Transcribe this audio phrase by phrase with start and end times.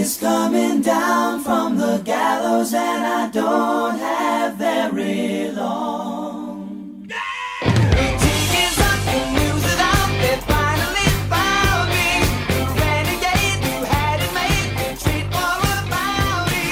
[0.00, 7.06] is coming down from the gallows, and I don't have very long.
[7.60, 12.08] TV's up, the news is out, they finally found me.
[12.80, 16.66] Renegade, you had it made, straightforward about me.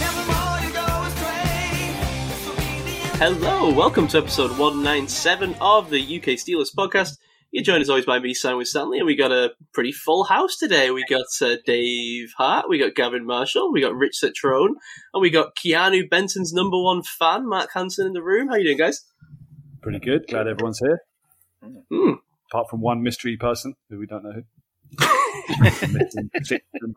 [0.00, 1.92] Never more to go astray.
[2.30, 3.36] This will be the end.
[3.36, 7.18] Hello, welcome to episode 197 of the UK Steelers podcast.
[7.52, 10.56] You're joined as always by me, Simon Stanley, and we got a pretty full house
[10.56, 10.92] today.
[10.92, 14.74] We got uh, Dave Hart, we got Gavin Marshall, we got Rich Citrone,
[15.12, 18.48] and we got Keanu Benton's number one fan, Mark Hansen, in the room.
[18.48, 19.04] How you doing, guys?
[19.82, 20.28] Pretty good.
[20.28, 21.00] Glad everyone's here.
[21.90, 22.12] Hmm.
[22.50, 24.42] Apart from one mystery person who we don't know who.
[25.92, 26.94] Missing six of them.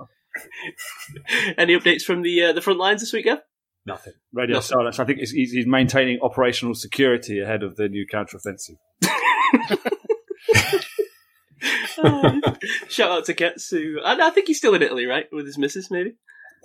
[1.57, 3.39] Any updates from the uh, the front lines this week, Gav?
[3.85, 4.13] Nothing.
[4.31, 4.67] Radio Nothing.
[4.67, 4.99] silence.
[4.99, 8.77] I think he's, he's maintaining operational security ahead of the new counteroffensive.
[12.89, 13.95] Shout out to Ketsu.
[14.03, 16.13] I, I think he's still in Italy, right, with his missus, maybe.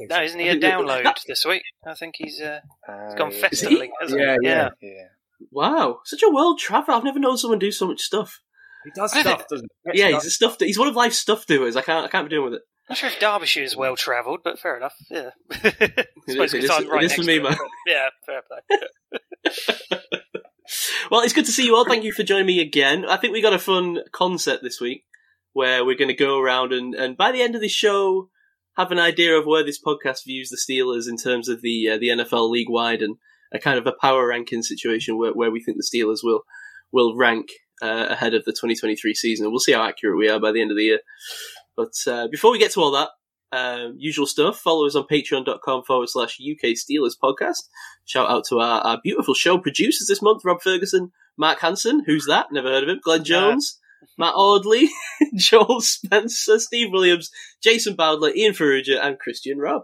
[0.01, 1.63] No, isn't he I a download that- this week?
[1.87, 3.49] I think he's uh, Uh, he's gone yeah.
[3.49, 4.49] festivaling, hasn't Yeah, he?
[4.49, 4.69] yeah.
[4.81, 5.05] Yeah.
[5.51, 6.95] Wow, such a world traveler.
[6.95, 8.41] I've never known someone do so much stuff.
[8.85, 9.99] He does stuff, doesn't he?
[10.01, 10.57] Yeah, he's a stuff.
[10.61, 11.77] He's one of life's stuff doers.
[11.77, 12.07] I can't.
[12.07, 12.63] I can't be doing with it.
[12.89, 14.95] I'm not sure if Derbyshire is well travelled, but fair enough.
[15.11, 15.61] Yeah, is-
[16.29, 17.57] Suppose it because is- I'm right it is for me, to man.
[17.87, 18.79] Yeah, fair play.
[21.11, 21.85] Well, it's good to see you all.
[21.85, 23.05] Thank you for joining me again.
[23.07, 25.05] I think we got a fun concept this week
[25.53, 28.31] where we're going to go around and, and by the end of this show,
[28.77, 31.99] have an idea of where this podcast views the Steelers in terms of the uh,
[31.99, 33.17] the NFL league wide and
[33.53, 36.43] a kind of a power ranking situation where, where we think the Steelers will
[36.93, 37.49] will rank
[37.83, 39.51] uh, ahead of the 2023 season.
[39.51, 41.01] We'll see how accurate we are by the end of the year.
[41.77, 43.11] But uh, before we get to all that,
[43.53, 44.59] um, usual stuff.
[44.59, 47.69] Follow us on patreon.com forward slash UK Steelers podcast.
[48.05, 52.27] Shout out to our, our beautiful show producers this month Rob Ferguson, Mark Hansen, who's
[52.27, 52.47] that?
[52.53, 53.01] Never heard of him.
[53.03, 53.79] Glenn Jones,
[54.17, 54.89] Matt Audley,
[55.37, 57.31] Joel Spencer, Steve Williams,
[57.63, 59.83] Jason Bowdler, Ian Ferrugia, and Christian Robb.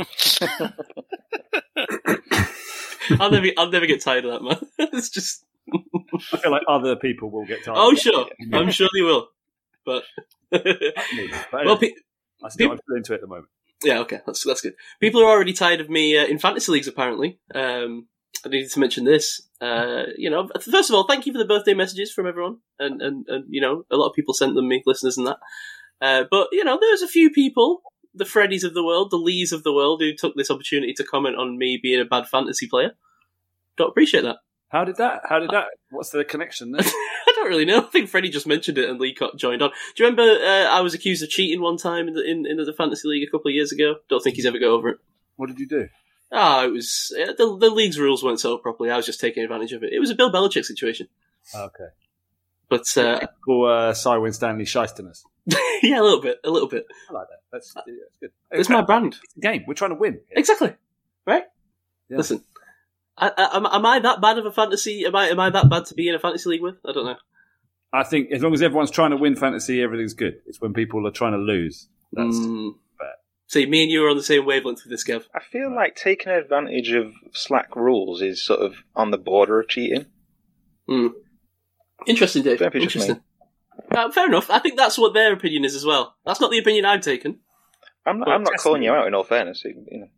[3.18, 4.58] I'll never, I'll never get tired of that, man.
[4.92, 5.44] it's just,
[6.32, 7.76] I feel like other people will get tired.
[7.78, 8.00] oh of it.
[8.00, 9.28] sure, I'm sure they will.
[9.84, 10.04] But,
[10.50, 10.62] But
[11.52, 11.92] well, pe-
[12.44, 13.48] I still, people- I'm still into it at the moment.
[13.82, 14.74] Yeah, okay, that's that's good.
[15.00, 16.86] People are already tired of me uh, in fantasy leagues.
[16.86, 18.08] Apparently, um,
[18.44, 19.40] I needed to mention this.
[19.58, 23.00] Uh, you know, first of all, thank you for the birthday messages from everyone, and
[23.00, 25.38] and, and you know, a lot of people sent them me, listeners, and that.
[26.02, 27.80] Uh, but you know, there's a few people,
[28.14, 31.04] the Freddies of the world, the Lees of the world, who took this opportunity to
[31.04, 32.92] comment on me being a bad fantasy player.
[33.76, 34.36] Don't appreciate that.
[34.68, 35.22] How did that?
[35.28, 35.64] How did that?
[35.90, 36.82] What's the connection there?
[36.84, 37.78] I don't really know.
[37.78, 39.70] I think Freddie just mentioned it and Lee joined on.
[39.96, 42.56] Do you remember uh, I was accused of cheating one time in the in, in
[42.56, 43.96] the fantasy league a couple of years ago?
[44.08, 44.98] Don't think he's ever got over it.
[45.36, 45.88] what did you do?
[46.32, 48.90] Ah, it was uh, the the league's rules weren't set up properly.
[48.90, 49.92] I was just taking advantage of it.
[49.92, 51.08] It was a Bill Belichick situation,
[51.54, 51.88] Oh, okay.
[52.68, 54.30] but uh, Call uh, Stanley
[54.64, 55.22] shysterness.
[55.82, 56.86] yeah, a little bit, a little bit.
[57.08, 57.38] I like that.
[57.52, 58.30] That's, yeah, that's good.
[58.50, 59.64] It's my brand, It's a game.
[59.66, 60.20] We're trying to win.
[60.30, 60.74] exactly.
[61.26, 61.44] Right?
[62.08, 62.16] Yeah.
[62.18, 62.42] Listen,
[63.16, 65.04] I, I, am, am I that bad of a fantasy?
[65.06, 66.76] Am I am I that bad to be in a fantasy league with?
[66.86, 67.16] I don't know.
[67.92, 70.40] I think as long as everyone's trying to win fantasy, everything's good.
[70.46, 71.88] It's when people are trying to lose.
[72.12, 72.74] That's Mm.
[72.98, 73.06] bad.
[73.48, 75.26] See, me and you are on the same wavelength with this, Gav.
[75.34, 79.68] I feel like taking advantage of slack rules is sort of on the border of
[79.68, 80.06] cheating.
[80.88, 81.10] Mm.
[82.06, 82.58] Interesting, Dave.
[82.60, 83.20] Don't Interesting.
[83.94, 84.50] Uh, fair enough.
[84.50, 86.14] I think that's what their opinion is as well.
[86.24, 87.40] That's not the opinion I've taken.
[88.06, 89.62] I'm not, I'm not calling you out in all fairness.
[89.64, 90.08] You you know.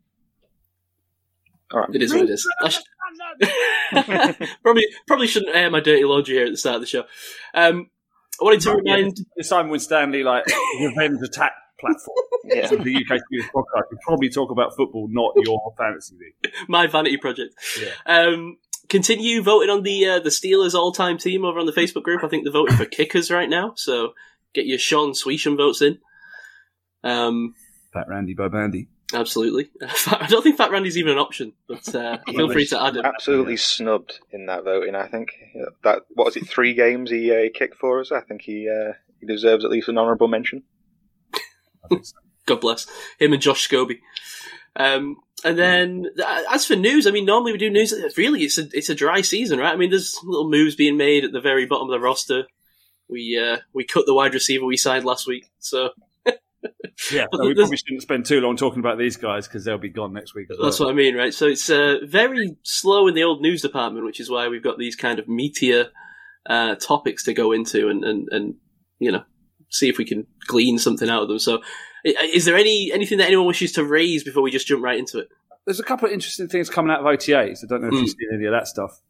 [1.73, 1.91] All right.
[1.95, 2.47] It is what it is.
[2.61, 2.79] I sh-
[4.63, 7.05] probably probably shouldn't air my dirty laundry here at the start of the show.
[7.55, 7.89] Um,
[8.41, 9.17] I wanted to remind.
[9.37, 10.45] the Simon with Stanley like
[10.81, 12.17] revenge attack platform.
[12.45, 12.67] Yeah.
[12.67, 13.85] So the UK Steelers podcast.
[13.91, 16.53] We probably talk about football, not your fantasy league.
[16.69, 17.55] my vanity project.
[17.81, 17.91] Yeah.
[18.07, 18.59] Um,
[18.93, 22.23] continue voting on the uh, the Steelers all time team over on the Facebook group.
[22.23, 24.13] I think they're voting for kickers right now, so
[24.53, 25.99] get your Shaun Suisham votes in.
[27.03, 27.55] Um,
[27.93, 28.89] Fat Randy by Bandy.
[29.15, 29.71] absolutely.
[30.07, 33.05] I don't think Fat Randy's even an option, but uh, feel free to add him.
[33.05, 34.95] Absolutely snubbed in that voting.
[34.95, 35.33] I think
[35.83, 36.47] that what was it?
[36.47, 38.13] Three games he uh, kicked for us.
[38.13, 40.65] I think he uh, he deserves at least an honourable mention.
[42.47, 42.87] God bless
[43.19, 44.01] him and Josh Scobee.
[44.77, 47.95] Um, and then, uh, as for news, I mean, normally we do news.
[48.17, 49.73] Really, it's a it's a dry season, right?
[49.73, 52.45] I mean, there's little moves being made at the very bottom of the roster.
[53.09, 55.91] We uh, we cut the wide receiver we signed last week, so
[57.11, 59.89] Yeah, so we probably shouldn't spend too long talking about these guys because they'll be
[59.89, 60.63] gone next week well.
[60.63, 61.35] that's what I mean, right?
[61.35, 64.79] So it's uh, very slow in the old news department, which is why we've got
[64.79, 65.89] these kind of meteor
[66.47, 68.55] uh, topics to go into and, and and
[68.99, 69.25] you know
[69.71, 71.39] see if we can glean something out of them.
[71.39, 71.63] So,
[72.05, 75.19] is there any anything that anyone wishes to raise before we just jump right into
[75.21, 75.29] it?
[75.65, 77.59] There's a couple of interesting things coming out of OTAs.
[77.63, 77.99] I don't know if Hmm.
[78.01, 79.01] you've seen any of that stuff.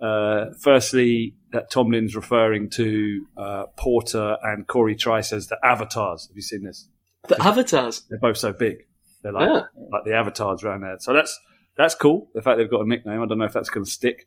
[0.00, 6.26] Uh, firstly, that Tomlin's referring to uh, Porter and Cory Trice as the avatars.
[6.28, 6.88] Have you seen this?
[7.28, 8.02] The avatars.
[8.10, 8.78] They're both so big.
[9.22, 9.62] They're like Yeah.
[9.92, 10.96] like the avatars around there.
[10.98, 11.38] So that's
[11.76, 12.28] that's cool.
[12.34, 13.22] The fact they've got a nickname.
[13.22, 14.26] I don't know if that's going to stick,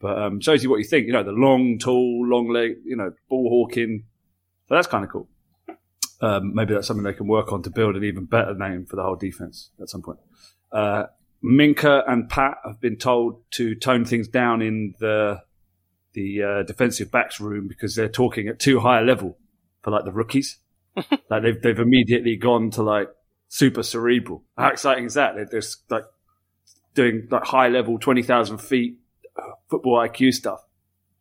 [0.00, 1.06] but um, shows you what you think.
[1.06, 2.76] You know, the long, tall, long leg.
[2.84, 4.04] You know, ball hawking.
[4.68, 5.28] So that's kind of cool.
[6.20, 8.96] Um, maybe that's something they can work on to build an even better name for
[8.96, 10.18] the whole defense at some point.
[10.72, 11.04] Uh,
[11.44, 15.42] Minkah and Pat have been told to tone things down in the
[16.14, 19.36] the uh, defensive backs room because they're talking at too high a level
[19.82, 20.58] for like the rookies.
[20.96, 23.08] like they've they've immediately gone to like
[23.48, 24.42] super cerebral.
[24.56, 25.36] How exciting is that?
[25.36, 26.04] They're just like
[26.94, 28.98] doing like high level, twenty thousand feet
[29.38, 30.60] uh, football IQ stuff,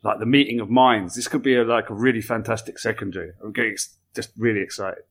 [0.01, 1.15] like the meeting of minds.
[1.15, 3.31] This could be a, like a really fantastic secondary.
[3.43, 3.75] I'm getting
[4.15, 5.03] just really excited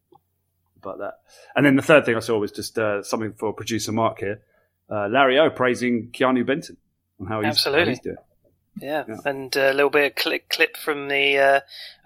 [0.82, 1.14] about that.
[1.54, 4.40] And then the third thing I saw was just uh, something for producer Mark here.
[4.90, 6.76] Uh, Larry O praising Keanu Benton
[7.20, 7.84] on how he's, Absolutely.
[7.84, 8.16] how he's doing.
[8.80, 9.16] Yeah, Yeah.
[9.24, 11.60] and a little bit of clip, clip from the uh,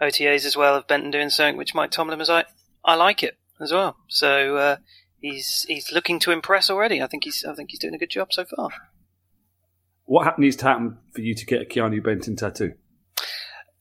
[0.05, 2.47] OTAs as well of Benton doing something which Mike Tomlin was like,
[2.85, 3.97] I like it as well.
[4.09, 4.77] So uh,
[5.21, 7.03] he's he's looking to impress already.
[7.03, 8.69] I think he's I think he's doing a good job so far.
[10.05, 12.75] What needs to happen for you to get a Keanu Benton tattoo?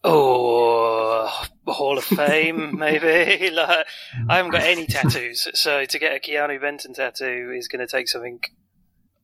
[0.09, 3.49] Oh, Hall of Fame maybe.
[3.53, 3.85] like,
[4.29, 7.91] I haven't got any tattoos, so to get a Keanu Benton tattoo is going to
[7.91, 8.39] take something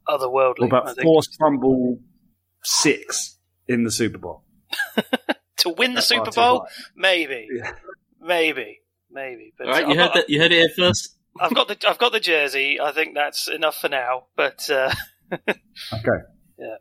[0.07, 0.59] otherworldly.
[0.62, 1.03] What I about think.
[1.03, 2.00] forced fumble
[2.63, 3.38] six
[3.68, 4.44] in the Super Bowl?
[5.57, 6.62] to win the That's Super Bowl?
[6.62, 6.83] high.
[6.95, 7.71] Maybe, Yeah.
[8.19, 8.81] maybe,
[9.12, 9.53] maybe.
[9.57, 10.29] But All right, you I've heard got- that.
[10.29, 11.15] You heard it here first.
[11.39, 12.79] I've got the I've got the jersey.
[12.79, 14.27] I think that's enough for now.
[14.36, 14.94] But uh,
[15.31, 16.19] Okay.
[16.59, 16.75] Yeah.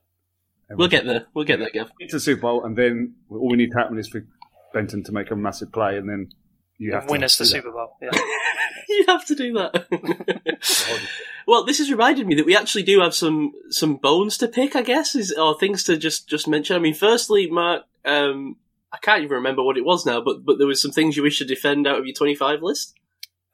[0.76, 1.26] We'll get there.
[1.34, 1.92] We'll get there, Gav.
[1.98, 4.24] It's a Super Bowl, and then all we need to happen is for
[4.72, 6.30] Benton to make a massive play, and then
[6.78, 7.50] you have win to win us the that.
[7.50, 7.96] Super Bowl.
[8.00, 8.10] Yeah.
[8.88, 11.08] you have to do that.
[11.46, 14.76] well, this has reminded me that we actually do have some some bones to pick,
[14.76, 16.76] I guess, is or things to just just mention.
[16.76, 18.56] I mean, firstly, Mark, um,
[18.92, 21.22] I can't even remember what it was now, but but there was some things you
[21.22, 22.94] wish to defend out of your twenty five list.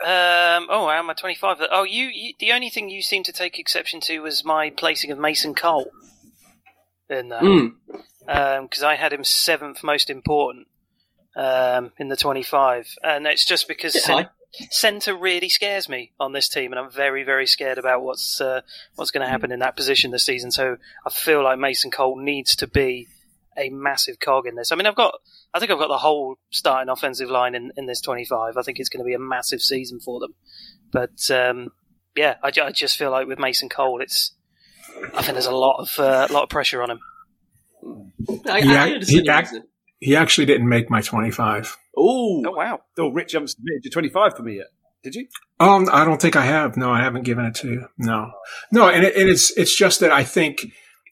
[0.01, 1.57] Um, oh, I am I 25?
[1.73, 2.33] Oh, you, you.
[2.39, 5.91] The only thing you seem to take exception to was my placing of Mason Cole
[7.11, 7.43] in that.
[7.43, 7.75] Mm.
[8.63, 10.69] because I had him seventh most important
[11.37, 12.95] um, in the 25.
[13.03, 14.29] And it's just because Bit cen-
[14.71, 18.63] centre really scares me on this team, and I'm very, very scared about what's uh,
[18.97, 20.51] what's going to happen in that position this season.
[20.51, 20.77] So
[21.07, 23.09] I feel like Mason Cole needs to be
[23.57, 24.73] a massive cog in this.
[24.73, 25.15] I mean, I've got,
[25.53, 28.57] I think I've got the whole starting offensive line in, in this 25.
[28.57, 30.35] I think it's going to be a massive season for them.
[30.93, 31.71] But um,
[32.17, 34.33] yeah, I, I just feel like with Mason Cole, it's,
[35.15, 37.01] I think there's a lot of uh, lot of pressure on him.
[38.47, 39.61] I, He I ac- understand he your ac-
[40.01, 41.77] He actually didn't make my 25.
[41.99, 42.43] Ooh.
[42.47, 42.81] Oh wow!
[42.99, 44.67] Oh, Rich, you haven't submitted your 25 for me yet.
[45.03, 45.27] Did you?
[45.61, 46.77] Um, I don't think I have.
[46.77, 47.87] No, I haven't given it to you.
[47.99, 48.33] No,
[48.73, 50.67] no, and, it, and it's it's just that I think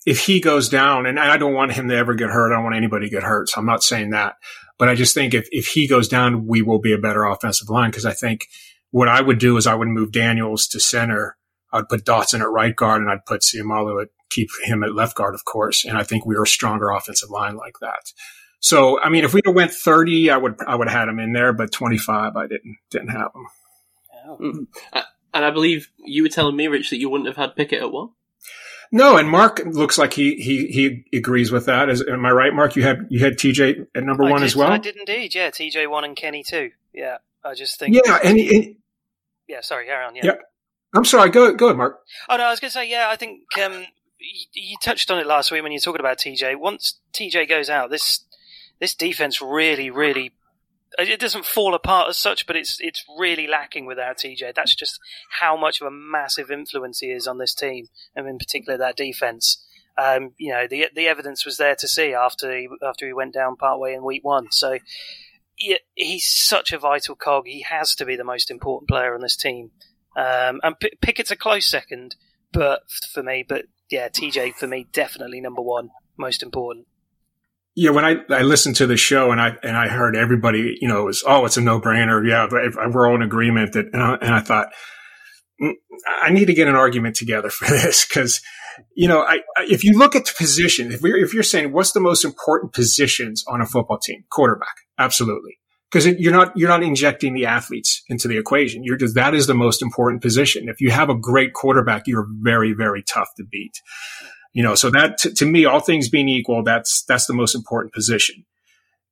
[0.07, 2.53] if he goes down, and I don't want him to ever get hurt.
[2.53, 3.49] I don't want anybody to get hurt.
[3.49, 4.35] So I'm not saying that,
[4.79, 7.69] but I just think if if he goes down, we will be a better offensive
[7.69, 8.47] line because I think
[8.91, 11.37] what I would do is I would move Daniels to center.
[11.73, 15.17] I'd put Dotson at right guard, and I'd put Seumalo at keep him at left
[15.17, 15.85] guard, of course.
[15.85, 18.13] And I think we were a stronger offensive line like that.
[18.61, 21.21] So, I mean, if we'd have went 30, I would, I would have had him
[21.21, 23.47] in there, but 25, I didn't, didn't have him.
[24.41, 24.67] Mm.
[24.93, 25.03] Uh,
[25.35, 27.93] and I believe you were telling me, Rich, that you wouldn't have had Pickett at
[27.93, 28.11] one.
[28.93, 31.89] No, and Mark looks like he, he, he agrees with that.
[31.89, 32.77] Is, am I right, Mark?
[32.77, 34.71] You had, you had TJ at number I one did, as well?
[34.71, 35.35] I did indeed.
[35.35, 36.71] Yeah, TJ one and Kenny two.
[36.95, 37.95] Yeah, I just think.
[37.95, 38.19] Yeah.
[38.23, 38.77] And, and
[39.49, 40.15] Yeah, sorry, carry on.
[40.15, 40.27] Yeah.
[40.27, 40.43] Yep.
[40.97, 41.31] I'm sorry.
[41.31, 42.01] Go, go ahead, Mark.
[42.29, 42.89] Oh no, I was going to say.
[42.89, 43.85] Yeah, I think um,
[44.19, 46.57] you, you touched on it last week when you were talking about TJ.
[46.59, 48.25] Once TJ goes out, this
[48.81, 50.33] this defense really, really.
[50.99, 54.55] It doesn't fall apart as such, but it's it's really lacking without TJ.
[54.55, 54.99] That's just
[55.41, 58.97] how much of a massive influence he is on this team, and in particular that
[58.97, 59.63] defense.
[59.99, 63.35] Um, you know, the the evidence was there to see after he after he went
[63.35, 64.49] down partway in week one.
[64.51, 64.79] So
[65.59, 67.47] yeah, he's such a vital cog.
[67.47, 69.71] He has to be the most important player on this team.
[70.17, 72.17] Um, and P- Pickett's a close second,
[72.53, 72.83] but
[73.13, 76.87] for me, but yeah, TJ for me definitely number one, most important.
[77.75, 80.89] Yeah, when I, I listened to the show and I and I heard everybody, you
[80.89, 82.27] know, it was oh, it's a no brainer.
[82.27, 84.69] Yeah, we're all in agreement that, and I, and I thought,
[85.63, 85.75] mm,
[86.23, 88.41] I need to get an argument together for this because,
[88.95, 91.73] you know, I, I if you look at the position, if we're if you're saying
[91.73, 95.59] what's the most important positions on a football team, quarterback, absolutely,
[95.91, 98.85] because you're not you're not injecting the athletes into the equation.
[98.85, 100.69] You're just that is the most important position.
[100.69, 103.81] If you have a great quarterback, you're very very tough to beat.
[104.53, 107.55] You know, so that to, to me, all things being equal, that's that's the most
[107.55, 108.45] important position.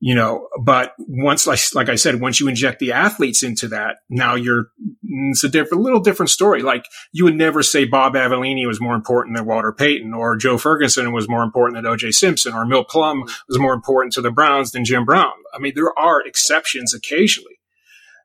[0.00, 3.98] You know, but once, like, like I said, once you inject the athletes into that,
[4.10, 4.64] now you're,
[5.02, 6.62] mm, it's a different, little different story.
[6.62, 10.58] Like you would never say Bob Avellini was more important than Walter Payton or Joe
[10.58, 13.32] Ferguson was more important than OJ Simpson or Milt Plum mm-hmm.
[13.48, 15.32] was more important to the Browns than Jim Brown.
[15.54, 17.58] I mean, there are exceptions occasionally,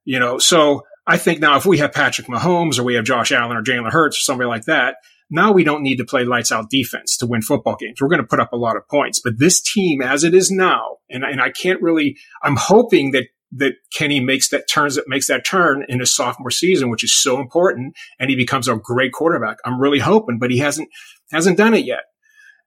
[0.04, 3.32] you know, so I think now if we have Patrick Mahomes or we have Josh
[3.32, 4.98] Allen or Jalen Hurts or somebody like that,
[5.30, 8.02] now we don't need to play lights out defense to win football games.
[8.02, 10.50] We're going to put up a lot of points, but this team as it is
[10.50, 15.08] now, and, and I can't really, I'm hoping that that Kenny makes that turns that
[15.08, 18.76] makes that turn in his sophomore season, which is so important, and he becomes a
[18.76, 19.58] great quarterback.
[19.66, 20.90] I'm really hoping, but he hasn't
[21.32, 22.04] hasn't done it yet.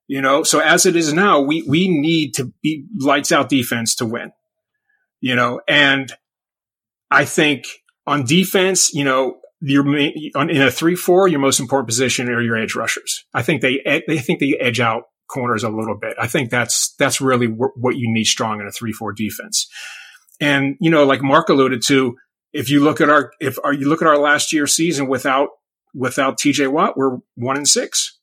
[0.08, 3.94] You know, so as it is now, we we need to be lights out defense
[3.96, 4.32] to win.
[5.20, 6.12] You know, and
[7.10, 7.66] I think
[8.06, 12.56] on defense, you know, your in a three four, your most important position are your
[12.56, 13.24] edge rushers.
[13.32, 16.16] I think they they think they edge out corners a little bit.
[16.20, 19.68] I think that's that's really what you need strong in a three four defense.
[20.40, 22.16] And you know, like Mark alluded to,
[22.52, 25.50] if you look at our if are you look at our last year season without
[25.94, 28.18] without TJ Watt, we're one and six.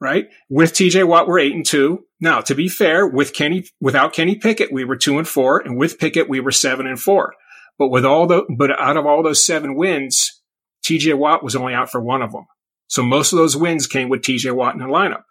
[0.00, 0.26] Right?
[0.50, 2.04] With TJ Watt, we're eight and two.
[2.20, 5.78] Now, to be fair, with Kenny without Kenny Pickett, we were two and four, and
[5.78, 7.34] with Pickett, we were seven and four.
[7.78, 10.42] But with all the, but out of all those seven wins,
[10.84, 12.46] TJ Watt was only out for one of them.
[12.86, 15.22] So most of those wins came with TJ Watt in the lineup.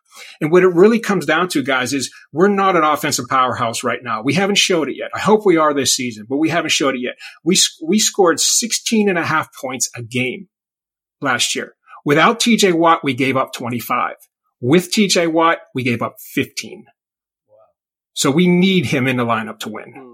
[0.42, 4.00] And what it really comes down to, guys, is we're not an offensive powerhouse right
[4.04, 4.22] now.
[4.22, 5.10] We haven't showed it yet.
[5.14, 7.16] I hope we are this season, but we haven't showed it yet.
[7.44, 10.50] We, we scored 16 and a half points a game
[11.22, 11.76] last year.
[12.06, 14.16] Without TJ Watt, we gave up 25.
[14.62, 16.86] With TJ Watt, we gave up 15.
[17.48, 17.56] Wow.
[18.14, 19.94] So we need him in the lineup to win.
[19.96, 20.13] Hmm.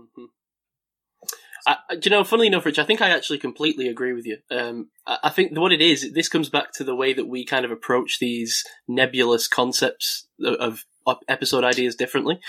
[1.68, 4.38] I, you know, funnily enough, Rich, I think I actually completely agree with you.
[4.50, 7.46] Um, I, I, think what it is, this comes back to the way that we
[7.46, 12.40] kind of approach these nebulous concepts of, of episode ideas differently.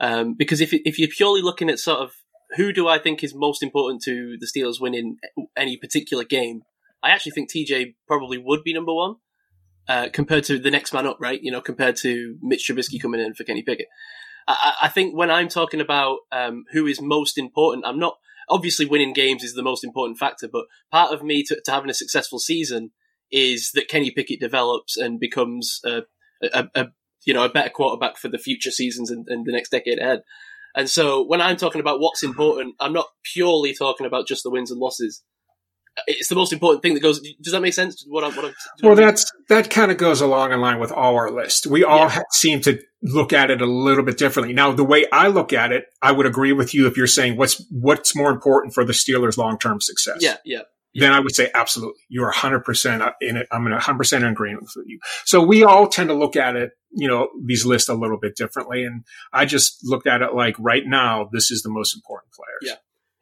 [0.00, 2.12] Um, because if if you're purely looking at sort of
[2.56, 5.16] who do I think is most important to the Steelers winning
[5.56, 6.62] any particular game,
[7.02, 9.16] I actually think TJ probably would be number one
[9.88, 11.40] uh, compared to the next man up, right?
[11.42, 13.88] You know, compared to Mitch Trubisky coming in for Kenny Pickett.
[14.46, 18.16] I, I think when I'm talking about um, who is most important, I'm not
[18.48, 21.90] obviously winning games is the most important factor, but part of me to, to having
[21.90, 22.90] a successful season
[23.30, 26.02] is that Kenny Pickett develops and becomes a,
[26.52, 26.86] a, a
[27.24, 30.22] you know a better quarterback for the future seasons and, and the next decade ahead.
[30.76, 34.50] And so when I'm talking about what's important, I'm not purely talking about just the
[34.50, 35.22] wins and losses
[36.06, 37.20] it's the most important thing that goes.
[37.40, 38.04] Does that make sense?
[38.08, 41.14] What I'm, what I'm, well, that's that kind of goes along in line with all
[41.16, 41.66] our list.
[41.66, 42.22] We all yeah.
[42.32, 44.54] seem to look at it a little bit differently.
[44.54, 47.36] Now, the way I look at it, I would agree with you if you're saying
[47.36, 50.18] what's what's more important for the Steelers' long term success.
[50.20, 50.62] Yeah, yeah.
[50.96, 52.00] Then I would say absolutely.
[52.08, 53.48] You are 100% in it.
[53.50, 55.00] I'm 100% in agreement with you.
[55.24, 58.36] So we all tend to look at it, you know, these lists a little bit
[58.36, 58.84] differently.
[58.84, 62.78] And I just looked at it like right now, this is the most important players.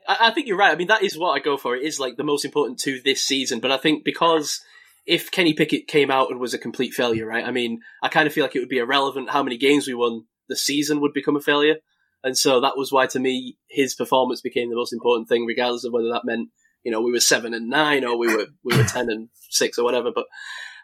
[0.06, 0.14] Yeah.
[0.14, 0.70] I, I think you're right.
[0.70, 1.74] I mean, that is what I go for.
[1.74, 3.60] It is like the most important to this season.
[3.60, 4.60] But I think because
[5.06, 7.44] if Kenny Pickett came out and was a complete failure, right?
[7.44, 9.94] I mean, I kind of feel like it would be irrelevant how many games we
[9.94, 10.26] won.
[10.48, 11.76] The season would become a failure.
[12.24, 15.84] And so that was why, to me, his performance became the most important thing, regardless
[15.84, 16.50] of whether that meant,
[16.84, 19.78] you know, we were seven and nine or we were we were ten and six
[19.78, 20.10] or whatever.
[20.14, 20.26] But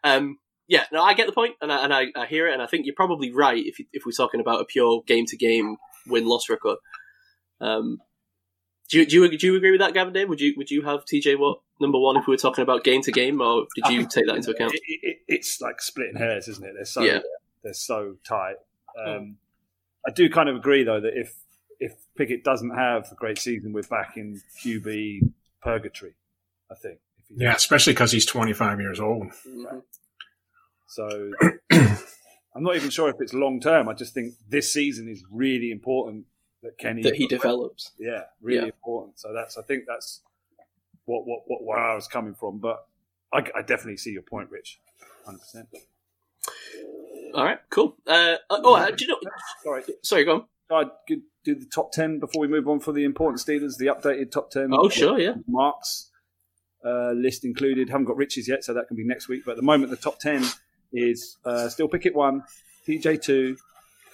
[0.03, 2.63] um, yeah, no, I get the point, and I, and I, I hear it, and
[2.63, 5.37] I think you're probably right if you, if we're talking about a pure game to
[5.37, 6.79] game win loss record.
[7.61, 7.99] Um,
[8.89, 10.15] do you, do you do you agree with that, Gavin?
[10.15, 10.29] Dave?
[10.29, 13.03] Would you would you have TJ Watt number one if we were talking about game
[13.03, 14.75] to game, or did you take that into account?
[14.75, 16.73] It, it, it's like splitting hairs, isn't it?
[16.75, 17.21] They're so yeah.
[17.63, 18.57] they're so tight.
[18.99, 19.35] Um, mm.
[20.07, 21.35] I do kind of agree though that if
[21.79, 26.15] if Pickett doesn't have a great season, we're back in QB purgatory.
[26.71, 26.99] I think.
[27.35, 29.29] Yeah, especially because he's 25 years old.
[29.47, 29.79] Mm-hmm.
[30.87, 31.31] So
[32.55, 33.89] I'm not even sure if it's long term.
[33.89, 36.25] I just think this season is really important
[36.63, 37.93] that Kenny that he develops.
[37.99, 38.67] Yeah, really yeah.
[38.67, 39.19] important.
[39.19, 40.23] So that's I think that's
[41.05, 42.59] what, what what where I was coming from.
[42.59, 42.87] But
[43.33, 44.81] I, I definitely see your point, Rich.
[45.25, 45.69] Hundred percent.
[47.35, 47.97] All right, cool.
[48.07, 49.31] Uh, oh, uh, do you know?
[49.63, 50.45] Sorry, sorry, go on.
[50.71, 53.77] I could do the top ten before we move on for the important Steelers.
[53.77, 54.71] The updated top ten.
[54.73, 55.35] Oh, sure, yeah.
[55.47, 56.11] Marks
[56.85, 57.89] uh, list included.
[57.89, 59.43] Haven't got Rich's yet, so that can be next week.
[59.45, 60.45] But at the moment, the top ten
[60.93, 62.45] is uh, still Pickett one,
[62.87, 63.57] TJ two,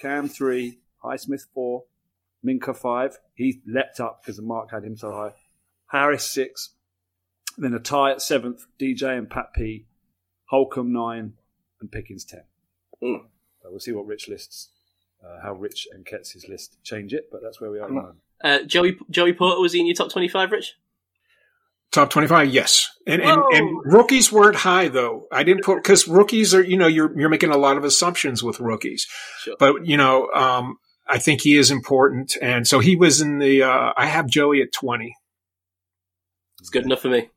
[0.01, 1.83] Cam three, Highsmith four,
[2.45, 3.17] Minkah five.
[3.33, 5.33] He leapt up because the mark had him so high.
[5.87, 6.71] Harris six.
[7.57, 8.65] Then a tie at seventh.
[8.79, 9.85] DJ and Pat P.
[10.49, 11.33] Holcomb nine
[11.81, 12.43] and Pickens ten.
[13.03, 13.25] Mm.
[13.61, 14.69] So we'll see what Rich lists,
[15.23, 17.89] uh, how Rich and Ketz's list change it, but that's where we are.
[17.89, 18.15] Mm.
[18.43, 20.75] Uh, Joey Joey Porter was he in your top twenty five, Rich?
[21.91, 25.27] Top twenty-five, yes, and, and and rookies weren't high though.
[25.31, 28.43] I didn't put because rookies are you know you're you're making a lot of assumptions
[28.43, 29.07] with rookies,
[29.39, 29.55] sure.
[29.57, 32.35] but you know um, I think he is important.
[32.41, 35.15] And so he was in the, uh, I have Joey at 20.
[36.59, 37.29] It's good enough for me.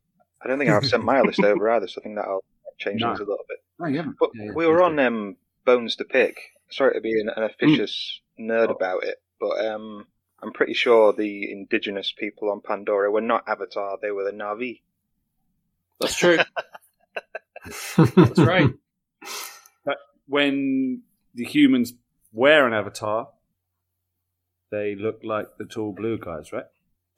[0.42, 2.44] I don't think I've sent my list over either, so I think that'll
[2.78, 3.08] change No.
[3.08, 3.58] things a little bit.
[3.78, 4.16] No, you haven't.
[4.18, 6.38] But Yeah, yeah, we were on um, Bones to Pick.
[6.70, 8.48] Sorry to be an, an officious Mm.
[8.50, 10.06] nerd about it, but um,
[10.40, 14.82] I'm pretty sure the indigenous people on Pandora were not Avatar; they were the Na'vi.
[16.00, 16.38] That's true.
[17.96, 18.70] That's right.
[19.84, 19.96] But
[20.26, 21.02] when
[21.34, 21.94] the humans
[22.32, 23.30] wear an avatar,
[24.70, 26.66] they look like the tall blue guys, right?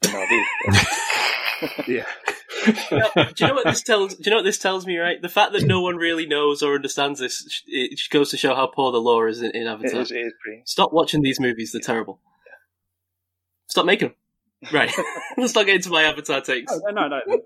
[0.01, 1.87] The Na'vi.
[1.87, 2.05] Yeah.
[2.65, 4.15] do you know what this tells?
[4.15, 4.97] Do you know what this tells me?
[4.97, 8.53] Right, the fact that no one really knows or understands this, it goes to show
[8.55, 10.01] how poor the lore is in, in Avatar.
[10.01, 10.61] is, it is pretty.
[10.65, 12.19] Stop watching these movies; they're terrible.
[13.67, 14.15] Stop making them.
[14.71, 14.91] Right,
[15.37, 16.71] let's not get into my Avatar takes.
[16.71, 17.19] No, no, no.
[17.25, 17.37] no.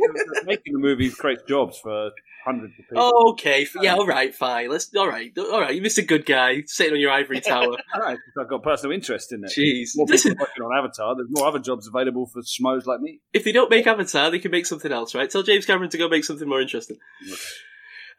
[0.43, 2.11] Making the movies creates jobs for
[2.43, 3.31] hundreds of people.
[3.31, 4.69] Okay, f- yeah, all right, fine.
[4.69, 5.73] Let's, all right, all right.
[5.73, 6.05] You're Mr.
[6.05, 7.67] Good Guy sitting on your ivory tower.
[7.67, 9.51] Know, 'cause I've got personal interest in it.
[9.57, 11.15] Jeez, More people working on Avatar.
[11.15, 13.21] There's more other jobs available for schmoes like me.
[13.33, 15.29] If they don't make Avatar, they can make something else, right?
[15.29, 16.97] Tell James Cameron to go make something more interesting.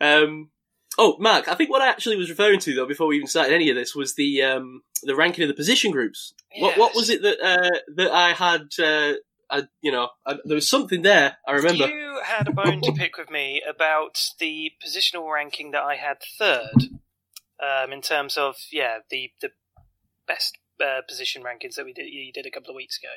[0.00, 0.50] Um,
[0.98, 3.54] oh, Mark, I think what I actually was referring to though, before we even started
[3.54, 6.34] any of this, was the um, the ranking of the position groups.
[6.58, 8.68] What what was it that uh, that I had?
[8.78, 9.14] Uh,
[9.48, 11.36] I, you know, I, there was something there.
[11.46, 11.86] I remember.
[11.86, 16.16] You had a bone to pick with me about the positional ranking that I had
[16.38, 16.88] third,
[17.62, 19.50] um, in terms of yeah the the
[20.26, 23.12] best uh, position rankings that we did you did a couple of weeks ago,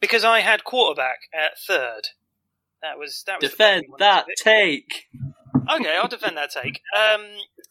[0.00, 2.08] because I had quarterback at third.
[2.82, 5.06] That was that was Defend bone we wanted that take.
[5.70, 6.82] Okay, I'll defend that take.
[6.96, 7.22] Um,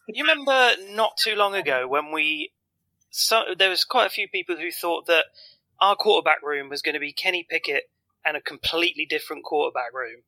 [0.07, 2.51] you remember not too long ago when we,
[3.09, 5.25] so there was quite a few people who thought that
[5.79, 7.89] our quarterback room was going to be Kenny Pickett
[8.25, 10.21] and a completely different quarterback room.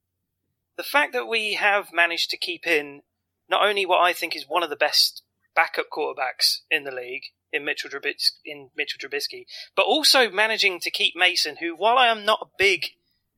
[0.78, 3.02] The fact that we have managed to keep in
[3.50, 5.24] not only what I think is one of the best
[5.56, 9.46] backup quarterbacks in the league in Mitchell Trubisky, in Mitchell Trubisky,
[9.76, 12.88] but also managing to keep Mason, who while I am not a big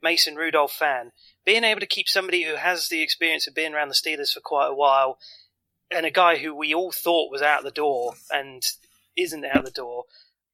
[0.02, 1.12] Mason Rudolph fan,
[1.46, 4.42] being able to keep somebody who has the experience of being around the Steelers for
[4.42, 5.18] quite a while,
[5.92, 8.62] and a guy who we all thought was out the door and
[9.18, 10.04] isn't out the door,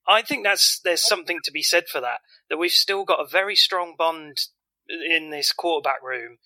[0.08, 2.20] I think that's there's something to be said for that.
[2.50, 4.38] That we've still got a very strong bond
[4.88, 6.38] in this quarterback room,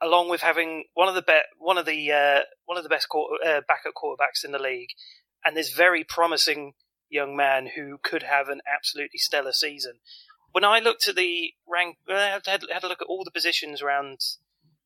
[0.00, 3.08] along with having one of the be- one of the uh, one of the best
[3.08, 4.90] quarter- uh, backup quarterbacks in the league,
[5.44, 6.74] and this very promising
[7.10, 9.98] young man who could have an absolutely stellar season.
[10.52, 13.82] When I looked at the rank, uh, had, had a look at all the positions
[13.82, 14.18] around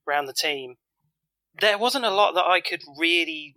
[0.08, 0.76] around the team,
[1.60, 3.56] there wasn't a lot that I could really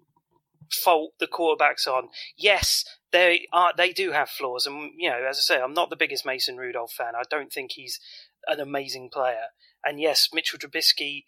[0.72, 2.10] fault the quarterbacks on.
[2.38, 5.90] Yes, they are they do have flaws, and you know, as I say, I'm not
[5.90, 7.14] the biggest Mason Rudolph fan.
[7.16, 8.00] I don't think he's
[8.48, 9.54] an amazing player.
[9.84, 11.24] And yes, Mitchell Trubisky,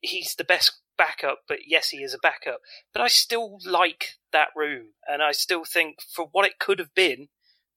[0.00, 2.60] he's the best backup, but yes, he is a backup.
[2.92, 6.94] But I still like that room, and I still think for what it could have
[6.94, 7.28] been,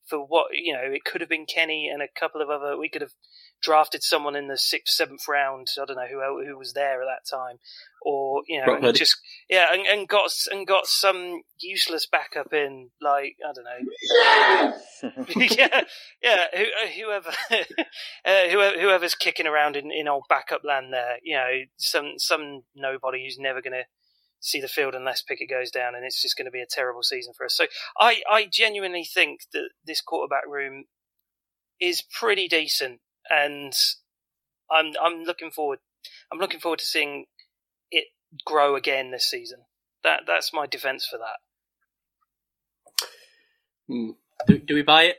[0.05, 2.77] for what you know, it could have been Kenny and a couple of other.
[2.77, 3.13] We could have
[3.61, 5.67] drafted someone in the sixth, seventh round.
[5.81, 7.57] I don't know who who was there at that time,
[8.01, 9.15] or you know, and just
[9.49, 15.23] yeah, and, and got and got some useless backup in, like I don't know,
[15.57, 15.83] yeah,
[16.21, 17.29] yeah, who, uh, whoever,
[18.25, 22.63] uh, whoever, whoever's kicking around in, in old backup land there, you know, some some
[22.75, 23.85] nobody who's never going to
[24.43, 27.03] see the field unless Pickett goes down, and it's just going to be a terrible
[27.03, 27.55] season for us.
[27.57, 27.65] So
[27.99, 30.85] I, I genuinely think that this quarterback room
[31.81, 33.73] is pretty decent, and
[34.71, 35.79] I'm I'm looking forward
[36.31, 37.25] I'm looking forward to seeing
[37.91, 38.05] it
[38.45, 39.59] grow again this season.
[40.03, 41.39] That that's my defense for that.
[43.87, 44.11] Hmm.
[44.47, 45.17] Do, do we buy it?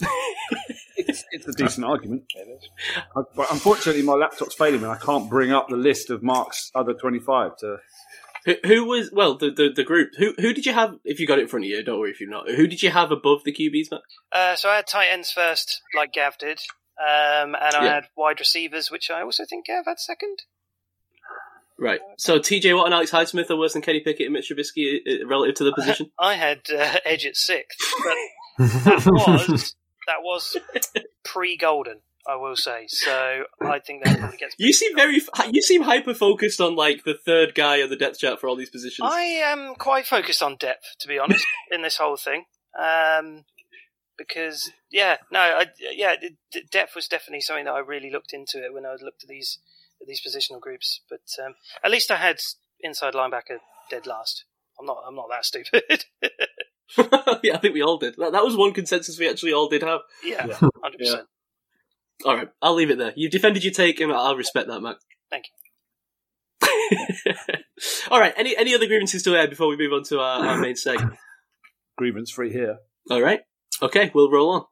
[0.96, 2.24] It's, it's a decent argument.
[3.16, 4.84] I- But unfortunately, my laptop's failing me.
[4.88, 7.78] and I can't bring up the list of Mark's other 25 to.
[8.46, 10.10] Who, who was well the, the the group?
[10.18, 10.94] Who who did you have?
[11.04, 12.48] If you got it in front of you, don't worry if you're not.
[12.50, 14.00] Who did you have above the QBs, Matt?
[14.32, 16.58] Uh, so I had tight ends first, like Gav did,
[17.00, 17.94] um, and I Yeah.
[17.94, 20.38] had wide receivers, which I also think Gav had second.
[21.78, 22.00] Right.
[22.18, 25.26] So TJ Watt and Alex Highsmith are worse than Kenny Pickett and Mitch Trubisky uh,
[25.26, 26.10] relative to the position.
[26.18, 28.14] I had uh, Edge at sixth, but
[28.84, 29.74] that was
[30.06, 30.56] that was
[31.24, 32.86] pre Golden, I will say.
[32.88, 34.54] So I think that probably gets.
[34.58, 35.20] You seem very
[35.52, 38.56] you seem hyper focused on like the third guy on the depth chart for all
[38.56, 39.08] these positions.
[39.10, 42.44] I am quite focused on depth, to be honest, in this whole thing.
[42.78, 43.44] Um,
[44.18, 48.32] because yeah, no, I, yeah, d- d- depth was definitely something that I really looked
[48.32, 49.58] into it when I looked at these
[50.00, 51.00] at these positional groups.
[51.08, 52.36] But um, at least I had
[52.80, 53.58] inside linebacker
[53.90, 54.44] dead last.
[54.78, 54.98] I'm not.
[55.06, 56.04] I'm not that stupid.
[57.42, 58.16] yeah, I think we all did.
[58.18, 60.00] That, that was one consensus we actually all did have.
[60.24, 60.68] yeah, Yeah.
[60.82, 61.26] hundred percent.
[62.24, 63.12] All right, I'll leave it there.
[63.16, 64.96] You've defended your take, and I'll respect that, Matt.
[65.30, 65.52] Thank you.
[68.10, 68.34] all right.
[68.36, 71.14] Any any other grievances to air before we move on to our, our main segment?
[71.96, 72.78] Grievance free here.
[73.10, 73.40] All right.
[73.82, 74.64] Okay, we'll roll on.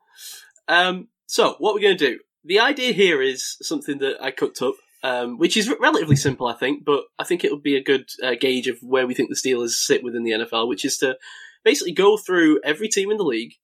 [0.68, 2.18] Um, so, what we're going to do.
[2.44, 6.54] The idea here is something that I cooked up, um, which is relatively simple, I
[6.54, 9.28] think, but I think it would be a good uh, gauge of where we think
[9.28, 11.16] the Steelers sit within the NFL, which is to
[11.64, 13.54] basically go through every team in the league,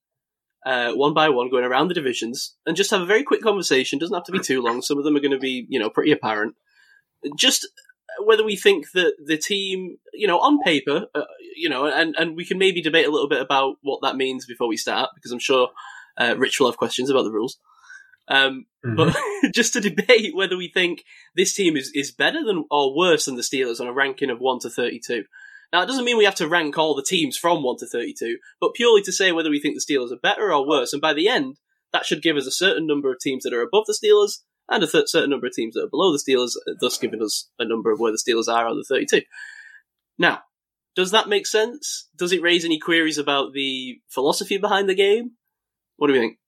[0.64, 3.98] uh, one by one, going around the divisions, and just have a very quick conversation.
[3.98, 4.83] Doesn't have to be too long.
[4.83, 6.55] Some of them are going to be, you know, pretty apparent.
[7.37, 7.68] Just
[8.22, 11.22] whether we think that the team, you know, on paper, uh,
[11.57, 14.46] you know, and, and we can maybe debate a little bit about what that means
[14.46, 15.70] before we start, because I'm sure
[16.18, 17.59] uh, Rich will have questions about the rules.
[18.29, 18.96] Um, Mhm.
[18.96, 19.16] But
[19.55, 23.37] just to debate whether we think this team is, is better than or worse than
[23.37, 25.24] the Steelers on a ranking of 1 to 32.
[25.74, 28.38] Now, it doesn't mean we have to rank all the teams from 1 to 32,
[28.60, 30.92] but purely to say whether we think the Steelers are better or worse.
[30.92, 31.56] And by the end,
[31.92, 34.84] that should give us a certain number of teams that are above the Steelers and
[34.84, 37.64] a th- certain number of teams that are below the Steelers, thus giving us a
[37.64, 39.22] number of where the Steelers are on the 32.
[40.16, 40.42] Now,
[40.94, 42.08] does that make sense?
[42.16, 45.32] Does it raise any queries about the philosophy behind the game?
[45.96, 46.38] What do we think?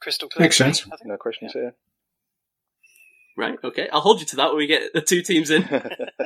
[0.00, 0.46] Crystal clear.
[0.46, 0.86] Makes sense.
[0.86, 1.04] I think.
[1.04, 1.74] No questions here.
[3.36, 3.90] Right, okay.
[3.92, 5.64] I'll hold you to that when we get the two teams in.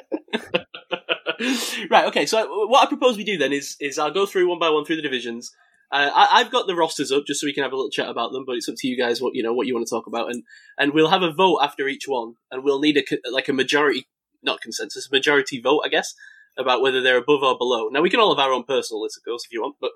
[1.91, 2.27] right, okay.
[2.27, 4.85] So what I propose we do then is is I'll go through one by one
[4.85, 5.53] through the divisions.
[5.93, 8.09] Uh, I, I've got the rosters up just so we can have a little chat
[8.09, 9.95] about them, but it's up to you guys what you know what you want to
[9.95, 10.43] talk about, and
[10.79, 14.07] and we'll have a vote after each one, and we'll need a like a majority,
[14.43, 16.15] not consensus, a majority vote, I guess,
[16.59, 17.89] about whether they're above or below.
[17.89, 19.93] Now we can all have our own personal list, of course, if you want, but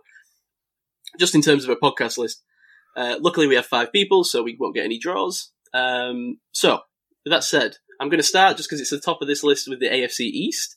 [1.19, 2.43] just in terms of a podcast list,
[2.97, 5.51] uh, luckily we have five people, so we won't get any draws.
[5.75, 6.81] Um, so
[7.25, 9.69] with that said, I'm going to start just because it's the top of this list
[9.69, 10.77] with the AFC East,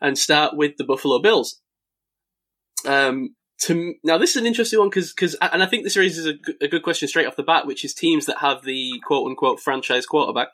[0.00, 1.60] and start with the Buffalo Bills.
[2.84, 6.26] Um, to now, this is an interesting one because because and I think this raises
[6.26, 9.60] a good question straight off the bat, which is teams that have the quote unquote
[9.60, 10.48] franchise quarterback.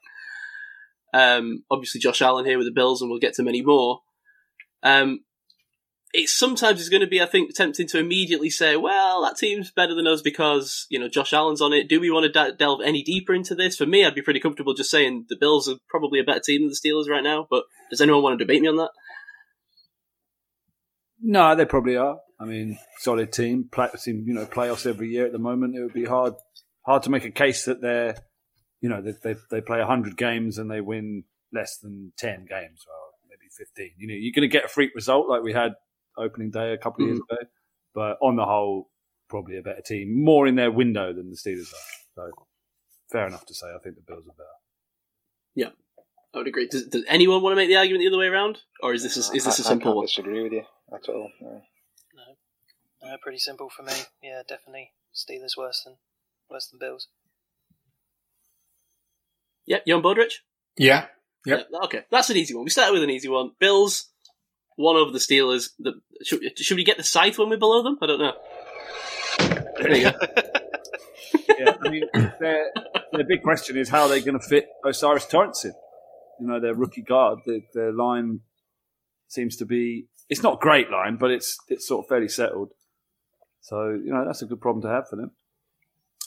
[1.12, 4.00] Um, obviously Josh Allen here with the Bills, and we'll get to many more.
[4.82, 5.20] Um,
[6.12, 9.70] it sometimes is going to be, I think, tempting to immediately say, well, that team's
[9.70, 11.88] better than us because, you know, Josh Allen's on it.
[11.88, 13.76] Do we want to de- delve any deeper into this?
[13.76, 16.62] For me, I'd be pretty comfortable just saying the Bills are probably a better team
[16.62, 18.90] than the Steelers right now, but does anyone want to debate me on that?
[21.22, 22.18] No, they probably are.
[22.40, 23.70] I mean, solid team,
[24.04, 25.76] team, you know, playoffs every year at the moment.
[25.76, 26.34] It would be hard,
[26.84, 28.16] hard to make a case that they're,
[28.80, 32.84] you know, they they, they play hundred games and they win less than ten games,
[32.88, 33.92] or maybe fifteen.
[33.96, 35.74] You know, you're going to get a freak result like we had
[36.18, 37.32] opening day a couple of years mm.
[37.32, 37.48] ago,
[37.94, 38.90] but on the whole,
[39.28, 41.88] probably a better team, more in their window than the Steelers are.
[42.16, 42.30] So,
[43.12, 44.48] fair enough to say, I think the Bills are better.
[46.34, 46.66] I would agree.
[46.68, 49.16] Does, does anyone want to make the argument the other way around, or is this
[49.16, 50.06] a, is this a I- I simple can't one?
[50.06, 50.64] disagree with you
[50.94, 51.30] at all.
[51.40, 51.62] No.
[53.04, 53.92] No, pretty simple for me.
[54.22, 55.94] Yeah, definitely Steelers worse than
[56.48, 57.08] worse than Bills.
[59.66, 60.42] Yep, you on board, Rich?
[60.76, 61.06] Yeah.
[61.46, 61.68] Yep.
[61.70, 62.64] Yeah, okay, that's an easy one.
[62.64, 63.50] We started with an easy one.
[63.58, 64.06] Bills,
[64.76, 65.70] one over the Steelers.
[65.78, 67.98] The, should, should we get the scythe when we're below them?
[68.00, 68.34] I don't know.
[69.78, 70.18] There you go.
[71.58, 72.04] yeah, I mean,
[72.40, 72.70] their,
[73.12, 75.72] their big question is how are they going to fit O'Cyrus Torrence in?
[76.42, 78.40] You know, their rookie guard, the, their line
[79.28, 82.70] seems to be, it's not great line, but it's it's sort of fairly settled.
[83.60, 85.30] So, you know, that's a good problem to have for them.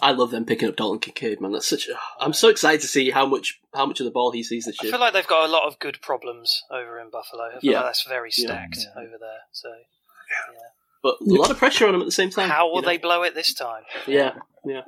[0.02, 1.52] I love them picking up Dalton Kincaid, man.
[1.52, 1.88] That's such.
[1.88, 4.66] A, I'm so excited to see how much how much of the ball he sees
[4.66, 4.90] this year.
[4.90, 7.44] I feel like they've got a lot of good problems over in Buffalo.
[7.44, 7.78] I feel Yeah.
[7.78, 8.48] like that's very Yeah.
[8.48, 9.42] stacked over there.
[9.52, 10.60] So yeah.
[11.04, 12.50] but a lot of pressure on them at the same time.
[12.50, 12.88] how you will know?
[12.90, 13.84] they blow it this time?
[14.08, 14.34] Yeah,
[14.66, 14.82] yeah.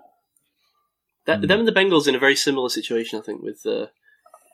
[1.25, 3.87] That, Them and the Bengals in a very similar situation, I think, with uh,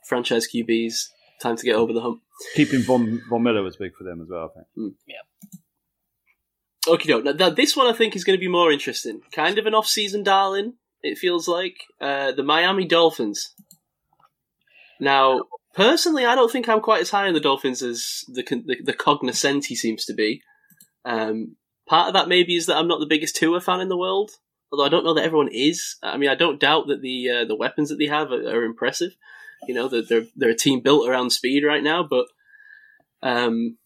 [0.07, 1.09] franchise QBs.
[1.41, 2.21] Time to get over the hump.
[2.55, 4.95] Keeping Von, Von Miller was big for them as well, I think.
[5.07, 5.15] Yeah.
[6.87, 9.21] Okay, Now, now, this one I think is going to be more interesting.
[9.31, 10.73] Kind of an off-season darling.
[11.01, 13.53] It feels like uh, the Miami Dolphins.
[14.99, 18.77] Now, personally, I don't think I'm quite as high on the Dolphins as the the,
[18.83, 20.41] the cognoscenti seems to be.
[21.03, 21.55] Um,
[21.87, 24.31] part of that maybe is that I'm not the biggest Tua fan in the world,
[24.71, 25.97] although I don't know that everyone is.
[26.01, 28.63] I mean, I don't doubt that the uh, the weapons that they have are, are
[28.63, 29.15] impressive.
[29.67, 32.25] You know, that they're they're a team built around speed right now, but
[33.21, 33.77] um,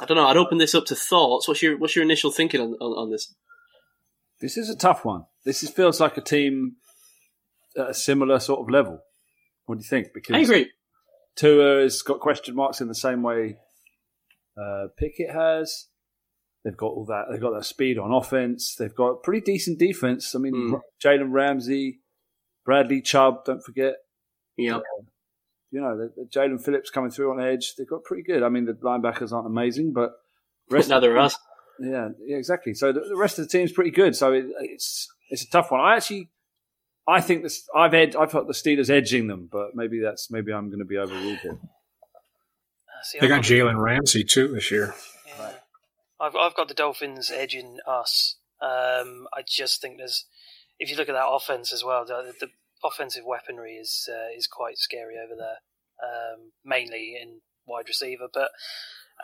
[0.00, 0.26] I don't know.
[0.26, 1.48] I'd open this up to thoughts.
[1.48, 3.34] What's your what's your initial thinking on, on, on this?
[4.40, 5.24] This is a tough one.
[5.44, 6.76] This is, feels like a team
[7.76, 9.00] at a similar sort of level.
[9.66, 10.08] What do you think?
[10.14, 10.70] Because I agree.
[11.36, 13.56] Tua has got question marks in the same way
[14.60, 15.86] uh, Pickett has.
[16.64, 17.26] They've got all that.
[17.30, 18.74] They've got that speed on offense.
[18.76, 20.34] They've got pretty decent defense.
[20.34, 20.80] I mean, Mm.
[21.02, 22.00] Jalen Ramsey,
[22.64, 23.44] Bradley Chubb.
[23.44, 23.94] Don't forget.
[24.58, 24.80] Yeah,
[25.70, 27.74] You know, the, the Jaelan Phillips coming through on edge.
[27.76, 28.42] They've got pretty good.
[28.42, 30.12] I mean, the linebackers aren't amazing, but
[30.70, 31.38] rest neither are us.
[31.80, 32.74] yeah, yeah, exactly.
[32.74, 34.16] So the, the rest of the team's pretty good.
[34.16, 35.80] So it, it's it's a tough one.
[35.80, 36.28] I actually,
[37.06, 37.64] I think this.
[37.74, 40.84] I've ed, I've got the Steelers edging them, but maybe that's maybe I'm going to
[40.84, 41.58] be overruled here.
[41.62, 44.94] Uh, see, They got Jalen Ramsey too this year.
[45.26, 45.52] Yeah.
[46.20, 48.36] I've I've got the Dolphins edging us.
[48.60, 50.24] Um, I just think there's,
[50.80, 52.48] if you look at that offense as well, the, the
[52.84, 55.58] offensive weaponry is uh, is quite scary over there,
[56.02, 58.28] um, mainly in wide receiver.
[58.32, 58.50] But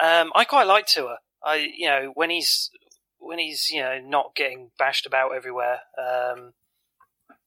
[0.01, 1.19] um, I quite like Tua.
[1.43, 2.71] I you know when he's
[3.19, 5.81] when he's you know not getting bashed about everywhere.
[5.99, 6.53] Um,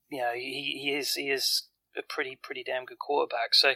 [0.09, 1.63] you know he, he is he is
[1.97, 3.53] a pretty pretty damn good quarterback.
[3.53, 3.69] So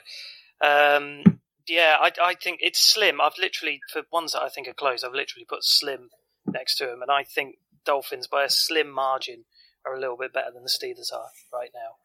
[0.61, 1.23] um,
[1.67, 3.19] yeah, I I think it's slim.
[3.21, 6.09] I've literally for ones that I think are close, I've literally put slim
[6.45, 9.45] next to him, and I think Dolphins by a slim margin
[9.85, 11.95] are a little bit better than the Steelers are right now.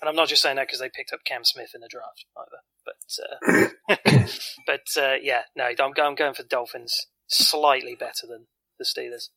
[0.00, 2.26] And I'm not just saying that because they picked up Cam Smith in the draft
[2.36, 2.60] either.
[2.84, 4.26] But uh,
[4.66, 8.46] but uh, yeah, no, I'm, I'm going for the Dolphins slightly better than
[8.78, 9.28] the Steelers.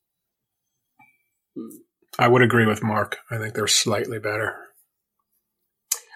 [2.18, 3.20] I would agree with Mark.
[3.32, 4.58] I think they're slightly better.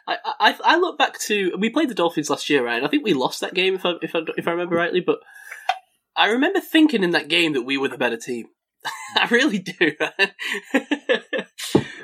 [0.07, 2.75] I, I I look back to we played the Dolphins last year, right?
[2.75, 4.99] And I think we lost that game if I if I if I remember rightly.
[4.99, 5.19] But
[6.15, 8.47] I remember thinking in that game that we were the better team.
[9.15, 9.91] I really do.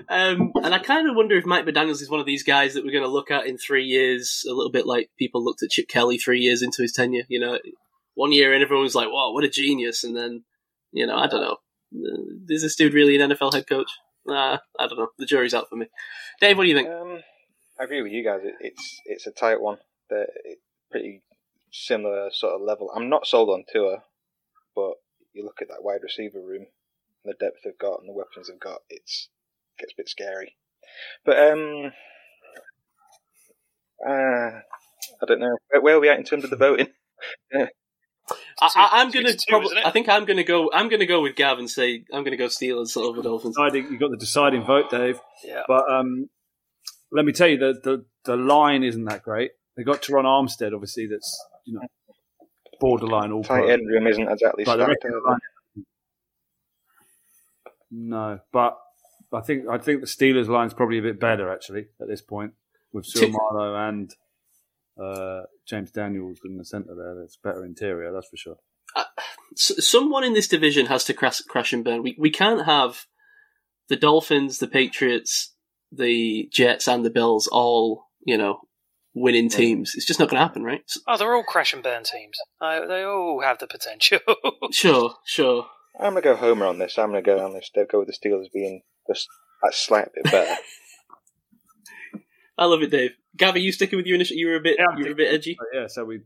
[0.10, 2.84] um, and I kind of wonder if Mike McDaniel's is one of these guys that
[2.84, 5.72] we're going to look at in three years, a little bit like people looked at
[5.72, 7.24] Chip Kelly three years into his tenure.
[7.28, 7.60] You know,
[8.16, 10.44] one year and everyone was like, "Wow, what a genius!" And then,
[10.92, 11.58] you know, I don't know,
[12.50, 13.92] is this dude really an NFL head coach?
[14.26, 15.10] Nah, I don't know.
[15.18, 15.88] The jury's out for me.
[16.40, 16.90] Dave, what do you think?
[16.90, 17.20] Um,
[17.80, 18.42] I agree with you guys.
[18.44, 19.78] It, it's it's a tight one.
[20.10, 20.28] They're
[20.92, 21.22] pretty
[21.72, 22.92] similar sort of level.
[22.96, 24.04] I'm not sold on Tua,
[24.76, 24.94] but
[25.40, 26.68] you look at that wide receiver room,
[27.26, 28.82] the depth they've got, and the weapons they've got.
[28.90, 29.30] It's
[29.80, 30.56] gets a bit scary.
[31.26, 31.92] But um,
[34.08, 34.60] uh,
[35.22, 36.88] I don't know where, where are we at in terms of the voting.
[37.54, 37.68] I,
[38.62, 39.78] I, I'm gonna two, probably.
[39.84, 40.70] I think I'm gonna go.
[40.74, 43.56] I'm gonna go with Gav and say I'm gonna go Steelers over Dolphins.
[43.56, 45.20] Deciding, you got the deciding vote, Dave.
[45.44, 45.64] Yeah.
[45.68, 46.30] But um,
[47.12, 49.52] let me tell you, the, the the line isn't that great.
[49.76, 51.82] They got Terron Armstead, obviously, that's you know
[52.80, 53.70] borderline all Tight pro.
[53.70, 55.04] end room isn't exactly But the stacked.
[55.04, 55.30] rest of are the they?
[55.30, 55.40] line-
[57.92, 58.78] No, but
[59.34, 62.54] I think I think the Steelers line's probably a bit better actually at this point
[62.94, 64.14] with Tick- Seumalo and
[65.02, 67.16] uh, James Daniels in the centre there.
[67.20, 68.58] That's better interior, that's for sure.
[69.54, 72.04] S- someone in this division has to crash, crash and burn.
[72.04, 73.06] We we can't have
[73.88, 75.56] the Dolphins, the Patriots,
[75.92, 78.62] the Jets, and the Bills all you know
[79.14, 79.94] winning teams.
[79.96, 80.82] It's just not going to happen, right?
[81.08, 82.38] Oh, they're all crash and burn teams.
[82.62, 84.20] Uh, they all have the potential.
[84.72, 85.66] Sure, sure.
[86.00, 86.98] I'm gonna go Homer on this.
[86.98, 87.70] I'm gonna go on this.
[87.74, 89.28] They'll go with the Steelers being just
[89.68, 90.56] a slight bit better.
[92.58, 93.12] I love it, Dave.
[93.36, 94.38] Gav, are you sticking with your initial?
[94.38, 95.56] You were a bit, Yeah, you were a bit edgy.
[95.58, 96.22] But yeah, so we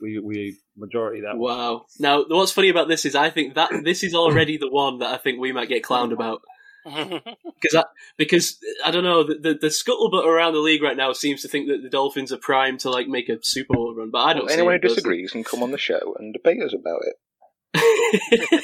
[0.00, 1.36] we we majority that.
[1.36, 1.56] one.
[1.56, 1.86] Wow.
[1.98, 5.12] Now, what's funny about this is I think that this is already the one that
[5.12, 6.42] I think we might get clowned about.
[7.60, 7.84] because I,
[8.16, 11.48] because I don't know the, the the scuttlebutt around the league right now seems to
[11.48, 14.32] think that the Dolphins are primed to like make a Super Bowl run, but I
[14.32, 14.42] don't.
[14.42, 18.62] Well, see anyone who disagrees can come on the show and debate us about it.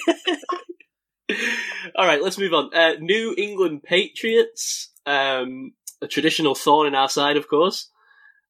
[1.97, 2.73] All right, let's move on.
[2.73, 7.91] Uh, New England Patriots, um, a traditional thorn in our side, of course.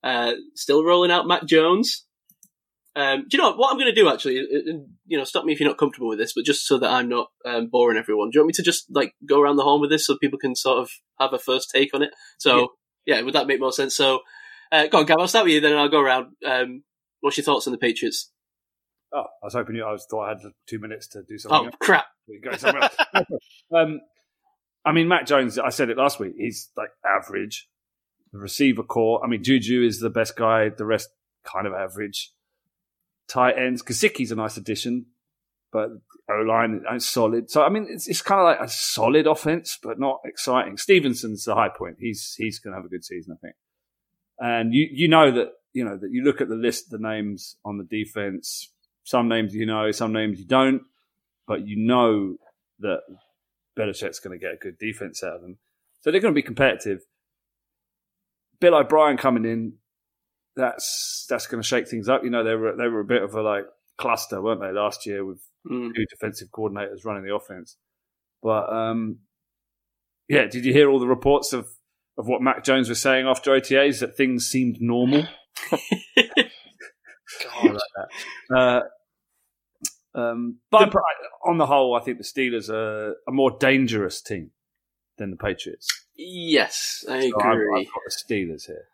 [0.04, 2.04] Uh, still rolling out Mac Jones.
[2.94, 4.11] Um, do you know what, what I'm going to do?
[4.11, 4.35] Actually,
[5.07, 7.09] you know, stop me if you're not comfortable with this, but just so that I'm
[7.09, 8.31] not um, boring everyone.
[8.31, 10.38] Do you want me to just like go around the horn with this so people
[10.38, 12.11] can sort of have a first take on it?
[12.38, 12.72] So,
[13.07, 13.96] yeah, would that make more sense?
[13.96, 14.20] So,
[14.70, 15.18] uh, go on, Gav.
[15.18, 16.33] I'll start with you, then I'll go around.
[16.46, 16.83] Um,
[17.20, 18.31] what's your thoughts on the Patriots?
[19.14, 19.85] Oh, I was hoping you.
[19.85, 21.61] I was thought I had two minutes to do something.
[21.61, 21.74] Oh else.
[21.81, 22.07] crap!
[22.28, 22.96] We go somewhere else.
[23.74, 24.00] um,
[24.85, 25.59] I mean, Mac Jones.
[25.59, 26.35] I said it last week.
[26.38, 27.68] He's like average.
[28.33, 29.22] The receiver core.
[29.24, 30.68] I mean, Juju is the best guy.
[30.68, 31.09] The rest
[31.44, 32.31] kind of average.
[33.28, 33.82] Tight ends.
[33.82, 35.06] Gesicki's a nice addition,
[35.72, 35.88] but
[36.30, 37.50] O line is solid.
[37.50, 40.76] So I mean, it's, it's kind of like a solid offense, but not exciting.
[40.76, 41.96] Stevenson's the high point.
[41.98, 43.56] He's he's going to have a good season, I think.
[44.38, 47.56] And you you know that you know that you look at the list, the names
[47.64, 48.68] on the defense.
[49.04, 50.82] Some names you know, some names you don't,
[51.46, 52.37] but you know
[52.78, 53.00] that
[53.76, 55.58] Belichick's going to get a good defense out of them.
[56.00, 57.00] So they're going to be competitive.
[58.61, 59.74] Bill O'Brien coming in,
[60.56, 62.24] that's that's going to shake things up.
[62.24, 63.64] You know, they were they were a bit of a like
[63.98, 65.94] cluster, weren't they, last year with Mm.
[65.94, 67.76] two defensive coordinators running the offense.
[68.42, 69.18] But um,
[70.28, 71.68] yeah, did you hear all the reports of
[72.18, 75.24] of what Mac Jones was saying after OTAs that things seemed normal?
[77.44, 77.78] God.
[78.54, 78.80] Uh,
[80.14, 81.02] um, but but
[81.46, 84.50] on the whole, I think the Steelers are a more dangerous team
[85.18, 85.88] than the Patriots.
[86.16, 87.80] Yes, I So I've, agree.
[87.80, 88.86] I've got the Steelers here.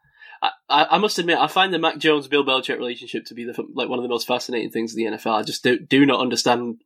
[0.43, 3.55] I, I must admit, I find the Mac Jones Bill Belichick relationship to be the
[3.75, 5.35] like one of the most fascinating things in the NFL.
[5.35, 6.83] I just do, do not understand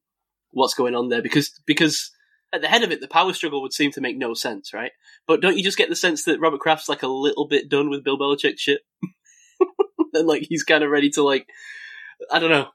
[0.51, 2.11] what's going on there because because
[2.53, 4.93] at the head of it, the power struggle would seem to make no sense, right?
[5.27, 7.91] But don't you just get the sense that Robert Kraft's like a little bit done
[7.91, 8.81] with Bill Belichick shit,
[10.13, 11.47] and like he's kind of ready to like,
[12.31, 12.69] I don't know,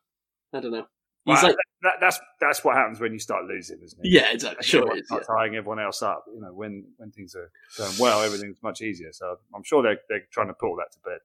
[0.53, 0.87] I don't know.
[1.27, 4.09] He's Well, like, that, that's that's what happens when you start losing, isn't it?
[4.09, 4.63] yeah, exactly.
[4.63, 5.07] Sure, it is.
[5.11, 5.19] Yeah.
[5.19, 6.23] tying everyone else up.
[6.33, 9.11] You know, when when things are going well, everything's much easier.
[9.11, 11.19] So I'm sure they're they're trying to pull that to bed.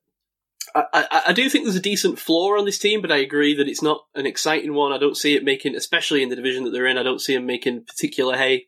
[0.74, 3.54] I, I, I do think there's a decent floor on this team, but I agree
[3.54, 4.92] that it's not an exciting one.
[4.92, 7.34] I don't see it making, especially in the division that they're in, I don't see
[7.34, 8.66] them making particular hay,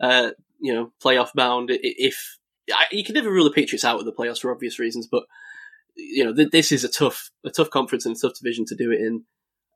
[0.00, 1.70] uh, you know, playoff bound.
[1.72, 2.38] If
[2.72, 5.24] I, you can never rule the Patriots out of the playoffs for obvious reasons, but
[5.96, 8.76] you know, th- this is a tough, a tough conference and a tough division to
[8.76, 9.24] do it in.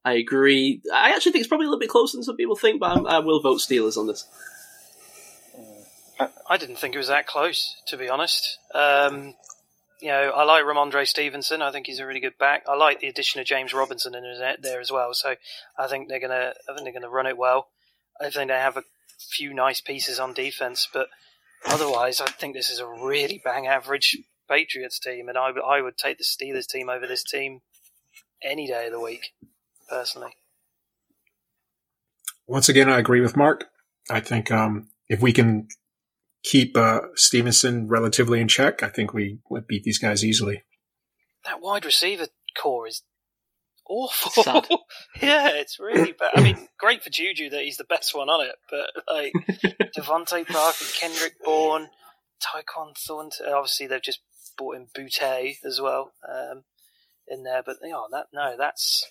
[0.05, 0.83] I agree.
[0.93, 3.07] I actually think it's probably a little bit closer than some people think, but I'm,
[3.07, 4.27] I will vote Steelers on this.
[6.49, 8.59] I didn't think it was that close, to be honest.
[8.75, 9.35] Um,
[10.01, 11.63] you know, I like Rhamondre Stevenson.
[11.63, 12.65] I think he's a really good back.
[12.69, 14.25] I like the addition of James Robinson in
[14.61, 15.15] there as well.
[15.15, 15.37] So
[15.79, 17.69] I think they're gonna, I think they're gonna run it well.
[18.21, 18.85] I think they have a
[19.19, 21.09] few nice pieces on defense, but
[21.67, 25.97] otherwise, I think this is a really bang average Patriots team, and I, I would
[25.97, 27.63] take the Steelers team over this team
[28.43, 29.33] any day of the week,
[29.89, 30.37] personally.
[32.47, 33.67] Once again, I agree with Mark.
[34.11, 35.69] I think um, if we can
[36.43, 40.63] keep uh, Stevenson relatively in check, I think we would beat these guys easily.
[41.45, 43.03] That wide receiver core is
[43.89, 44.43] awful.
[44.43, 44.67] Sad.
[45.23, 46.33] yeah, it's really bad.
[46.35, 49.33] I mean, great for Juju that he's the best one on it, but like
[49.97, 51.89] DeVante Parker, Kendrick Bourne,
[52.43, 53.47] Tyquan Thornton.
[53.47, 54.21] Obviously, they've just
[54.57, 56.65] brought in Boutte as well um,
[57.29, 59.07] in there, but you know, that no, that's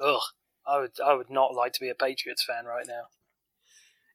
[0.00, 0.20] ugh.
[0.66, 3.04] I would I would not like to be a Patriots fan right now.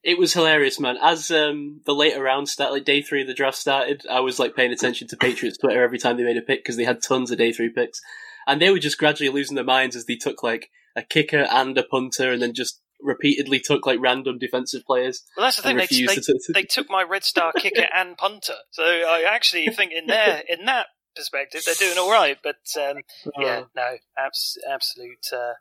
[0.03, 0.97] It was hilarious, man.
[1.01, 4.39] As um, the later round started, like day three of the draft started, I was
[4.39, 7.01] like paying attention to Patriots Twitter every time they made a pick because they had
[7.01, 7.99] tons of day three picks,
[8.45, 11.77] and they were just gradually losing their minds as they took like a kicker and
[11.77, 15.23] a punter, and then just repeatedly took like random defensive players.
[15.35, 15.77] Well, that's the thing.
[15.77, 19.91] They, they, to, they took my Red Star kicker and punter, so I actually think
[19.91, 22.37] in there in that perspective they're doing all right.
[22.41, 23.01] But um,
[23.39, 25.27] yeah, no, abs- absolute.
[25.33, 25.53] Uh,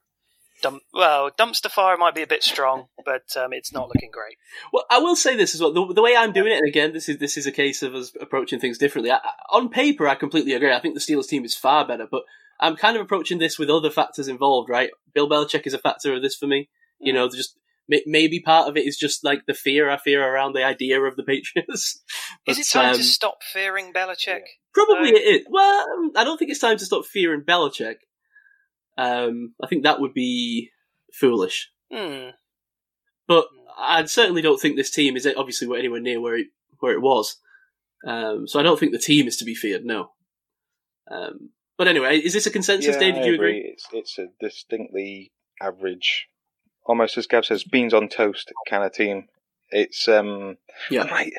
[0.62, 4.36] dump- well, dumpster fire might be a bit strong, but um, it's not looking great.
[4.72, 5.72] Well, I will say this as well.
[5.72, 7.94] The, the way I'm doing it, and again, this is this is a case of
[7.94, 9.10] us approaching things differently.
[9.10, 10.72] I, I- on paper, I completely agree.
[10.72, 12.22] I think the Steelers team is far better, but
[12.60, 14.68] I'm kind of approaching this with other factors involved.
[14.68, 16.68] Right, Bill Belichick is a factor of this for me.
[16.98, 17.56] You know, just
[17.88, 21.14] maybe part of it is just like the fear I fear around the idea of
[21.16, 22.02] the Patriots.
[22.46, 24.40] Is it time um, to stop fearing Belichick?
[24.74, 25.46] Probably Uh, it is.
[25.48, 27.96] Well, um, I don't think it's time to stop fearing Belichick.
[28.96, 30.70] Um, I think that would be
[31.12, 31.70] foolish.
[31.92, 32.30] Hmm.
[33.28, 33.46] But
[33.78, 37.38] I certainly don't think this team is obviously anywhere near where it where it was.
[38.06, 39.84] Um, so I don't think the team is to be feared.
[39.84, 40.10] No.
[41.10, 43.14] Um, but anyway, is this a consensus, yeah, Dave?
[43.14, 43.72] Did I you agree?
[43.72, 46.28] It's it's a distinctly average,
[46.84, 49.28] almost as Gav says, beans on toast kind of team.
[49.70, 50.56] It's um,
[50.90, 51.02] Yeah.
[51.02, 51.34] I'm like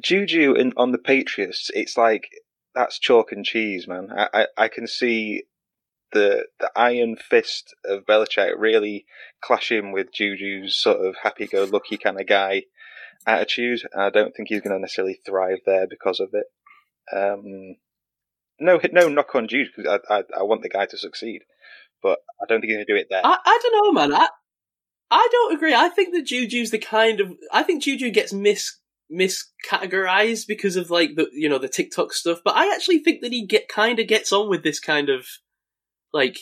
[0.00, 1.70] Juju in, on the Patriots.
[1.74, 2.28] It's like
[2.74, 4.10] that's chalk and cheese, man.
[4.16, 5.44] I, I, I can see
[6.12, 9.06] the the iron fist of Belichick really
[9.42, 12.64] clashing with Juju's sort of happy-go-lucky kind of guy
[13.26, 16.46] attitude, I don't think he's going to necessarily thrive there because of it.
[17.12, 17.76] Um,
[18.58, 21.42] no, no knock on Juju because I, I I want the guy to succeed,
[22.02, 23.22] but I don't think he's going to do it there.
[23.24, 24.14] I, I don't know, man.
[24.14, 24.28] I
[25.10, 25.74] I don't agree.
[25.74, 28.78] I think that Juju's the kind of I think Juju gets mis
[29.12, 33.32] miscategorized because of like the you know the TikTok stuff, but I actually think that
[33.32, 35.26] he get kind of gets on with this kind of
[36.16, 36.38] like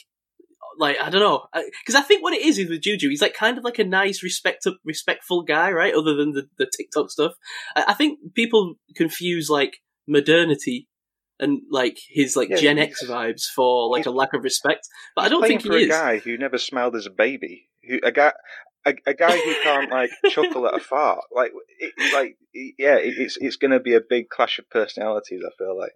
[0.79, 1.47] like I don't know
[1.85, 3.85] because I think what it is is with Juju, he's like kind of like a
[3.85, 5.95] nice, respect respectful guy, right?
[5.95, 7.33] Other than the the TikTok stuff,
[7.77, 10.89] I, I think people confuse like modernity
[11.39, 14.89] and like his like Yeah, Gen X vibes for like a lack of respect.
[15.17, 15.89] But I don't think for he a is.
[15.89, 18.33] guy who never smiled as a baby, who a guy.
[18.87, 23.15] A, a guy who can't like chuckle at a fart, like it, like yeah, it,
[23.17, 25.41] it's it's going to be a big clash of personalities.
[25.43, 25.93] I feel like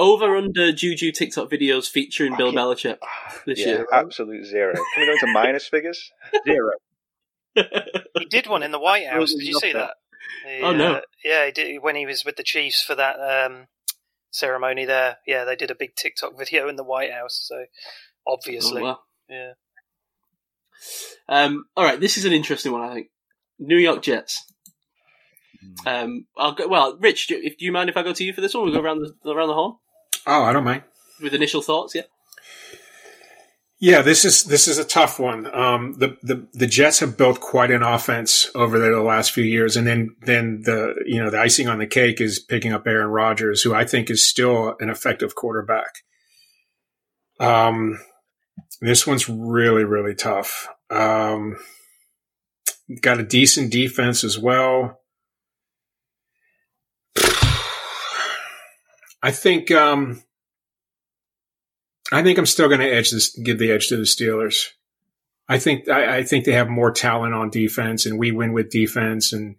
[0.00, 2.96] Over under Juju TikTok videos featuring Bill Belichick
[3.44, 3.86] this yeah, year.
[3.92, 4.72] absolute zero.
[4.72, 6.10] Can we go into minus figures?
[6.46, 6.70] Zero.
[8.18, 9.34] He did one in the White House.
[9.34, 9.90] Did you see that?
[10.46, 10.94] He, Oh, no.
[10.94, 13.66] uh, yeah, he did when he was with the Chiefs for that um,
[14.30, 15.18] ceremony there.
[15.26, 17.38] Yeah, they did a big TikTok video in the White House.
[17.46, 17.66] So
[18.26, 18.98] obviously, Oh, wow.
[19.28, 19.52] yeah.
[21.28, 22.88] Um, all right, this is an interesting one.
[22.88, 23.08] I think
[23.58, 24.42] New York Jets.
[25.60, 25.88] Hmm.
[25.88, 26.68] Um, I'll go.
[26.68, 28.64] Well, Rich, do, if do you mind if I go to you for this one?
[28.64, 29.74] We'll go around the around the horn
[30.26, 30.82] Oh, I don't mind.
[31.22, 31.94] with initial thoughts.
[31.94, 32.02] Yeah.
[33.82, 35.46] Yeah, this is this is a tough one.
[35.54, 39.74] Um, the, the the Jets have built quite an offense over the last few years,
[39.74, 43.08] and then then the you know the icing on the cake is picking up Aaron
[43.08, 46.00] Rodgers, who I think is still an effective quarterback.
[47.38, 47.98] Um,
[48.82, 50.68] this one's really really tough.
[50.90, 51.56] Um,
[53.00, 54.99] got a decent defense as well.
[59.22, 59.70] I think.
[59.70, 60.22] Um,
[62.12, 64.66] I think I'm still going to edge this, give the edge to the Steelers.
[65.48, 68.70] I think I, I think they have more talent on defense, and we win with
[68.70, 69.32] defense.
[69.32, 69.56] And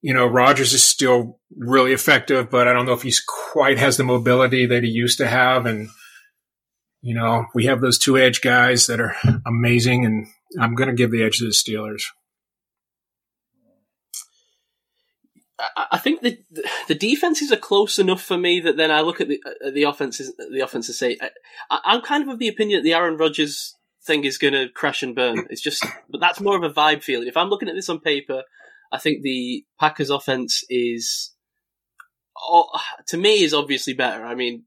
[0.00, 3.96] you know, Rodgers is still really effective, but I don't know if he's quite has
[3.96, 5.66] the mobility that he used to have.
[5.66, 5.88] And
[7.00, 9.16] you know, we have those two edge guys that are
[9.46, 10.26] amazing, and
[10.60, 12.04] I'm going to give the edge to the Steelers.
[15.92, 16.38] I, think the
[16.88, 19.84] the defenses are close enough for me that then I look at the at the
[19.84, 21.28] offenses the offenses say uh,
[21.70, 24.68] I, I'm kind of of the opinion that the Aaron Rodgers thing is going to
[24.68, 25.46] crash and burn.
[25.50, 27.28] It's just, but that's more of a vibe feeling.
[27.28, 28.42] If I'm looking at this on paper,
[28.90, 31.32] I think the Packers offense is,
[32.36, 32.68] oh,
[33.08, 34.24] to me, is obviously better.
[34.24, 34.64] I mean,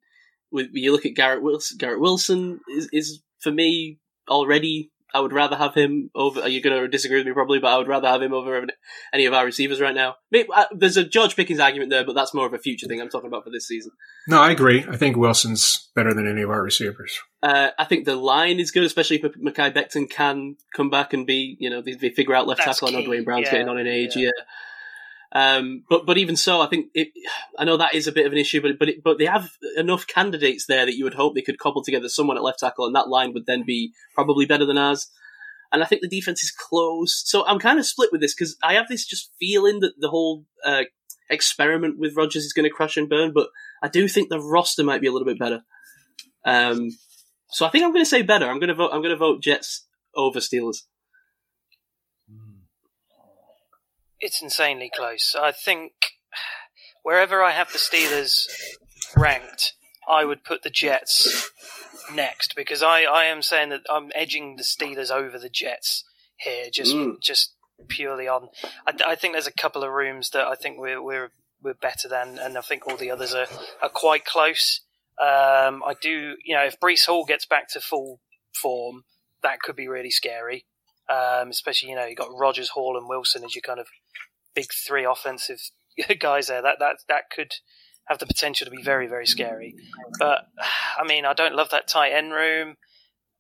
[0.52, 5.32] with, you look at Garrett Wilson, Garrett Wilson is, is for me already I would
[5.32, 6.46] rather have him over.
[6.46, 8.68] You're going to disagree with me probably, but I would rather have him over
[9.14, 10.16] any of our receivers right now.
[10.30, 13.00] Maybe, uh, there's a George Pickens argument there, but that's more of a future thing
[13.00, 13.94] I'm talking about for this season.
[14.28, 14.86] No, I agree.
[14.90, 17.18] I think Wilson's better than any of our receivers.
[17.42, 21.26] Uh, I think the line is good, especially if Mekhi Becton can come back and
[21.26, 22.90] be, you know, they, they figure out left That's tackle.
[22.90, 23.06] I know key.
[23.06, 24.26] Duane Brown's Yeah, getting on in age, yeah.
[24.26, 24.44] yeah.
[25.36, 27.10] Um, but but even so, I think it,
[27.60, 29.50] I know that is a bit of an issue, but but it, but they have
[29.76, 32.86] enough candidates there that you would hope they could cobble together someone at left tackle,
[32.86, 35.12] and that line would then be probably better than ours.
[35.74, 38.56] And I think the defense is close, so I'm kind of split with this because
[38.64, 40.84] I have this just feeling that the whole uh,
[41.30, 43.50] experiment with Rodgers is going to crash and burn, but
[43.84, 45.64] I do think the roster might be a little bit better.
[46.46, 46.92] Um,
[47.50, 48.50] so I think I'm going to say better.
[48.50, 48.92] I'm going to vote.
[48.94, 50.84] I'm going to vote Jets over Steelers.
[54.26, 55.36] It's insanely close.
[55.40, 55.92] I think
[57.04, 58.48] wherever I have the Steelers
[59.16, 59.74] ranked,
[60.10, 61.52] I would put the Jets
[62.12, 66.04] next because I, I am saying that I'm edging the Steelers over the Jets
[66.38, 67.22] here, just Mm.
[67.22, 67.54] just
[67.88, 68.50] purely on.
[68.88, 71.30] I, I think there's a couple of rooms that I think we're we're
[71.62, 73.48] we're better than, and I think all the others are,
[73.82, 74.82] are quite close.
[75.22, 78.22] Um, I do, you know, if Breece Hall gets back to full
[78.54, 79.04] form,
[79.44, 80.66] that could be really scary.
[81.10, 83.88] Um, especially, you know, you got Rodgers, Hall, and Wilson as your kind of
[84.56, 85.60] big three offensive
[86.20, 86.62] guys there.
[86.62, 87.54] That that that could
[88.06, 89.76] have the potential to be very very scary.
[90.20, 90.48] But
[90.98, 92.76] I mean, I don't love that tight end room.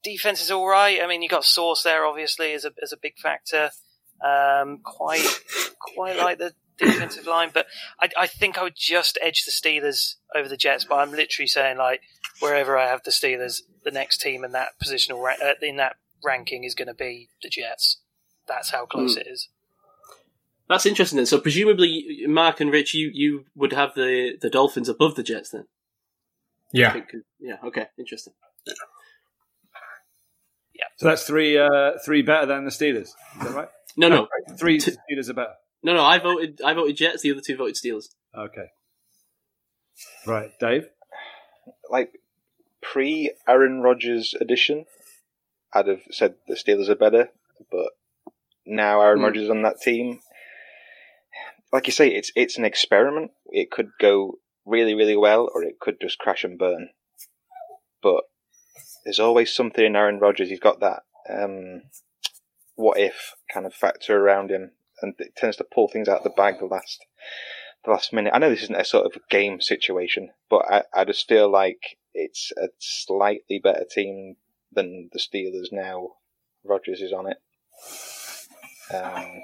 [0.04, 1.02] Defense is all right.
[1.02, 3.72] I mean, you got Sauce there obviously as a as a big factor.
[4.24, 5.28] Um, quite
[5.80, 7.68] quite like the defensive line, but
[8.00, 10.86] I, I think I would just edge the Steelers over the Jets.
[10.86, 12.02] But I'm literally saying like
[12.40, 15.98] wherever I have the Steelers, the next team in that positional ra- uh, in that
[16.24, 18.02] ranking is going to be the Jets.
[18.48, 19.22] That's how close Mm.
[19.22, 19.50] it is.
[20.68, 21.18] That's interesting.
[21.18, 25.24] Then, so presumably, Mark and Rich, you, you would have the, the Dolphins above the
[25.24, 25.66] Jets then.
[26.74, 27.06] Yeah, think,
[27.40, 27.58] yeah.
[27.64, 27.86] Okay.
[27.98, 28.34] Interesting.
[30.74, 30.86] Yeah.
[30.98, 33.02] So that's three uh, three better than the Steelers.
[33.10, 33.70] Is that right?
[33.96, 34.28] No, no,
[34.60, 35.54] Three T- Steelers are better.
[35.84, 36.04] no, no.
[36.04, 36.60] I voted.
[36.66, 37.22] I voted Jets.
[37.22, 38.08] The other two voted Steelers.
[38.38, 38.66] Okay.
[40.26, 40.88] Right, Dave.
[41.90, 42.20] like
[42.82, 44.86] pre Aaron Rodgers edition,
[45.76, 47.30] I'd have said the Steelers are better,
[47.70, 47.90] but
[48.66, 49.26] now Aaron Hmm.
[49.26, 50.22] Rodgers is on that team.
[51.74, 53.32] Like you say, it's it's an experiment.
[53.48, 56.90] It could go really, really well, or it could just crash and burn.
[58.02, 58.24] But
[59.04, 60.50] there's always something in Aaron Rodgers.
[60.50, 61.84] He's got that um,
[62.76, 64.72] what if kind of factor around him,
[65.02, 67.06] and it tends to pull things out of the bag the last
[67.84, 68.32] the last minute.
[68.34, 71.98] I know this isn't a sort of game situation, but I, I just feel like
[72.14, 74.38] it's a slightly better team
[74.76, 76.10] than the Steelers now.
[76.64, 77.38] Rodgers is on it.
[78.94, 79.42] Um,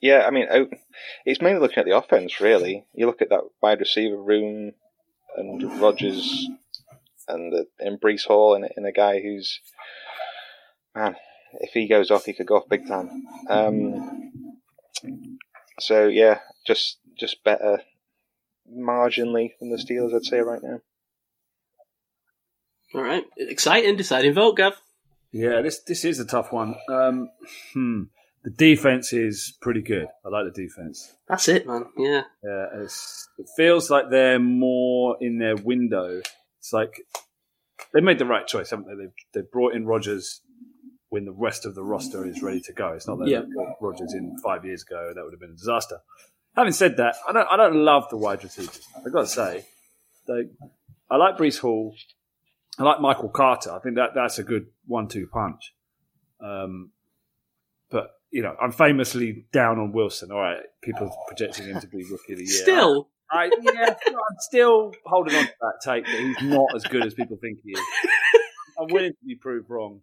[0.00, 0.46] yeah, I mean,
[1.24, 2.86] it's mainly looking at the offense, really.
[2.92, 4.72] You look at that wide receiver room
[5.36, 6.48] and Rodgers
[7.28, 9.60] and the and Breece Hall and, and a guy who's
[10.94, 11.16] man,
[11.54, 13.24] if he goes off, he could go off big time.
[13.48, 14.32] Um,
[15.80, 17.80] so yeah, just just better
[18.70, 20.80] marginally than the Steelers, I'd say right now.
[22.94, 23.24] All right.
[23.36, 23.96] Exciting.
[23.96, 24.74] Deciding vote, Gav.
[25.32, 26.76] Yeah, this this is a tough one.
[26.88, 27.30] Um,
[27.72, 28.02] hmm.
[28.44, 30.06] The defense is pretty good.
[30.24, 31.12] I like the defense.
[31.28, 31.86] That's it, man.
[31.96, 32.22] Yeah.
[32.44, 36.20] Yeah, it's, it feels like they're more in their window.
[36.58, 37.00] It's like
[37.94, 38.94] they made the right choice, haven't they?
[39.04, 40.42] They've, they've brought in Rodgers
[41.08, 42.88] when the rest of the roster is ready to go.
[42.92, 43.40] It's not that Yeah.
[43.40, 45.12] they brought Rodgers in five years ago.
[45.14, 46.00] That would have been a disaster.
[46.54, 48.78] Having said that, I don't I don't love the wide receivers.
[49.04, 49.64] I've got to say,
[50.26, 50.48] they,
[51.10, 51.94] I like Breece Hall.
[52.78, 53.72] I like Michael Carter.
[53.72, 55.74] I think that that's a good one-two punch.
[56.40, 56.90] Um,
[57.90, 60.32] but you know, I'm famously down on Wilson.
[60.32, 62.62] All right, people are projecting him to be rookie of the year.
[62.62, 63.08] Still.
[63.30, 67.14] I, yeah, I'm still holding on to that take that he's not as good as
[67.14, 67.80] people think he is.
[68.78, 70.00] I'm willing to be proved wrong.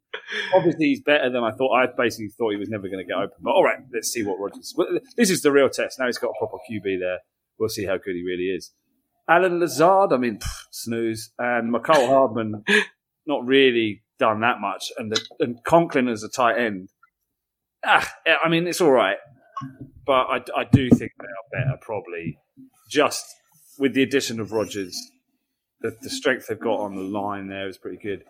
[0.55, 1.74] Obviously, he's better than I thought.
[1.74, 3.38] I basically thought he was never going to get open.
[3.41, 4.74] But all right, let's see what Rodgers.
[5.17, 5.99] This is the real test.
[5.99, 7.19] Now he's got a proper QB there.
[7.59, 8.72] We'll see how good he really is.
[9.32, 12.66] Allen Lazard, I mean, pff, snooze, and Mecole Hardman,
[13.26, 16.90] not really done that much, and the, and Conklin as a tight end.
[17.86, 18.14] Ah,
[18.44, 19.18] I mean, it's all right,
[20.06, 22.38] but I, I do think they are better probably.
[22.90, 23.26] Just
[23.80, 24.98] with the addition of Rodgers,
[25.80, 28.26] the, the strength they've got on the line there is pretty good,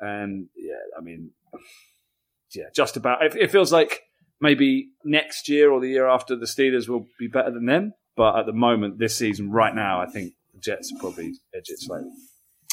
[0.00, 1.32] and yeah, I mean,
[2.54, 3.22] yeah, just about.
[3.22, 4.00] It, it feels like
[4.40, 8.38] maybe next year or the year after the Steelers will be better than them, but
[8.38, 12.10] at the moment, this season, right now, I think the Jets probably edge it slightly.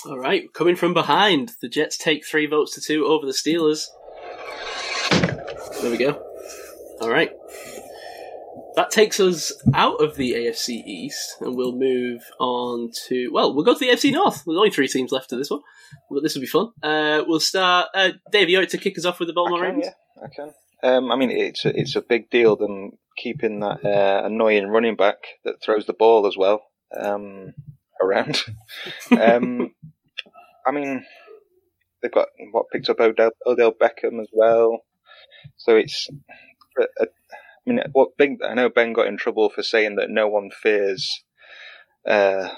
[0.05, 3.85] All right, coming from behind, the Jets take three votes to two over the Steelers.
[5.81, 6.21] There we go.
[7.01, 7.31] All right.
[8.75, 13.29] That takes us out of the AFC East, and we'll move on to.
[13.31, 14.43] Well, we'll go to the AFC North.
[14.45, 15.61] There's only three teams left to this one,
[16.11, 16.71] but this will be fun.
[16.83, 17.87] Uh, we'll start.
[17.93, 19.93] Uh, Dave, you like to kick us off with the Baltimore I can, Ravens?
[20.17, 20.53] yeah, I can.
[20.83, 24.97] Um, I mean, it's a, it's a big deal them keeping that uh, annoying running
[24.97, 26.61] back that throws the ball as well
[26.97, 27.53] um,
[28.05, 28.43] around.
[29.11, 29.73] um,
[30.65, 31.05] I mean,
[32.01, 34.79] they've got what picked up Odell, Odell Beckham as well,
[35.57, 36.07] so it's.
[36.77, 37.05] I
[37.65, 41.23] mean, what Ben, I know Ben got in trouble for saying that no one fears
[42.05, 42.49] uh,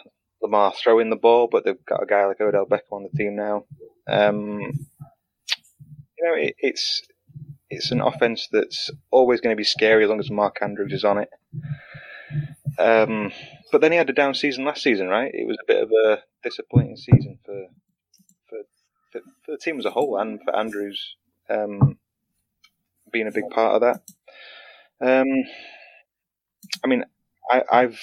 [0.42, 3.36] Lamar throwing the ball, but they've got a guy like Odell Beckham on the team
[3.36, 3.64] now.
[4.10, 4.60] Um,
[6.18, 7.02] you know, it, it's
[7.70, 11.04] it's an offense that's always going to be scary as long as Mark Andrews is
[11.04, 11.30] on it.
[12.80, 13.32] Um,
[13.72, 15.32] but then he had a down season last season, right?
[15.34, 17.68] It was a bit of a disappointing season for
[18.48, 18.60] for
[19.12, 21.16] for, for the team as a whole and for Andrews
[21.50, 21.98] um,
[23.12, 24.02] being a big part of that.
[25.00, 25.44] Um,
[26.84, 27.04] I mean,
[27.50, 28.00] I, I've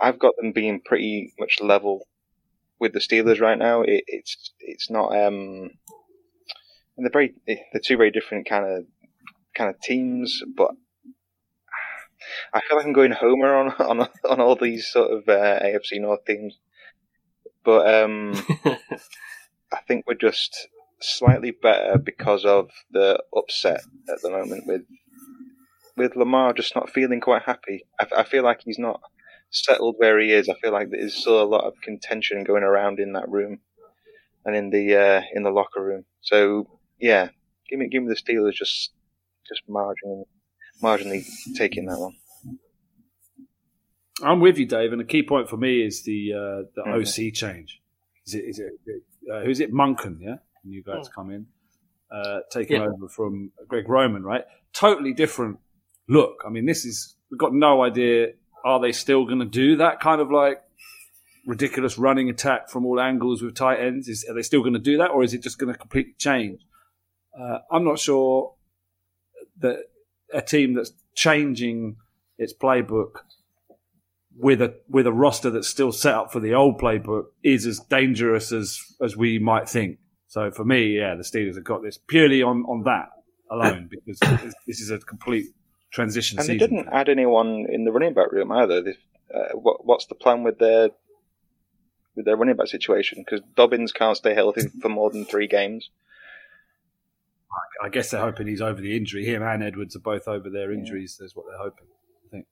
[0.00, 2.06] I've got them being pretty much level
[2.78, 3.82] with the Steelers right now.
[3.82, 5.70] It, it's it's not um,
[6.96, 8.84] and they're very they're two very different kind of
[9.56, 10.70] kind of teams, but
[12.52, 16.00] I feel like I'm going Homer on on on all these sort of uh, AFC
[16.00, 16.58] North teams.
[17.64, 18.32] But um,
[19.72, 20.68] I think we're just
[21.00, 24.82] slightly better because of the upset at the moment with
[25.96, 27.84] with Lamar just not feeling quite happy.
[28.00, 29.00] I, I feel like he's not
[29.50, 30.48] settled where he is.
[30.48, 33.60] I feel like there's still a lot of contention going around in that room
[34.44, 36.04] and in the uh, in the locker room.
[36.20, 36.66] So
[36.98, 37.28] yeah,
[37.68, 38.92] give me give me the Steelers just
[39.46, 40.24] just marginally
[40.82, 41.24] marginally
[41.56, 42.16] taking that one.
[44.22, 44.92] I'm with you, Dave.
[44.92, 47.00] And the key point for me is the uh, the Mhm.
[47.00, 47.80] OC change.
[48.26, 48.44] Is it?
[48.44, 48.72] Is it?
[49.32, 49.72] Uh, who's it?
[49.72, 50.36] Monken, yeah.
[50.64, 51.46] New guys come in,
[52.10, 52.86] uh, taking Yeah.
[52.88, 54.44] over from Greg Roman, right?
[54.72, 55.58] Totally different
[56.08, 56.42] look.
[56.46, 58.34] I mean, this is we've got no idea.
[58.64, 60.62] Are they still going to do that kind of like
[61.46, 64.08] ridiculous running attack from all angles with tight ends?
[64.08, 66.14] Is are they still going to do that, or is it just going to completely
[66.18, 66.60] change?
[67.36, 68.54] Uh, I'm not sure
[69.58, 69.78] that
[70.32, 71.96] a team that's changing
[72.38, 73.20] its playbook
[74.36, 77.78] with a with a roster that's still set up for the old playbook is as
[77.80, 79.98] dangerous as as we might think.
[80.28, 83.10] So for me, yeah, the Steelers have got this purely on on that
[83.50, 84.18] alone because
[84.66, 85.46] this, is a complete
[85.90, 88.82] transition And they didn't add anyone in the running back room either.
[88.82, 88.96] They,
[89.34, 90.90] uh, what, what's the plan with their
[92.16, 93.22] with their running back situation?
[93.24, 95.90] Because Dobbins can't stay healthy for more than three games.
[97.82, 99.24] I guess they're hoping he's over the injury.
[99.24, 101.16] Him and Edwards are both over their injuries.
[101.18, 101.86] That's what they're hoping.
[102.26, 102.46] I think.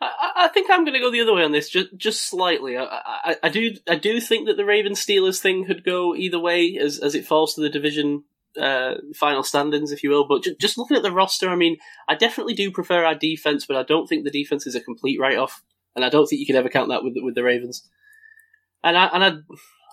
[0.00, 2.76] I, I- think I'm going to go the other way on this, just just slightly.
[2.76, 6.38] I, I, I do I do think that the Ravens Steelers thing could go either
[6.38, 8.24] way as as it falls to the division
[8.60, 10.28] uh, final standings, if you will.
[10.28, 11.76] But ju- just looking at the roster, I mean,
[12.08, 15.18] I definitely do prefer our defense, but I don't think the defense is a complete
[15.18, 15.62] write off,
[15.96, 17.88] and I don't think you can ever count that with the- with the Ravens.
[18.84, 19.30] And I and I,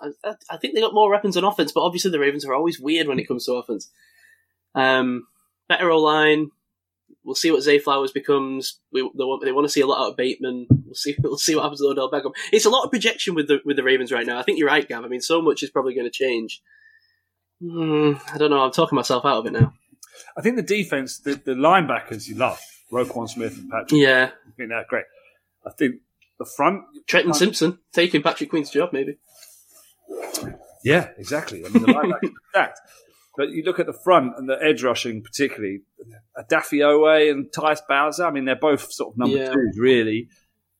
[0.02, 2.80] I I think they got more weapons on offense, but obviously the Ravens are always
[2.80, 3.90] weird when it comes to offense.
[4.76, 5.28] Um,
[5.68, 6.52] better O line.
[7.24, 8.80] We'll see what Zay Flowers becomes.
[8.92, 10.66] We, they, want, they want to see a lot out of Bateman.
[10.70, 11.16] We'll see.
[11.22, 12.34] We'll see what happens with Odell Beckham.
[12.52, 14.40] It's a lot of projection with the with the Ravens right now.
[14.40, 15.04] I think you're right, Gav.
[15.04, 16.62] I mean, so much is probably going to change.
[17.62, 18.62] Hmm, I don't know.
[18.62, 19.74] I'm talking myself out of it now.
[20.36, 22.60] I think the defense, the, the linebackers, you love
[22.92, 24.02] Roquan Smith and Patrick.
[24.02, 25.06] Yeah, I think they're great.
[25.66, 25.98] I think
[26.40, 29.18] the front, Trenton Simpson taking Patrick Queen's job, maybe.
[30.84, 31.66] Yeah, exactly.
[31.66, 32.70] I mean, the linebackers.
[33.38, 35.84] But you look at the front and the edge rushing, particularly
[36.50, 38.26] Daffy Owe and Tyus Bowser.
[38.26, 39.54] I mean, they're both sort of number Yeah.
[39.54, 40.28] twos, really.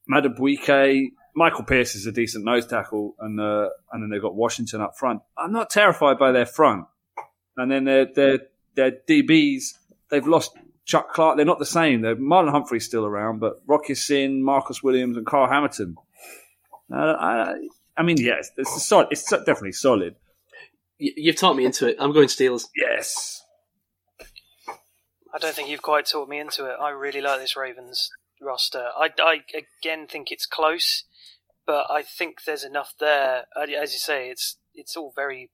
[0.10, 4.82] Madubuike, Michael Pierce is a decent nose tackle, and uh, and then they've got Washington
[4.82, 5.22] up front.
[5.38, 6.86] I'm not terrified by their front,
[7.56, 8.40] and then their their
[8.76, 9.64] their DBs.
[10.10, 10.52] They've lost
[10.84, 11.38] Chuck Clark.
[11.38, 12.02] They're not the same.
[12.02, 15.96] They're, Marlon Humphrey's still around, but Rock Ya-Sin, Marcus Williams, and Carl Hamilton.
[16.94, 17.54] Uh, I,
[17.98, 20.16] I mean, yes, it's, a solid, it's definitely solid.
[20.98, 21.98] You've taught me into it.
[22.00, 22.68] I'm going Steelers.
[22.76, 23.44] Yes,
[25.34, 26.76] I don't think you've quite talked me into it.
[26.80, 28.10] I really like this Ravens
[28.42, 28.90] roster.
[28.98, 29.42] I, I
[29.80, 31.04] again think it's close,
[31.66, 33.46] but I think there's enough there.
[33.56, 35.50] Uh, As you say, it's it's all very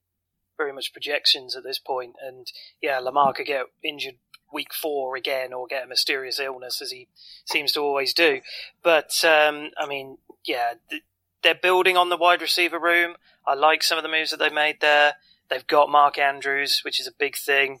[0.56, 2.16] very much projections at this point.
[2.20, 2.46] And
[2.82, 4.16] yeah, Lamar could get injured
[4.52, 7.08] week four again or get a mysterious illness as he
[7.44, 8.40] seems to always do.
[8.82, 11.02] But um, I mean, yeah, th-
[11.42, 13.16] they're building on the wide receiver room.
[13.46, 15.14] I like some of the moves that they made there.
[15.48, 17.80] They've got Mark Andrews, which is a big thing.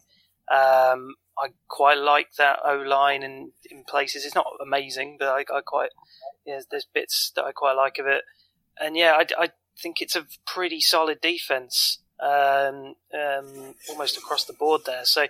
[0.50, 4.24] Um, I quite like that O line in, in places.
[4.24, 5.90] It's not amazing, but I, I quite
[6.48, 8.24] yeah, there's bits that I quite like of it.
[8.80, 14.54] And yeah, I, I think it's a pretty solid defense, um, um, almost across the
[14.54, 15.04] board there.
[15.04, 15.26] So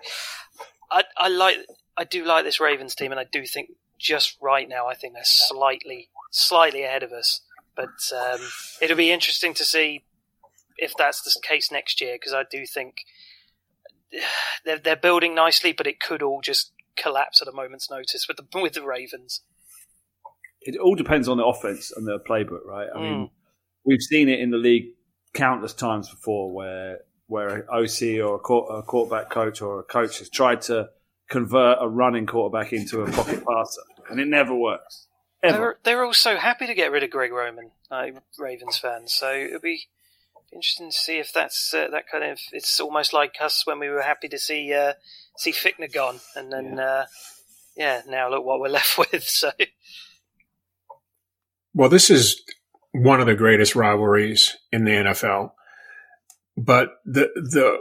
[0.90, 1.56] I, I like,
[1.96, 5.14] I do like this Ravens team, and I do think just right now, I think
[5.14, 7.40] they're slightly, slightly ahead of us.
[7.78, 8.40] But um,
[8.82, 10.02] it'll be interesting to see
[10.76, 12.96] if that's the case next year, because I do think
[14.64, 18.36] they're they're building nicely, but it could all just collapse at a moment's notice with
[18.38, 19.42] the with the Ravens.
[20.60, 22.88] It all depends on the offense and the playbook, right?
[22.92, 23.02] I Mm.
[23.02, 23.30] mean,
[23.84, 24.88] we've seen it in the league
[25.34, 26.98] countless times before, where
[27.28, 30.88] where an OC or a, quar- a quarterback coach or a coach has tried to
[31.28, 35.06] convert a running quarterback into a pocket passer, and it never works.
[35.43, 35.59] Ever.
[35.59, 38.07] They're they're all so happy to get rid of Greg Roman, uh,
[38.39, 39.12] Ravens fans.
[39.12, 39.84] So it'll be
[40.53, 42.41] interesting to see if that's uh, that kind of.
[42.53, 44.95] It's almost like us when we were happy to see uh,
[45.36, 46.82] see Fichtner gone, and then yeah.
[46.82, 47.05] Uh,
[47.76, 49.24] yeah, now look what we're left with.
[49.24, 49.53] So
[51.72, 52.43] Well, this is
[52.93, 55.53] one of the greatest rivalries in the NFL.
[56.57, 57.78] But the the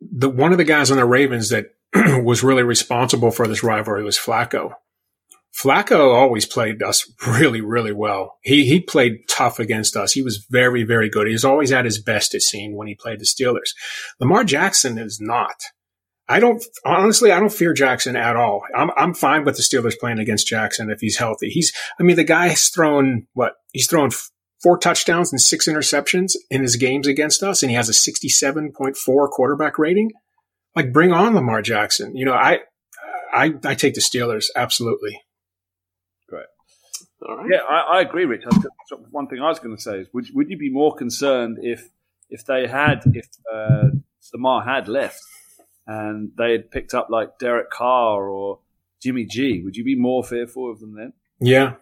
[0.00, 1.66] the one of the guys on the Ravens that
[2.24, 4.72] was really responsible for this rivalry was Flacco.
[5.62, 8.38] Flacco always played us really, really well.
[8.42, 10.12] He he played tough against us.
[10.12, 11.26] He was very, very good.
[11.26, 13.74] He was always at his best, it seemed, when he played the Steelers.
[14.20, 15.56] Lamar Jackson is not.
[16.28, 17.32] I don't honestly.
[17.32, 18.62] I don't fear Jackson at all.
[18.76, 21.48] I'm I'm fine with the Steelers playing against Jackson if he's healthy.
[21.48, 21.72] He's.
[21.98, 23.54] I mean, the guy has thrown what?
[23.72, 24.10] He's thrown
[24.62, 29.30] four touchdowns and six interceptions in his games against us, and he has a 67.4
[29.30, 30.10] quarterback rating.
[30.74, 32.14] Like, bring on Lamar Jackson.
[32.14, 32.60] You know, I
[33.32, 35.20] I I take the Steelers absolutely.
[37.20, 37.30] Great.
[37.30, 37.50] All right.
[37.50, 38.42] Yeah, I, I agree, Rich.
[38.50, 38.66] I was-
[39.10, 41.88] One thing I was going to say is, would would you be more concerned if
[42.30, 43.88] if they had if uh,
[44.34, 45.20] Lamar had left
[45.86, 48.60] and they had picked up like Derek Carr or
[49.02, 49.62] Jimmy G?
[49.64, 51.12] Would you be more fearful of them then?
[51.40, 51.74] Yeah,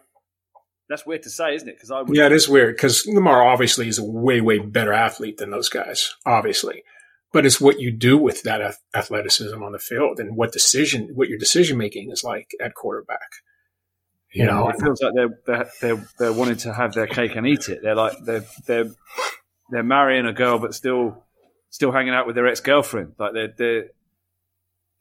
[0.89, 1.75] That's weird to say, isn't it?
[1.75, 2.15] Because I would.
[2.15, 5.69] yeah, it is weird because Lamar obviously is a way way better athlete than those
[5.69, 6.83] guys, obviously.
[7.33, 11.27] But it's what you do with that athleticism on the field and what decision, what
[11.27, 13.29] your decision making is like at quarterback.
[14.33, 17.35] You Yeah, know, it feels like they're, they're they're they're wanting to have their cake
[17.35, 17.79] and eat it.
[17.81, 18.91] They're like they're they're
[19.71, 21.23] they're marrying a girl, but still
[21.69, 23.13] still hanging out with their ex girlfriend.
[23.17, 23.85] Like they're they're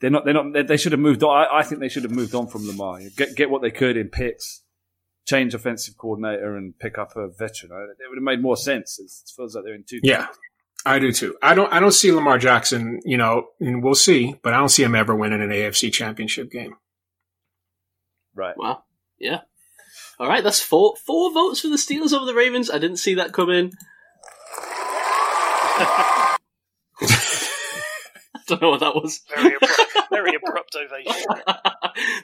[0.00, 1.36] they're not they're not they, they should have moved on.
[1.36, 3.00] I, I think they should have moved on from Lamar.
[3.16, 4.62] Get get what they could in picks,
[5.26, 7.72] change offensive coordinator, and pick up a veteran.
[7.72, 8.98] It would have made more sense.
[8.98, 10.00] It feels like they're in two.
[10.02, 10.28] Yeah,
[10.84, 11.36] I do too.
[11.42, 11.72] I don't.
[11.72, 13.00] I don't see Lamar Jackson.
[13.04, 16.50] You know, and we'll see, but I don't see him ever winning an AFC Championship
[16.50, 16.74] game.
[18.34, 18.56] right.
[18.56, 18.84] Wow.
[19.18, 19.40] Yeah.
[20.18, 22.70] All right, that's four four votes for the Steelers over the Ravens.
[22.70, 23.72] I didn't see that coming.
[25.78, 26.36] I
[28.46, 29.20] don't know what that was.
[29.34, 31.22] very abrupt, very abrupt ovation.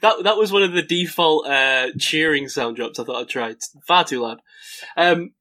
[0.00, 2.98] that that was one of the default uh, cheering sound drops.
[2.98, 3.50] I thought I'd try.
[3.50, 4.40] It's far too loud.
[4.96, 5.32] Um,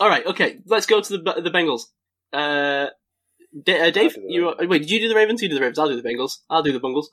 [0.00, 0.58] all right, okay.
[0.66, 1.82] Let's go to the the Bengals.
[2.32, 2.90] Uh,
[3.64, 4.78] D- uh, Dave, I'll do the you wait.
[4.80, 5.42] Did you do the Ravens?
[5.42, 5.78] You do the Ravens.
[5.78, 6.38] I'll do the Bengals.
[6.48, 7.10] I'll do the Bungles.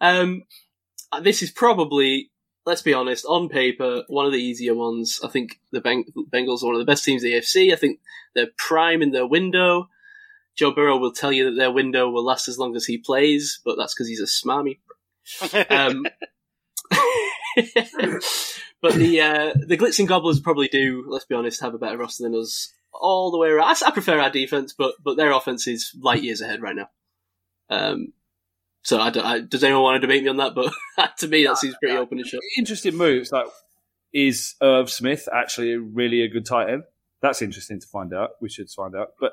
[0.00, 0.42] Um,
[1.20, 2.30] this is probably,
[2.66, 5.20] let's be honest, on paper one of the easier ones.
[5.24, 7.72] I think the Beng- Bengals are one of the best teams in the AFC.
[7.72, 8.00] I think
[8.34, 9.88] they're prime in their window.
[10.54, 13.60] Joe Burrow will tell you that their window will last as long as he plays,
[13.64, 14.78] but that's because he's a smarmy.
[15.70, 16.04] Um,
[18.80, 22.24] but the uh, the Glitzing Gobblers probably do, let's be honest, have a better roster
[22.24, 23.76] than us all the way around.
[23.82, 26.90] I, I prefer our defense, but but their offense is light years ahead right now.
[27.70, 28.12] Um,
[28.82, 30.54] so I, I, does anyone want to debate me on that?
[30.54, 30.72] But
[31.18, 32.40] to me, that seems pretty open and shut.
[32.58, 33.30] Interesting moves.
[33.32, 33.46] Like,
[34.12, 36.82] is Irv Smith actually really a good tight end?
[37.22, 38.30] That's interesting to find out.
[38.40, 39.10] We should find out.
[39.20, 39.32] But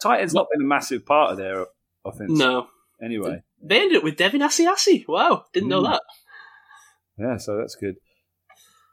[0.00, 1.66] tight end's not been a massive part of their
[2.04, 2.30] offense.
[2.38, 2.68] No,
[3.02, 3.42] Anyway.
[3.62, 5.04] they ended up with Devin Asiasi.
[5.08, 5.90] Wow, didn't know Mm.
[5.90, 6.02] that.
[7.18, 7.96] Yeah, so that's good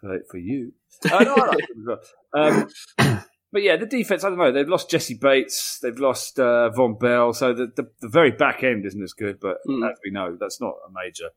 [0.06, 0.72] uh, for you.
[1.06, 1.98] Uh, no, I like him as
[2.34, 2.70] well.
[3.08, 3.24] Um,
[3.54, 4.52] but yeah, the defense, I don't know.
[4.52, 5.80] They've lost Jessie Bates.
[5.82, 7.32] They've lost uh, Vonn Bell.
[7.34, 9.90] So the, the, the very back end isn't as good, but Mm.
[9.90, 11.30] as we know, that's not a major.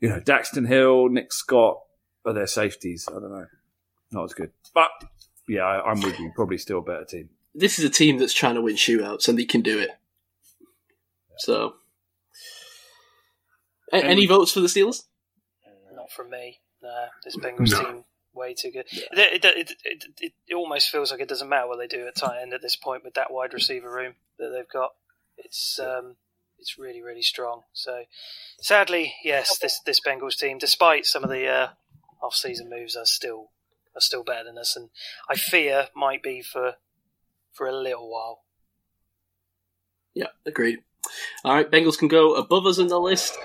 [0.00, 1.78] You know, Daxton Hill, Nick Scott
[2.26, 3.08] are their safeties.
[3.08, 3.46] I don't know.
[4.12, 4.50] Not as good.
[4.74, 4.90] But
[5.48, 6.32] yeah, I, I'm with you.
[6.34, 7.30] Probably still a better team.
[7.54, 9.90] This is a team that's trying to win shootouts, and they can do it.
[11.38, 11.76] So,
[13.92, 15.04] A- any votes for the Steelers?
[15.94, 16.60] Not from me.
[16.82, 17.82] Nah, this Bengals No.
[17.84, 18.04] team
[18.36, 18.86] way too good.
[18.92, 22.16] It, it, it, it, it almost feels like it doesn't matter what they do at
[22.16, 24.90] tight end at this point with that wide receiver room that they've got.
[25.36, 26.16] It's um,
[26.58, 27.62] it's really really strong.
[27.72, 28.04] So
[28.60, 31.68] sadly, yes, this this Bengals team, despite some of the uh,
[32.22, 33.50] off season moves, are still
[33.94, 34.90] are still better than us, and
[35.28, 36.74] I fear might be for
[37.52, 38.42] for a little while.
[40.14, 40.78] Yeah, agreed.
[41.44, 43.36] All right, Bengals can go above us in the list.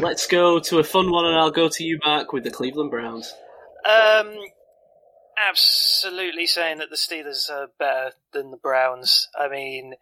[0.00, 2.90] Let's go to a fun one, and I'll go to you, Mark, with the Cleveland
[2.90, 3.34] Browns.
[3.90, 4.36] Um,
[5.48, 9.28] absolutely saying that the Steelers are better than the Browns.
[9.38, 9.94] I mean,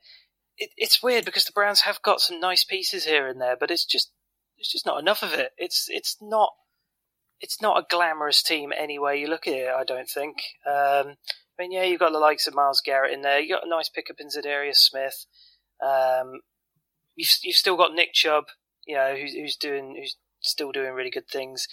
[0.57, 3.70] it, it's weird because the Browns have got some nice pieces here and there, but
[3.70, 4.11] it's just
[4.57, 5.53] it's just not enough of it.
[5.57, 6.51] It's it's not
[7.41, 9.68] it's not a glamorous team anyway you look at it.
[9.68, 10.36] I don't think.
[10.66, 11.14] Um,
[11.59, 13.41] I mean, yeah, you've got the likes of Myles Garrett in there.
[13.41, 15.26] You have got a nice pickup in Za'Darius Smith.
[15.84, 16.41] Um,
[17.16, 18.45] you've you've still got Nick Chubb,
[18.86, 21.68] you know, who's, who's doing who's still doing really good things.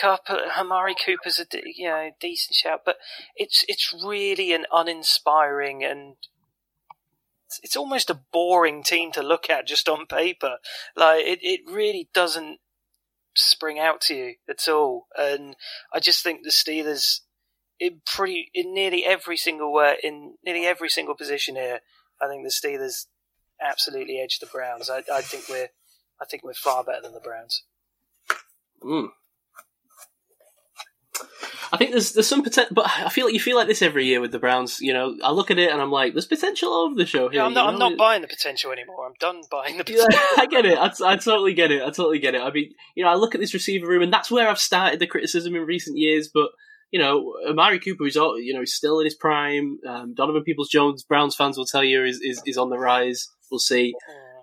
[0.00, 0.28] Cup,
[0.58, 2.96] Amari Cooper's a you know decent shout, but
[3.36, 6.16] it's it's really an uninspiring and
[7.46, 10.56] it's, it's almost a boring team to look at just on paper.
[10.96, 12.58] Like it, it really doesn't
[13.34, 15.06] spring out to you at all.
[15.16, 15.56] And
[15.92, 17.20] I just think the Steelers,
[17.78, 21.80] in pretty in nearly every single way, in nearly every single position here,
[22.20, 23.06] I think the Steelers
[23.60, 24.90] absolutely edge the Browns.
[24.90, 25.68] I, I think we're
[26.20, 27.64] I think we're far better than the Browns.
[28.82, 29.08] Mm.
[31.72, 34.06] I think there's there's some potential, but I feel like you feel like this every
[34.06, 34.80] year with the Browns.
[34.80, 37.40] You know, I look at it and I'm like, there's potential over the show here.
[37.40, 39.06] Yeah, I'm not, I'm not buying the potential anymore.
[39.06, 40.20] I'm done buying the potential.
[40.36, 40.78] I get it.
[40.78, 41.82] I, I totally get it.
[41.82, 42.42] I totally get it.
[42.42, 45.00] I mean, you know, I look at this receiver room, and that's where I've started
[45.00, 46.28] the criticism in recent years.
[46.32, 46.50] But
[46.90, 49.78] you know, Amari Cooper is all, you know he's still in his prime.
[49.88, 53.30] Um, Donovan Peoples Jones, Browns fans will tell you, is, is is on the rise.
[53.50, 53.94] We'll see.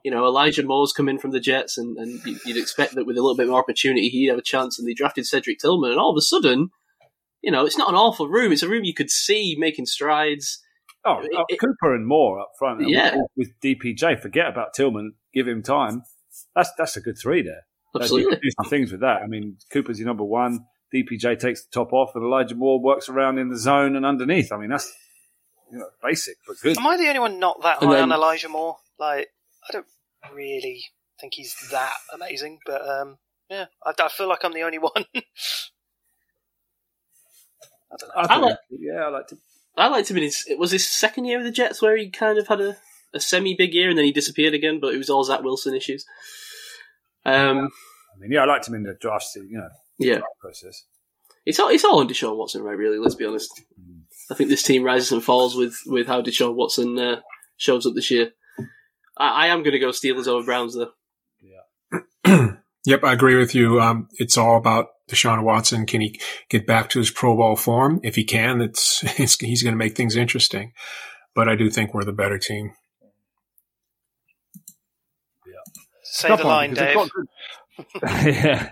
[0.03, 3.05] You know, Elijah Moore's come in from the Jets, and, and you- you'd expect that
[3.05, 4.77] with a little bit more opportunity, he'd have a chance.
[4.79, 6.69] And they drafted Cedric Tillman, and all of a sudden,
[7.41, 8.51] you know, it's not an awful room.
[8.51, 10.59] It's a room you could see making strides.
[11.05, 12.81] Oh, It- oh, it- Cooper and Moore up front.
[12.81, 13.15] and Yeah.
[13.35, 15.13] with, with DPJ, forget about Tillman.
[15.33, 16.03] Give him time.
[16.55, 17.65] That's that's a good three there.
[17.95, 18.31] Absolutely.
[18.33, 19.21] can do some things with that.
[19.23, 20.65] I mean, Cooper's your number one.
[20.93, 24.51] DPJ takes the top off, and Elijah Moore works around in the zone and underneath.
[24.51, 24.91] I mean, that's
[25.71, 26.77] you know basic but good.
[26.77, 28.77] Am I the only one not that And high then- on Elijah Moore?
[28.99, 29.27] Like,
[29.69, 29.85] I don't
[30.33, 30.83] really
[31.19, 33.17] think he's that amazing, but um,
[33.49, 34.91] yeah, I, I feel like I'm the only one.
[34.95, 35.03] I
[37.99, 38.15] don't know.
[38.15, 39.37] I I like- yeah, I like to.
[39.77, 40.45] I liked him in his.
[40.47, 42.77] It was his second year with the Jets where he kind of had a,
[43.13, 45.75] a semi big year and then he disappeared again, but it was all Zach Wilson
[45.75, 46.05] issues.
[47.25, 47.69] Um,
[48.15, 50.83] I mean, yeah, I liked him in the draft, you know, yeah, draft process.
[51.45, 52.77] it's all it's all on Deshaun Watson, right?
[52.77, 53.61] Really, let's be honest.
[54.31, 57.21] I think this team rises and falls with with how Deshaun Watson uh,
[57.57, 58.31] shows up this year.
[59.19, 60.91] I, I am going to go Steelers over Browns though.
[61.41, 62.47] Yeah.
[62.85, 63.81] Yep, I agree with you.
[63.81, 65.85] Um, it's all about Deshaun Watson.
[65.85, 67.99] Can he get back to his Pro Bowl form?
[68.03, 70.71] If he can, it's, it's he's going to make things interesting.
[71.35, 72.71] But I do think we're the better team.
[76.03, 77.09] Say Tough the line, they've Dave.
[77.11, 77.27] good-
[78.03, 78.71] yeah,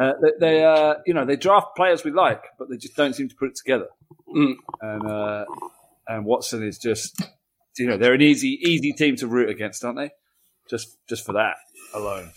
[0.00, 3.14] uh, they, they uh, you know, they draft players we like, but they just don't
[3.14, 3.86] seem to put it together.
[4.28, 4.54] Mm.
[4.82, 5.44] And uh,
[6.06, 7.22] and Watson is just,
[7.78, 10.10] you know, they're an easy easy team to root against, aren't they?
[10.70, 11.54] Just just for that
[11.94, 12.32] alone.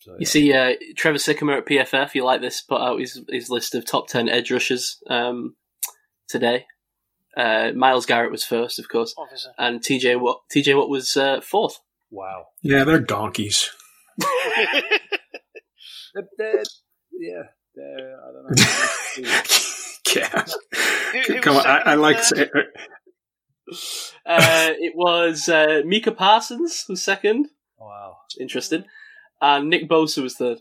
[0.00, 2.14] So, You see, uh, Trevor Sikkema at PFF.
[2.14, 2.62] You like this?
[2.62, 5.56] Put out his his list of top ten edge rushers um,
[6.28, 6.64] today.
[7.36, 9.52] Uh, Myles Garrett was first, of course, Obviously.
[9.58, 10.38] and TJ Watt.
[10.54, 11.78] TJ Watt was uh, fourth.
[12.10, 12.46] wow.
[12.62, 13.70] Yeah, they're donkeys.
[16.12, 16.62] They're, they're,
[17.12, 17.42] yeah,
[17.74, 19.42] they're, I don't know.
[20.16, 20.44] yeah.
[21.26, 21.66] Who- who Come on.
[21.66, 22.50] I, I like to,
[24.26, 27.48] Uh, it was uh, Micah Parsons was second.
[27.78, 28.84] wow, Interested.
[29.40, 30.58] And Nick Bosa was third.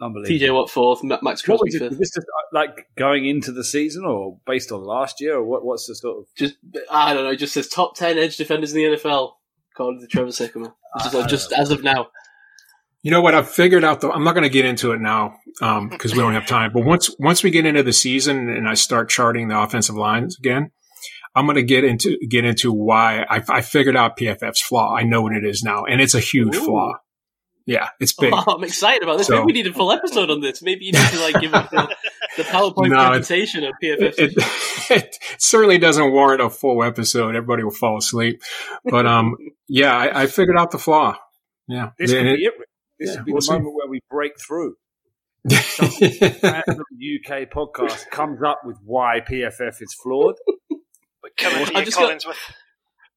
[0.00, 0.46] unbelievable.
[0.46, 1.02] TJ Watt fourth.
[1.02, 1.78] Ma- Max What Crosby was it?
[1.80, 1.88] fifth.
[1.90, 5.44] Was this just uh, like going into the season, or based on last year, or
[5.44, 6.24] what, what's the sort of?
[6.36, 6.54] Just
[6.90, 7.30] I don't know.
[7.30, 9.32] It just says top ten edge defenders in the NFL
[9.74, 10.72] according to Trevor Sikkema.
[11.02, 12.08] Just, I- I just as of now.
[13.02, 13.34] You know what?
[13.34, 14.10] I've figured out though.
[14.12, 15.36] I'm not going to get into it now
[15.90, 16.72] because we don't have time.
[16.72, 20.36] But once once we get into the season and I start charting the offensive lines
[20.38, 20.72] again,
[21.38, 24.94] I'm going to get into get into why I, I figured out PFF's flaw.
[24.94, 26.64] I know what it is now, and it's a huge Ooh.
[26.64, 26.92] flaw.
[27.66, 28.32] Yeah, it's big.
[28.34, 29.26] Oh, I'm excited about this.
[29.26, 30.62] So- Maybe we need a full episode on this.
[30.62, 31.94] Maybe you need to like give us the,
[32.38, 34.00] the PowerPoint No, it's- presentation of PFF.
[34.00, 37.36] It, it, it certainly doesn't warrant a full episode.
[37.36, 38.42] Everybody will fall asleep.
[38.86, 39.36] But um,
[39.68, 41.16] yeah, I, I figured out the flaw.
[41.68, 42.54] Yeah, This could And be it.
[42.98, 43.52] This yeah, could be we'll the see.
[43.52, 44.74] moment where we break through.
[45.44, 50.36] it- Random UK podcast comes up with why PFF is flawed.
[51.22, 52.36] But coming for I've you, just got- Collinsworth.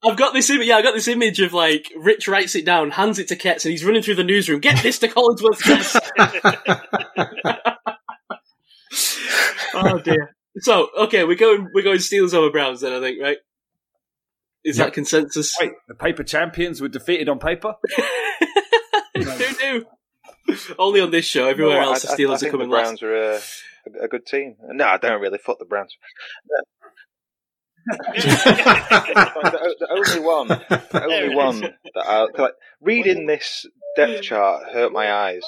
[0.03, 0.65] I've got this image.
[0.65, 3.65] Yeah, I got this image of like Rich writes it down, hands it to Ketz,
[3.65, 4.59] and he's running through the newsroom.
[4.59, 5.63] Get this to Collinsworth.
[5.67, 5.95] Yes.
[9.75, 10.35] oh dear.
[10.57, 12.93] So okay, we're going we're going Steelers over Browns then.
[12.93, 13.37] I think right.
[14.63, 14.85] Is Yeah.
[14.85, 15.55] that consensus?
[15.59, 17.75] Wait, the paper champions were defeated on paper.
[19.15, 19.85] Who knew?
[20.77, 21.47] Only on this show.
[21.47, 22.99] Everywhere No, else, I- the I- I Steelers are coming the last.
[22.99, 23.35] Browns are a,
[24.01, 24.55] a, a good team.
[24.63, 25.37] No, I don't really.
[25.37, 25.95] Fuck the Browns.
[27.85, 33.65] The, the only one, the only one that I like, reading this
[33.95, 35.43] depth chart hurt my eyes.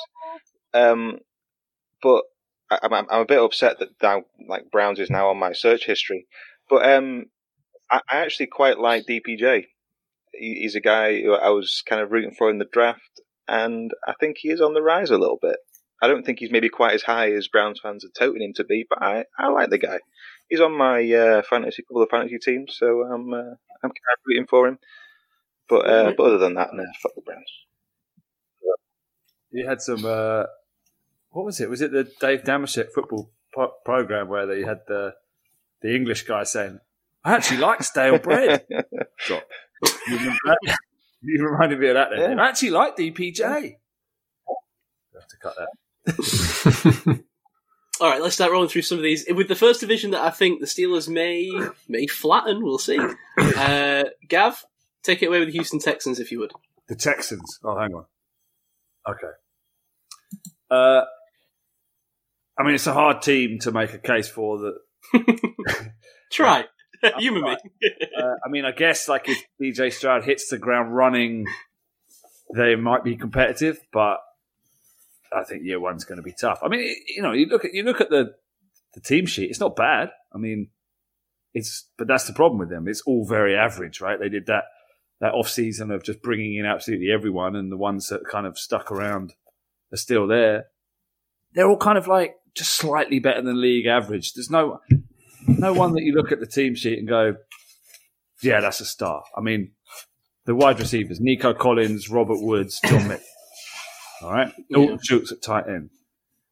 [0.74, 1.20] Um,
[2.02, 2.24] but
[2.70, 5.86] I, I'm, I'm a bit upset that now, like Browns is now on my search
[5.86, 6.28] history.
[6.70, 7.26] But um,
[7.92, 9.66] I, I actually quite like DPJ.
[10.34, 13.92] He, he's a guy who I was kind of rooting for in the draft, and
[14.08, 15.58] I think he is on the rise a little bit.
[16.02, 18.66] I don't think he's maybe quite as high as Browns fans are touting him to
[18.66, 20.00] be, but I, I like the guy.
[20.54, 24.20] He's on my uh, fantasy couple of fantasy teams, so I'm uh, I'm kind of
[24.24, 24.78] rooting for him.
[25.68, 27.52] But uh, but other than that, no, fuck the Browns.
[29.50, 30.06] You had some.
[30.06, 30.44] Uh,
[31.32, 31.72] what was it?
[31.72, 35.16] Was it the Dave Damashek football po- program where they had the
[35.82, 36.80] the English guy saying,
[37.26, 38.68] "I actually like stale bread."
[39.26, 39.48] Drop.
[40.08, 40.36] You,
[41.24, 42.10] you reminded me of that.
[42.12, 42.38] Then.
[42.38, 42.44] Yeah.
[42.44, 43.40] I actually like DPJ.
[43.40, 47.24] You have to cut that.
[48.04, 49.24] All right, let's start rolling through some of these.
[49.34, 51.50] With the first division that I think the Steelers may
[51.88, 53.00] may flatten, we'll see.
[53.40, 54.66] Uh, Gav,
[55.04, 56.52] take it away with the Houston Texans, if you would.
[56.90, 57.60] The Texans.
[57.64, 58.06] Oh, hang on.
[59.10, 59.32] Okay.
[60.70, 61.04] Uh,
[62.60, 64.58] I mean, it's a hard team to make a case for
[65.14, 65.92] that.
[66.32, 66.66] Try.
[67.20, 67.58] Humour me.
[68.18, 71.46] Uh, I mean, I guess like if DJ Stroud hits the ground running,
[72.54, 74.18] they might be competitive, but
[75.36, 76.60] I think year one's going to be tough.
[76.64, 78.34] I mean, you know, you look at you look at the
[78.94, 80.10] the team sheet; it's not bad.
[80.34, 80.70] I mean,
[81.54, 82.88] it's but that's the problem with them.
[82.88, 84.20] It's all very average, right?
[84.20, 84.66] They did that
[85.20, 88.58] that off season of just bringing in absolutely everyone, and the ones that kind of
[88.58, 89.34] stuck around
[89.92, 90.66] are still there.
[91.54, 94.34] They're all kind of like just slightly better than league average.
[94.34, 94.80] There's no
[95.48, 97.36] no one that you look at the team sheet and go,
[98.42, 99.24] yeah, that's a star.
[99.36, 99.72] I mean,
[100.46, 103.18] the wide receivers, Nico Collins, Robert Woods, John.
[104.24, 104.54] All right.
[104.72, 105.90] Dalton Schultz at tight end.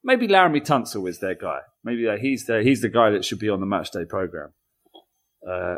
[0.04, 1.60] Maybe Laremy Tunsil is their guy.
[1.84, 4.54] Maybe uh, he's the, he's the guy that should be on the match day program.
[5.48, 5.76] Uh,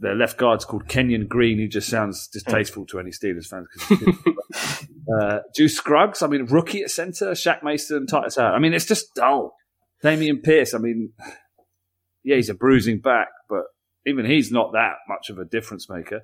[0.00, 3.68] their left guard's called Kenyon Green, who just sounds distasteful to any Steelers fans.
[5.20, 8.54] uh, Juice Scruggs, I mean, rookie at centre, Shaq Mason, Titus out.
[8.54, 9.56] I mean, it's just dull.
[10.02, 11.12] Dameon Pierce, I mean,
[12.22, 13.64] yeah, he's a bruising back, but
[14.06, 16.22] even he's not that much of a difference maker.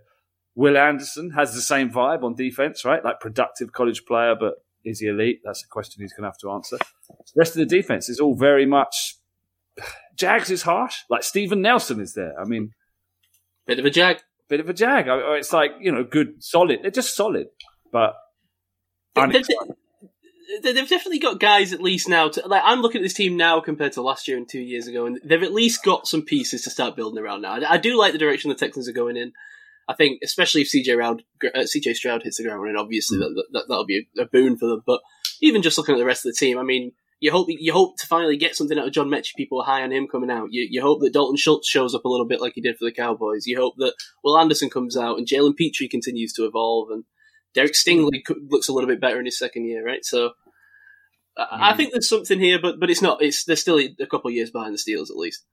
[0.55, 3.05] Will Anderson has the same vibe on defense, right?
[3.05, 4.55] Like productive college player, but
[4.85, 5.41] is he elite?
[5.45, 6.79] That's a question he's going to have to answer.
[7.09, 9.17] The rest of the defense is all very much.
[10.17, 10.97] Jags is harsh.
[11.09, 12.39] Like Steven Nelson is there.
[12.41, 12.73] I mean,
[13.67, 14.19] Bit of a jag.
[14.49, 15.07] bit of a jag.
[15.39, 16.81] It's like you know, good, solid.
[16.83, 17.47] They're just solid,
[17.93, 18.15] but
[20.63, 22.29] They've, they've definitely got guys at least now.
[22.29, 24.87] To, like I'm looking at this team now compared to last year and two years
[24.89, 27.53] ago, and they've at least got some pieces to start building around now.
[27.55, 29.33] I, I do like the direction the Texans are going in.
[29.91, 33.45] I think, especially if CJ Round, uh, CJ Stroud hits the ground running, obviously that,
[33.51, 34.85] that that'll be a, a boon for them.
[34.87, 35.01] But
[35.43, 37.99] even just looking at the rest of the team, I mean, you hope you hope
[37.99, 39.35] to finally get something out of John Metchie.
[39.37, 40.53] People are high on him coming out.
[40.53, 42.85] You, you hope that Dalton Schultz shows up a little bit like he did for
[42.85, 43.49] the Cowboys.
[43.49, 47.03] You hope that Will Anderson comes out and Jalen Pitre continues to evolve and
[47.53, 50.05] Derek Stingley looks a little bit better in his second year, right?
[50.05, 50.31] So.
[51.37, 53.23] I I think there's something here, but but it's not.
[53.23, 55.45] It's they're still a couple of years behind the Steelers at least.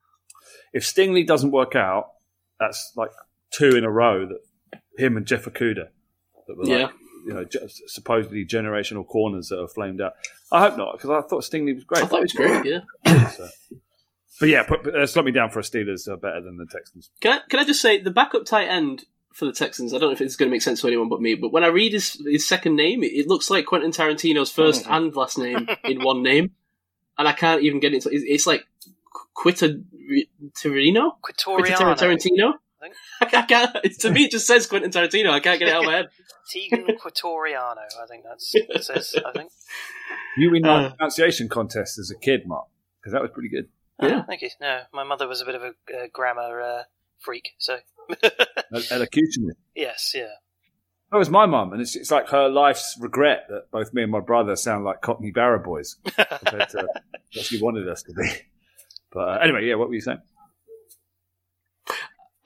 [0.73, 2.09] if Stingley doesn't work out,
[2.59, 3.11] that's like
[3.51, 5.87] two in a row that him and Jeff Okudah
[6.47, 6.89] that were like, Yeah.
[7.25, 7.45] you know,
[7.87, 10.13] supposedly generational corners that are flamed out.
[10.51, 12.03] I hope not because I thought Stingley was great.
[12.03, 12.65] I thought it was great.
[12.65, 13.27] Yeah.
[13.29, 13.49] So-
[14.39, 17.09] But yeah, put, uh, slot me down for a Steelers are better than the Texans.
[17.21, 19.93] Can I, can I just say the backup tight end for the Texans?
[19.95, 21.63] I don't know if it's going to make sense to anyone but me, but when
[21.63, 25.39] I read his his second name, it, it looks like Quentin Tarantino's first and last
[25.39, 26.51] name in one name,
[27.17, 28.09] and I can't even get into.
[28.09, 28.67] It's, it's like
[29.33, 29.81] Quita
[30.53, 31.13] Tarantino.
[31.21, 31.97] Quentin Quitoriano.
[31.97, 32.53] Tarantino.
[33.33, 33.75] I can't.
[33.99, 35.29] To me, it just says Quentin Tarantino.
[35.31, 36.07] I can't get it out of my head.
[36.53, 39.51] Teagan Quitoriano, I think that's it says, I think.
[40.37, 40.83] You win Uh.
[40.83, 42.67] that pronunciation contest as a kid, Mark,
[43.01, 43.67] because that was pretty good.
[44.01, 44.19] Yeah.
[44.21, 44.49] Oh, thank you.
[44.61, 46.83] No, my mother was a bit of a uh, grammar uh,
[47.19, 47.77] freak, so.
[48.23, 49.57] El- Elocutionist.
[49.75, 50.27] yes, yeah.
[51.11, 54.11] That was my mum, and it's, it's like her life's regret that both me and
[54.11, 56.87] my brother sound like Cockney Barrow boys compared to
[57.33, 58.29] what she wanted us to be.
[59.11, 60.19] But uh, anyway, yeah, what were you saying?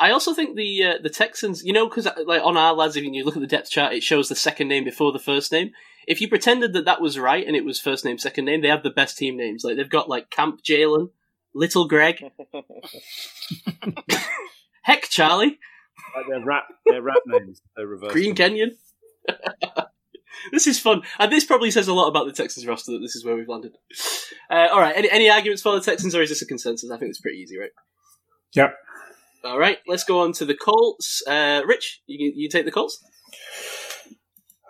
[0.01, 3.23] I also think the uh, the Texans, you know, because like on Ourlads, if you
[3.23, 5.71] look at the depth chart, it shows the second name before the first name.
[6.07, 8.67] If you pretended that that was right and it was first name, second name, they
[8.67, 9.63] have the best team names.
[9.63, 11.11] Like they've got like Camp Jalen,
[11.53, 12.17] Little Greg,
[14.81, 15.59] Heck Charlie,
[16.15, 18.13] Like their rap, their rap names, they're reversed.
[18.13, 18.77] Green Kenyon.
[20.51, 23.15] This is fun, and this probably says a lot about the Texans roster that this
[23.15, 23.77] is where we've landed.
[24.49, 26.89] Uh, all right, any, any arguments for the Texans, or is this a consensus?
[26.89, 27.69] I think it's pretty easy, right?
[28.55, 28.73] Yep.
[29.43, 31.23] All right, let's go on to the Colts.
[31.27, 33.03] Uh, Rich, you, you take the Colts.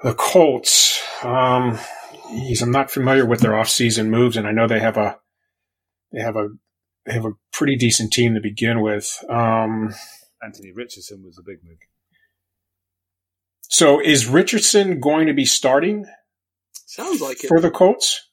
[0.04, 1.02] The Colts.
[1.24, 1.78] Um,
[2.30, 5.18] geez, I'm not familiar with their off-season moves, and I know they have a
[6.14, 6.50] they have a
[7.06, 9.24] they have a pretty decent team to begin with.
[9.30, 9.94] Um,
[10.44, 11.78] Anthony Richardson was a big move.
[13.62, 16.06] so is Richardson going to be starting
[16.86, 17.48] Sounds like it.
[17.48, 18.30] for the Colts?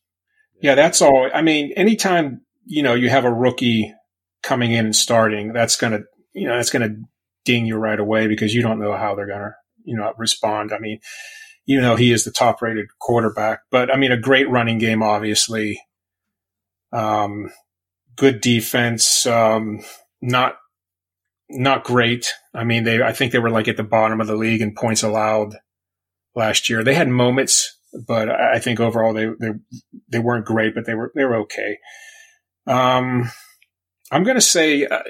[0.61, 1.29] Yeah, that's all.
[1.35, 3.93] I mean, anytime you know you have a rookie
[4.43, 6.01] coming in and starting, that's gonna
[6.33, 6.97] you know that's gonna
[7.45, 9.55] ding you right away because you don't know how they're gonna
[9.85, 10.73] you know respond.
[10.73, 11.01] I mean,
[11.67, 15.03] you know he is the top rated quarterback, but I mean a great running game,
[15.03, 15.81] obviously.
[16.93, 17.51] Um,
[18.17, 19.81] good defense, um,
[20.21, 20.57] not
[21.51, 22.33] not great.
[22.55, 24.75] I mean, they I think they were like at the bottom of the league in
[24.75, 25.55] points allowed
[26.35, 26.85] last year.
[26.85, 29.51] They had moments, but I think overall they they
[30.09, 31.79] they weren't great, but they were they were okay.
[32.67, 33.31] Um,
[34.11, 35.03] I'm going to say uh,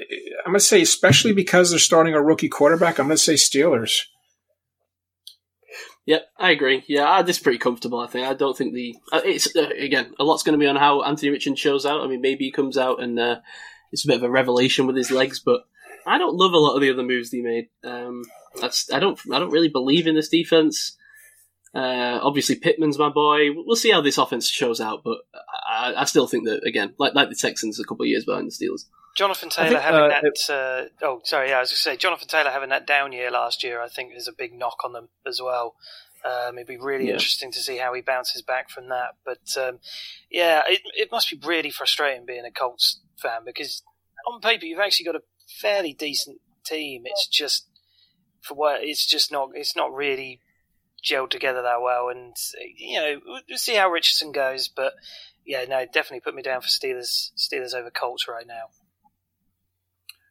[0.45, 2.99] I'm going to say especially because they're starting a rookie quarterback.
[2.99, 4.03] I'm going to say Steelers.
[6.05, 6.83] Yep, I agree.
[6.87, 7.99] Yeah, this is pretty comfortable.
[7.99, 8.27] I think.
[8.27, 11.03] I don't think the uh, it's uh, again a lot's going to be on how
[11.03, 12.01] Anthony Richardson shows out.
[12.01, 13.39] I mean, maybe he comes out and uh,
[13.91, 15.61] it's a bit of a revelation with his legs, but
[16.05, 17.69] I don't love a lot of the other moves he made.
[17.83, 18.23] Um,
[18.59, 20.97] that's I don't I don't really believe in this defense.
[21.73, 23.49] Uh, obviously, Pittman's my boy.
[23.53, 25.19] We'll see how this offense shows out, but
[25.67, 28.47] I, I still think that again, like like the Texans a couple of years behind
[28.47, 28.85] the Steelers.
[29.15, 30.89] Jonathan Taylor think, having uh, that.
[31.01, 31.49] Uh, oh, sorry.
[31.49, 33.81] Yeah, I was going to say Jonathan Taylor having that down year last year.
[33.81, 35.75] I think is a big knock on them as well.
[36.23, 37.13] Um, it'd be really Yeah.
[37.13, 39.15] interesting to see how he bounces back from that.
[39.25, 39.79] But um,
[40.29, 43.83] yeah, it, it must be really frustrating being a Colts fan because
[44.27, 45.23] on paper you've actually got a
[45.61, 47.03] fairly decent team.
[47.05, 47.67] It's just
[48.41, 49.49] for what it's just not.
[49.53, 50.39] It's not really
[51.03, 52.09] gelled together that well.
[52.09, 52.35] And
[52.77, 54.67] you know, we'll see how Richardson goes.
[54.67, 54.93] But
[55.45, 57.31] yeah, no, definitely put me down for Steelers.
[57.37, 58.65] Steelers over Colts right now.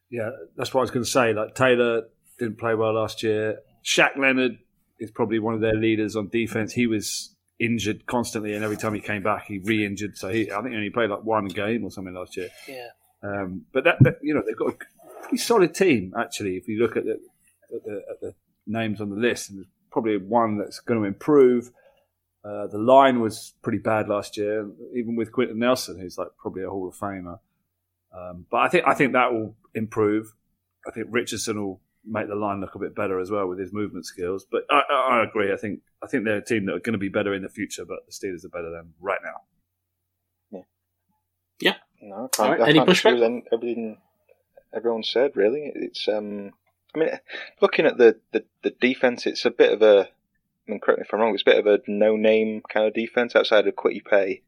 [0.09, 1.33] Yeah, that's what I was going to say.
[1.33, 2.03] Like Taylor
[2.39, 3.59] didn't play well last year.
[3.85, 4.57] Shaq Leonard
[4.99, 6.73] is probably one of their leaders on defense.
[6.73, 10.17] He was injured constantly, and every time he came back, he re-injured.
[10.17, 12.49] So he, I think, he only played like one game or something last year.
[12.67, 12.87] Yeah.
[13.21, 14.77] Um, but that, that, you know, they've got a
[15.21, 16.55] pretty solid team actually.
[16.55, 17.19] If you look at the
[17.75, 18.33] at the, at the
[18.65, 21.71] names on the list, and there's probably one that's going to improve.
[22.43, 26.63] Uh, the line was pretty bad last year, even with Quenton Nelson, who's like probably
[26.63, 27.39] a Hall of Famer.
[28.17, 30.33] Um, but I think I think that will improve.
[30.87, 33.73] I think Richardson will make the line look a bit better as well with his
[33.73, 34.45] movement skills.
[34.49, 35.51] But I, I, I agree.
[35.51, 37.49] I think I think they're a team that are going to be better in the
[37.49, 39.41] future, but the Steelers are better than right now.
[40.51, 40.63] Yeah.
[41.59, 41.75] Yeah.
[42.01, 43.41] No, I can't, right, I any can't pushback?
[43.51, 43.97] everything
[44.73, 45.35] everyone said.
[45.35, 46.51] Really, it's um.
[46.95, 47.09] I mean,
[47.61, 50.09] looking at the, the, the defense, it's a bit of a.
[50.67, 51.33] I mean, correct me if I'm wrong.
[51.33, 54.43] It's a bit of a no-name kind of defense outside of Kwity Paye.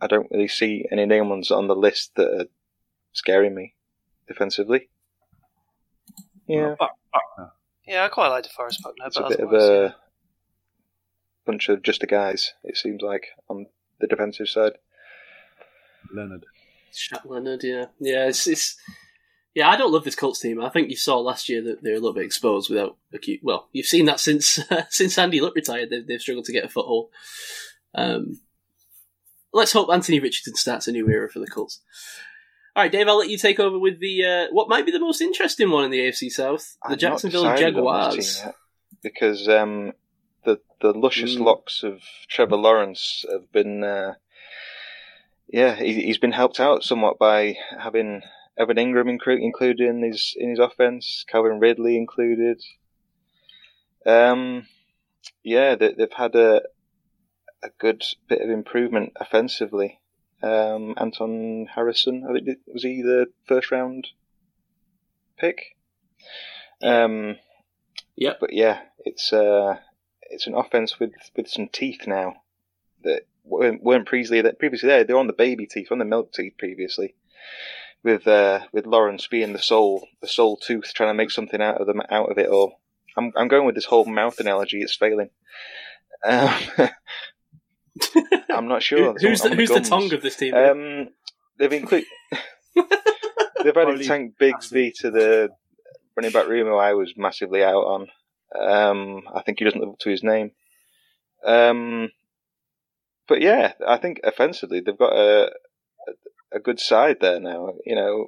[0.00, 2.46] I don't really see any name ones on the list that are
[3.12, 3.74] scaring me
[4.26, 4.88] defensively.
[6.48, 7.54] Yeah, Fuck, fuck.
[7.86, 9.96] Yeah, I quite like DeForest Buckner, it's but it's a bit of otherwise, a
[11.46, 12.52] bunch of just a guys.
[12.64, 13.66] It seems like on
[14.00, 14.72] the defensive side.
[16.12, 16.46] Leonard.
[16.92, 18.76] Shaq Leonard, yeah, yeah, it's, it's
[19.54, 19.68] yeah.
[19.68, 20.60] I don't love this Colts team.
[20.62, 23.40] I think you saw last year that they're a little bit exposed without acute.
[23.42, 24.58] Well, you've seen that since
[24.90, 25.90] since Andy Luck retired.
[25.90, 27.10] They've, they've struggled to get a foothold.
[27.94, 28.40] Um,
[29.52, 31.80] let's hope Anthony Richardson starts a new era for the Colts.
[32.74, 34.98] All right, Dave, I'll let you take over with the uh, what might be the
[34.98, 38.40] most interesting one in the AFC South, the not Jacksonville Jaguars.
[38.42, 38.54] yet,
[39.02, 39.92] because um,
[40.44, 41.44] the the luscious Mm.
[41.44, 44.14] locks of Trevor Lawrence have been, uh,
[45.48, 48.22] yeah, he, he's been helped out somewhat by having
[48.58, 52.62] Evan Engram inclu- included in his in his offense, Calvin Ridley included.
[54.04, 54.66] Um,
[55.42, 56.62] yeah, they, they've had a
[57.62, 60.00] a good bit of improvement offensively.
[60.42, 64.08] Um, Anton Harrison, I think was he the first round
[65.38, 65.76] pick?
[66.82, 67.36] Um,
[68.16, 68.38] Yep.
[68.40, 69.78] but yeah, it's uh,
[70.22, 72.42] it's an offense with, with some teeth now
[73.04, 75.04] that weren't, weren't previously that previously there.
[75.04, 77.14] They're on the baby teeth, on the milk teeth previously.
[78.04, 81.80] With uh, with Lawrence being the sole the sole tooth, trying to make something out
[81.80, 82.80] of them out of it all.
[83.16, 84.80] I'm I'm going with this whole mouth analogy.
[84.80, 85.30] It's failing.
[86.24, 86.52] Um,
[88.50, 89.12] I'm not sure.
[89.14, 90.54] Who- who's the, who's the tongue of this team?
[90.54, 91.08] Um,
[91.58, 92.06] they've included.
[92.74, 92.86] they've
[93.66, 95.50] added Probably Tank Bigsby to the
[96.16, 98.08] running back room, who I was massively out on.
[98.58, 100.50] Um, I think he doesn't live up to his name.
[101.44, 102.10] Um,
[103.28, 105.52] but yeah, I think offensively they've got a
[106.54, 107.74] a, good side there now.
[107.84, 108.26] You know,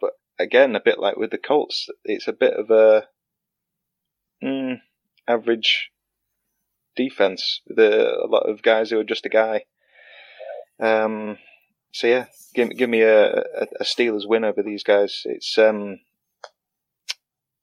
[0.00, 3.04] but again, a bit like with the Colts, it's a bit of a
[4.42, 4.80] mm,
[5.26, 5.90] average
[6.96, 7.60] defense.
[7.76, 9.64] A lot of guys who are just a guy.
[10.80, 11.38] Um,
[11.92, 15.22] so yeah, give give me a, a, a Steelers win over these guys.
[15.24, 16.00] It's um,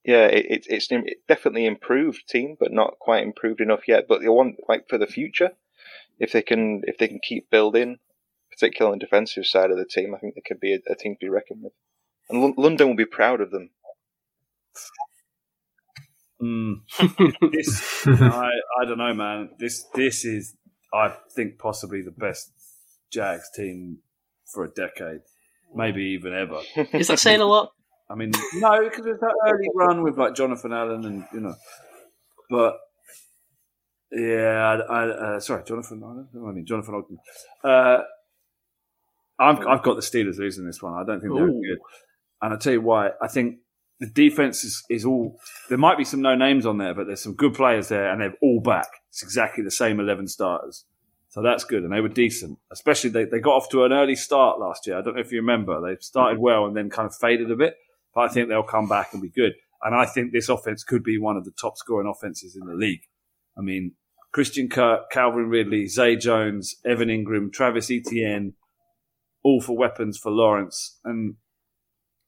[0.04, 0.88] yeah, it, it, it's
[1.28, 4.06] definitely improved team, but not quite improved enough yet.
[4.08, 5.52] But they want like for the future,
[6.20, 8.00] if they can if they can keep building,
[8.62, 10.96] particularly on the defensive side of the team, I think they could be a, a
[10.96, 11.74] team to be reckoned with.
[12.30, 13.72] And L- London will be proud of them.
[16.42, 16.82] Mm.
[17.52, 18.50] this, I,
[18.80, 19.50] I don't know, man.
[19.60, 20.56] This this is,
[20.94, 22.52] I think, possibly the best
[23.12, 24.00] Jags team
[24.46, 25.22] for a decade,
[25.76, 26.62] maybe even ever.
[26.98, 27.72] Is that saying a lot?
[28.10, 31.56] I mean, no, because it's that early run with like Jonathan Allen and you know,
[32.50, 32.78] but
[34.12, 36.28] yeah, I, I uh, sorry, Jonathan Allen.
[36.36, 37.18] I mean, Jonathan Ogden.
[37.64, 38.04] Uh,
[39.42, 40.94] I've I've got the Steelers losing this one.
[40.94, 41.62] I don't think they're Ooh.
[41.62, 41.80] good,
[42.42, 43.12] and I tell you why.
[43.22, 43.58] I think
[44.00, 45.40] the defense is, is all.
[45.70, 48.22] There might be some no names on there, but there's some good players there, and
[48.22, 48.88] they're all back.
[49.10, 50.86] It's exactly the same eleven starters.
[51.30, 52.60] So that's good, and they were decent.
[52.72, 54.98] Especially they, they got off to an early start last year.
[54.98, 55.80] I don't know if you remember.
[55.82, 57.78] They started well and then kind of faded a bit,
[58.14, 59.54] but I think they'll come back and be good.
[59.82, 62.76] And I think this offense could be one of the top scoring offenses in the
[62.76, 63.08] league.
[63.58, 63.94] I mean,
[64.32, 68.54] Christian Kirk, Calvin Ridley, Zay Jones, Evan Engram, Travis Etienne,
[69.44, 71.36] all for weapons for Lawrence, and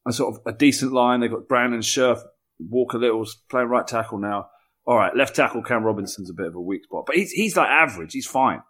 [0.07, 1.20] a sort of a decent line.
[1.20, 2.20] They've got Brandon Scherff,
[2.59, 4.47] Walker Little's playing right tackle now.
[4.86, 7.55] All right, left tackle Cam Robinson's a bit of a weak spot, but he's he's
[7.55, 8.14] like average.
[8.14, 8.61] He's fine.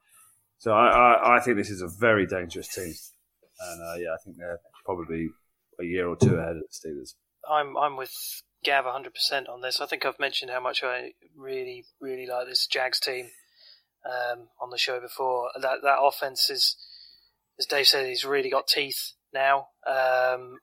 [0.60, 2.94] So I, I, I think this is a very dangerous team,
[3.60, 5.30] and uh, yeah, I think they're probably
[5.80, 7.16] a year or two ahead of the Steelers.
[7.50, 8.14] I'm I'm with
[8.64, 9.82] Gav 100% on this.
[9.82, 13.30] I think I've mentioned how much I really really like this Jags team
[14.06, 15.50] um, on the show before.
[15.60, 16.76] That that offense is,
[17.60, 19.68] as Dave said, he's really got teeth now.
[19.88, 20.60] Um,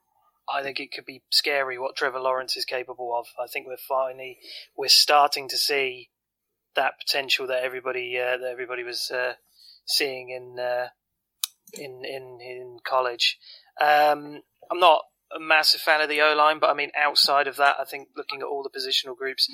[0.53, 3.27] I think it could be scary what Trevor Lawrence is capable of.
[3.43, 4.39] I think we're finally
[4.77, 6.11] we're starting to see
[6.75, 9.35] that potential that everybody uh, that everybody was uh,
[9.87, 10.89] seeing in uh,
[11.75, 13.39] in in in college.
[13.81, 15.03] Um, I'm not
[15.35, 18.09] a massive fan of the O line, but I mean, outside of that, I think
[18.17, 19.49] looking at all the positional groups,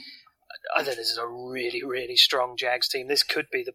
[0.75, 3.09] I think this is a really, really strong Jags team.
[3.09, 3.75] This could be the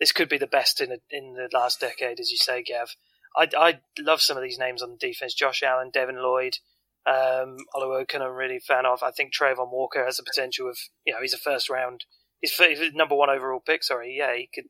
[0.00, 2.94] this could be the best in a, in the last decade, as you say, Gav.
[3.36, 6.58] I I love some of these names on defense: Josh Allen, Devin Lloyd,
[7.06, 8.22] um, Oluokun.
[8.22, 9.02] I'm really a fan of.
[9.02, 12.04] I think Travon Walker has the potential of you know he's a first round,
[12.40, 13.84] he's, he's number one overall pick.
[13.84, 14.66] Sorry, yeah, he could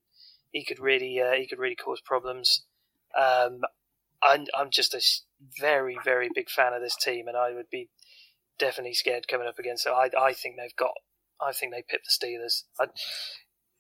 [0.51, 2.65] he could really uh, he could really cause problems.
[3.19, 3.61] Um,
[4.23, 5.01] I'm, I'm just a
[5.61, 7.89] very, very big fan of this team, and I would be
[8.59, 9.91] definitely scared coming up against it.
[9.91, 10.93] I, I think they've got,
[11.41, 12.65] I think they pip the Steelers.
[12.81, 12.87] I,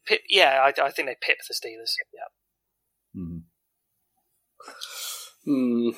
[0.09, 1.93] pip, yeah, I, I think they pip the Steelers.
[2.13, 3.21] Yeah.
[3.21, 3.39] Mm-hmm.
[5.45, 5.91] Hmm.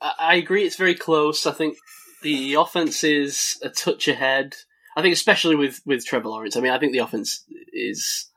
[0.00, 0.64] I, I agree.
[0.64, 1.46] It's very close.
[1.46, 1.76] I think
[2.22, 4.54] the offense is a touch ahead.
[4.96, 6.56] I think, especially with with Trevor Lawrence.
[6.56, 8.28] I mean, I think the offense is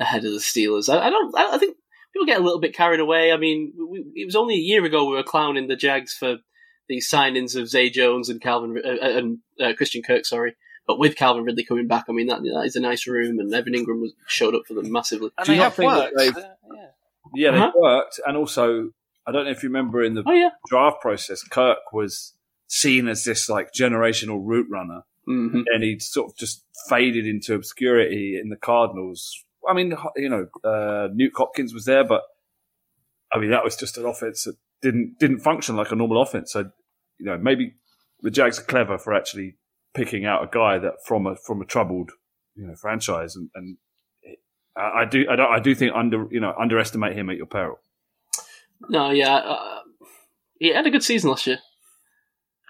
[0.00, 0.88] ahead of the Steelers.
[0.88, 1.36] I, I don't.
[1.36, 1.76] I, I think
[2.12, 3.32] people get a little bit carried away.
[3.32, 6.36] I mean, we, it was only a year ago we were clowning the Jags for
[6.88, 10.24] the signings of Zay Jones and Calvin uh, and uh, Christian Kirk.
[10.24, 10.56] Sorry.
[10.88, 13.54] But with Calvin Ridley coming back, I mean that that is a nice room, and
[13.54, 15.30] Evan Engram was, showed up for them massively.
[15.38, 16.16] And Do you they not have think that worked.
[16.16, 16.86] they've- Uh, yeah.
[17.34, 17.72] Yeah, Uh-huh.
[17.74, 18.90] they worked, and also
[19.26, 22.32] I don't know if you remember in the Oh yeah, draft process, Kirk was
[22.66, 27.54] seen as this like generational route runner, hmm and he sort of just faded into
[27.54, 29.44] obscurity in the Cardinals.
[29.68, 32.22] I mean, you know, uh, Nuk Hopkins was there, but
[33.30, 36.52] I mean that was just an offense that didn't didn't function like a normal offense.
[36.52, 36.70] So
[37.18, 37.74] you know, maybe
[38.22, 39.56] the Jags are clever for actually
[39.94, 42.10] picking out a guy that from a from a troubled
[42.54, 43.76] you know franchise, and, and
[44.76, 47.46] I, I do I, don't, I do think under you know underestimate him at your
[47.46, 47.78] peril.
[48.88, 49.80] No, yeah, uh,
[50.58, 51.58] he had a good season last year.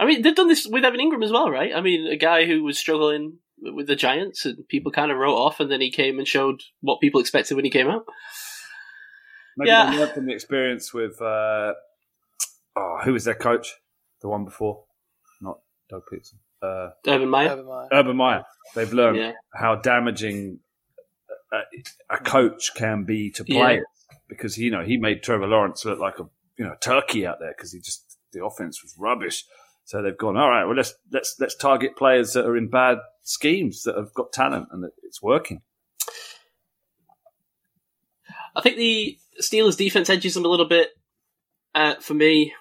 [0.00, 1.72] I mean, they've done this with Evan Engram as well, right?
[1.74, 5.34] I mean, a guy who was struggling with the Giants, and people kind of wrote
[5.36, 8.04] off, and then he came and showed what people expected when he came out.
[9.56, 9.90] Maybe Yeah.
[9.90, 11.74] they learned from the experience with uh,
[12.76, 13.74] oh, who was their coach?
[14.22, 14.84] The one before,
[15.40, 15.58] not
[15.90, 16.38] Doug Pederson.
[16.60, 17.50] Uh, Urban Meyer.
[17.50, 17.88] Urban Meyer.
[17.92, 18.44] Urban Meyer.
[18.74, 19.32] They've learned Yeah.
[19.54, 20.60] how damaging
[21.52, 21.60] a,
[22.14, 23.60] a coach can be to Yeah.
[23.62, 23.86] players
[24.28, 26.28] because you know he made Trevor Lawrence look like a
[26.58, 29.44] you know turkey out there because he just the offense was rubbish.
[29.84, 30.64] So they've gone all right.
[30.64, 34.68] Well, let's let's let's target players that are in bad schemes that have got talent
[34.70, 35.62] and it's working.
[38.54, 40.90] I think the Steelers' defense edges them a little bit.
[41.74, 42.52] Uh, for me,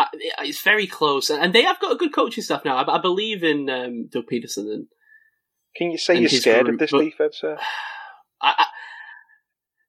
[0.00, 0.06] I,
[0.44, 2.76] it's very close, and they have got a good coaching staff now.
[2.76, 4.86] I, I believe in um, Doug Pederson, and
[5.76, 7.58] Can you say you're scared group, of this but- defense, sir?
[8.42, 8.66] I, I,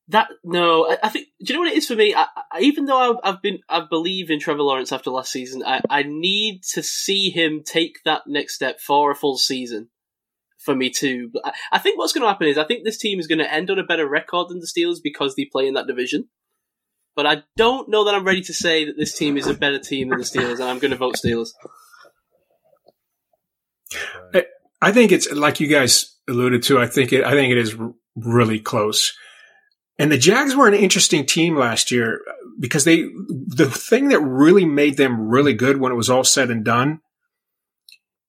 [0.10, 1.28] that no, I, I think.
[1.44, 2.14] Do you know what it is for me?
[2.14, 5.64] I, I, even though I've, I've been, I believe in Trevor Lawrence after last season.
[5.66, 9.90] I, I need to see him take that next step for a full season
[10.58, 11.32] for me too.
[11.46, 13.52] I, I think what's going to happen is I think this team is going to
[13.52, 16.28] end on a better record than the Steelers because they play in that division.
[17.16, 19.80] But I don't know that I'm ready to say that this team is a better
[19.80, 21.52] team than the Steelers, and I'm going to vote Steelers.
[24.82, 26.80] I think it's like you guys alluded to.
[26.80, 27.24] I think it.
[27.24, 27.76] I think it is
[28.16, 29.16] really close.
[30.00, 32.22] And the Jags were an interesting team last year
[32.60, 33.04] because they
[33.48, 37.02] the thing that really made them really good when it was all said and done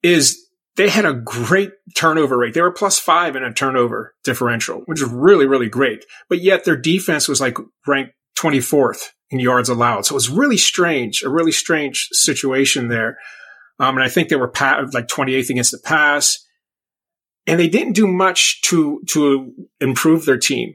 [0.02, 0.38] is
[0.76, 2.54] they had a great turnover rate.
[2.54, 6.04] They were plus five in a turnover differential, which is really, really great.
[6.28, 7.56] But yet their defense was like
[7.86, 10.06] ranked 24th in yards allowed.
[10.06, 13.18] So it was really strange, a really strange situation there.
[13.78, 14.52] Um, and I think they were
[14.92, 16.38] like 28th against the pass.
[17.46, 20.74] And they didn't do much to, to improve their team.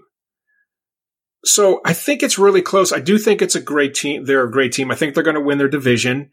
[1.45, 2.91] So I think it's really close.
[2.91, 4.25] I do think it's a great team.
[4.25, 4.91] They're a great team.
[4.91, 6.31] I think they're going to win their division.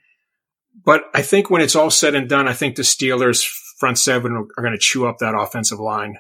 [0.84, 3.46] But I think when it's all said and done, I think the Steelers
[3.78, 6.16] front seven are going to chew up that offensive line.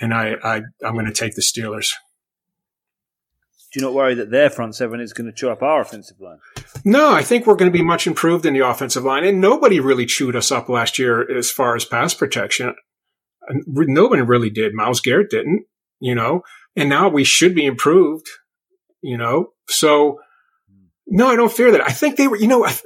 [0.00, 1.88] And I, I, I'm going to take the Steelers.
[3.72, 6.20] Do you not worry that their front seven is going to chew up our offensive
[6.20, 6.38] line?
[6.84, 9.24] No, I think we're going to be much improved in the offensive line.
[9.24, 12.74] And nobody really chewed us up last year as far as pass protection.
[13.66, 14.74] Nobody really did.
[14.74, 15.64] Myles Garrett didn't,
[16.00, 16.42] you know,
[16.76, 18.26] and now we should be improved,
[19.00, 19.52] you know.
[19.68, 20.20] So,
[21.06, 21.80] no, I don't fear that.
[21.80, 22.76] I think they were, you know, I,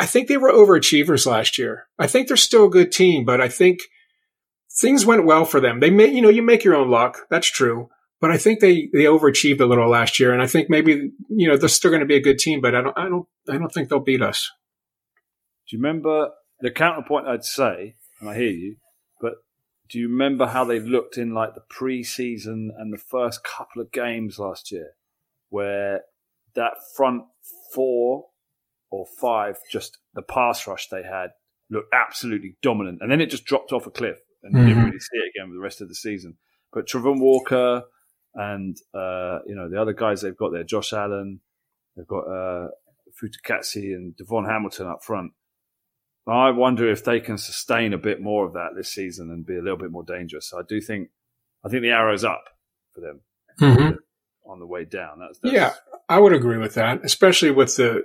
[0.00, 1.86] I think they were overachievers last year.
[1.98, 3.78] I think they're still a good team, but I think
[4.80, 5.78] things went well for them.
[5.78, 7.20] They may, you know, you make your own luck.
[7.30, 7.90] That's true.
[8.24, 11.46] But I think they, they overachieved a little last year, and I think maybe you
[11.46, 13.58] know they're still going to be a good team, but I don't I don't I
[13.58, 14.50] don't think they'll beat us.
[15.68, 16.30] Do you remember
[16.60, 17.26] the counterpoint?
[17.26, 18.76] I'd say, and I hear you,
[19.20, 19.34] but
[19.90, 23.92] do you remember how they looked in like the preseason and the first couple of
[23.92, 24.92] games last year,
[25.50, 26.04] where
[26.54, 27.24] that front
[27.74, 28.28] four
[28.90, 31.32] or five, just the pass rush they had
[31.68, 34.86] looked absolutely dominant, and then it just dropped off a cliff, and you didn't mm-hmm.
[34.86, 36.38] really see it again for the rest of the season.
[36.72, 37.82] But Trevor Walker
[38.34, 41.40] and uh, you know the other guys they've got there, Josh Allen,
[41.96, 42.68] they've got uh,
[43.22, 45.32] Fatukasi and DaVon Hamilton up front.
[46.26, 49.56] I wonder if they can sustain a bit more of that this season and be
[49.56, 50.48] a little bit more dangerous.
[50.48, 51.10] So I do think,
[51.62, 52.44] I think the arrow's up
[52.94, 53.20] for them
[54.46, 55.18] on the way down.
[55.18, 55.74] That's, that's Yeah,
[56.08, 58.04] I would agree with that, especially with the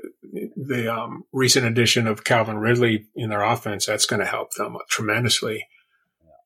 [0.55, 3.85] the um, recent addition of Calvin Ridley in their offense.
[3.85, 5.65] That's going to help them tremendously.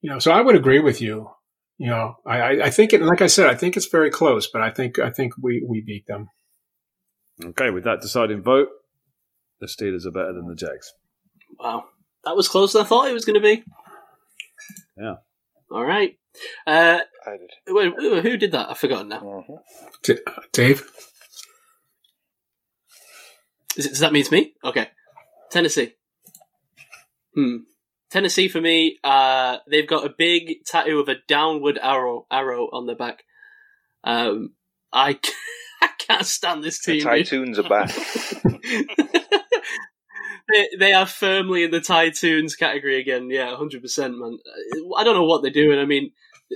[0.02, 1.30] You know, so I would agree with you.
[1.78, 4.48] You know, I, I, I think it, like I said, I think it's very close,
[4.48, 6.30] but I think I think we we beat them.
[7.44, 7.70] okay.
[7.72, 8.70] With that deciding vote,
[9.60, 10.94] the Steelers are better than the Jags.
[11.60, 11.86] Wow,
[12.26, 13.64] that was closer than I thought it was going to be.
[14.98, 15.16] Yeah.
[15.72, 16.18] All right.
[16.68, 17.50] Uh, I did.
[17.66, 18.70] who who did that?
[18.70, 19.20] I've forgotten now.
[19.20, 19.54] hmm
[20.04, 20.20] D-
[20.52, 20.84] Dave,
[23.76, 24.54] Is it, does that mean it's me?
[24.64, 24.90] Okay.
[25.52, 25.94] Tennessee.
[27.36, 27.58] Hmm.
[28.14, 32.86] Tennessee for me, uh, they've got a big tattoo of a downward arrow arrow on
[32.86, 33.24] their back.
[34.04, 34.54] Um,
[34.94, 35.20] I,
[35.82, 37.02] I can't stand this team.
[37.04, 37.92] Tytoons are back.
[40.54, 43.32] they, they are firmly in the Tytoons category again.
[43.32, 44.38] Yeah, hundred percent, man.
[44.96, 45.80] I don't know what they're doing.
[45.80, 46.12] I mean,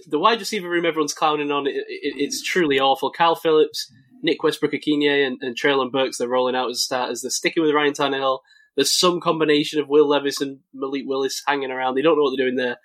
[0.05, 1.65] the wide receiver room everyone's clowning on.
[1.65, 3.09] It, it, it's truly awful.
[3.09, 6.19] Cal Phillips, Nick Westbrook, Akinye, and, and Treylon Burks.
[6.19, 7.21] They're rolling out as starters.
[7.21, 8.41] They're sticking with Ryan Tannehill.
[8.77, 11.95] There's some combination of Will Levis and Malik Willis hanging around.
[11.95, 12.77] They don't know what they're doing there.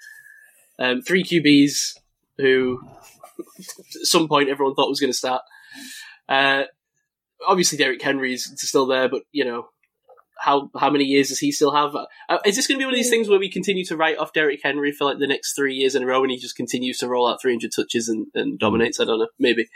[0.79, 1.99] Um, three QBs
[2.39, 2.81] who,
[3.39, 5.43] at some point, everyone thought was going to start.
[6.27, 6.65] Uh,
[7.47, 9.69] obviously, Derrick Henry's still there, but you know,
[10.39, 11.95] how how many years does he still have?
[11.95, 14.17] Uh, is this going to be one of these things where we continue to write
[14.17, 16.57] off Derrick Henry for like the next three years in a row, and he just
[16.57, 18.99] continues to roll out 300 touches and, and dominates?
[18.99, 19.69] I don't know, maybe.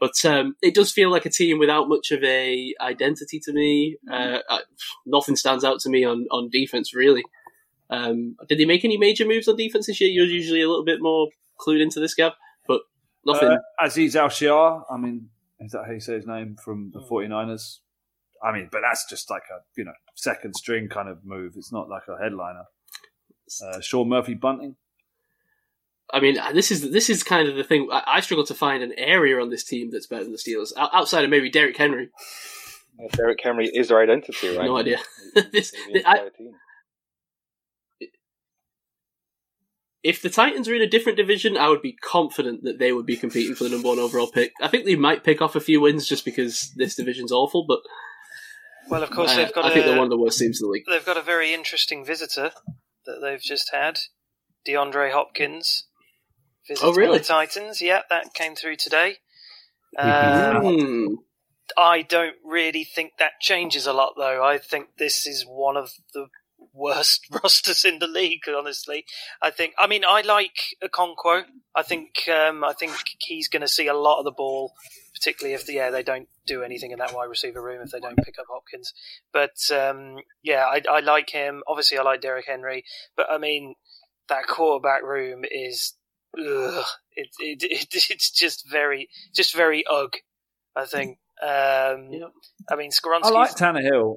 [0.00, 3.96] But um, it does feel like a team without much of a identity to me.
[4.10, 4.60] Uh, I,
[5.06, 7.24] nothing stands out to me on, on defense really.
[7.90, 10.10] Um, did they make any major moves on defense this year?
[10.10, 12.32] You're usually a little bit more clued into this, Gav,
[12.66, 12.82] but
[13.24, 13.48] nothing.
[13.48, 15.30] Uh, Azeez Al-Shaair, I mean,
[15.60, 17.78] is that how you say his name from the 49ers?
[18.42, 21.54] I mean, but that's just like a, you know, second string kind of move.
[21.56, 22.64] It's not like a headliner.
[23.64, 24.76] Uh, Sean Murphy Bunting.
[26.12, 27.88] I mean, this is this is kind of the thing.
[27.92, 30.72] I, I struggle to find an area on this team that's better than the Steelers,
[30.76, 32.08] O- outside of maybe Derrick Henry.
[32.98, 34.66] Yeah, Derrick Henry is their identity, right?
[34.66, 34.98] No idea.
[35.52, 36.28] This- the I-
[40.04, 43.04] If the Titans were in a different division, I would be confident that they would
[43.04, 44.52] be competing for the number one overall pick.
[44.62, 47.80] I think they might pick off a few wins just because this division's awful, but
[48.88, 50.66] Well, of course uh, they've got I think they're one of the worst teams in
[50.68, 50.84] the league.
[50.88, 52.52] they've got a very interesting visitor
[53.06, 53.98] that they've just had,
[54.66, 55.88] DeAndre Hopkins.
[56.68, 57.18] Visiting Oh, really?
[57.18, 59.16] The Titans, yeah, that came through today.
[59.98, 61.14] Um, Hmm.
[61.76, 64.42] I don't really think that changes a lot, though.
[64.44, 66.28] I think this is one of the
[66.72, 68.42] worst rosters in the league.
[68.48, 69.04] Honestly,
[69.42, 69.74] I think.
[69.78, 71.44] I mean, I like Okonkwo.
[71.74, 72.28] I think.
[72.28, 74.72] Um, I think he's going to see a lot of the ball,
[75.14, 78.16] particularly if yeah they don't do anything in that wide receiver room if they don't
[78.16, 78.92] pick up Hopkins.
[79.32, 81.62] But um, yeah, I, I like him.
[81.68, 82.84] Obviously, I like Derrick Henry.
[83.16, 83.74] But I mean,
[84.28, 85.94] that quarterback room is.
[86.36, 86.84] Ugh,
[87.16, 90.14] it, it, it it's just very just very ugh.
[90.76, 91.18] I think.
[91.40, 92.26] Um, Yeah.
[92.68, 94.16] I mean, Skoronski's I like Tannehill,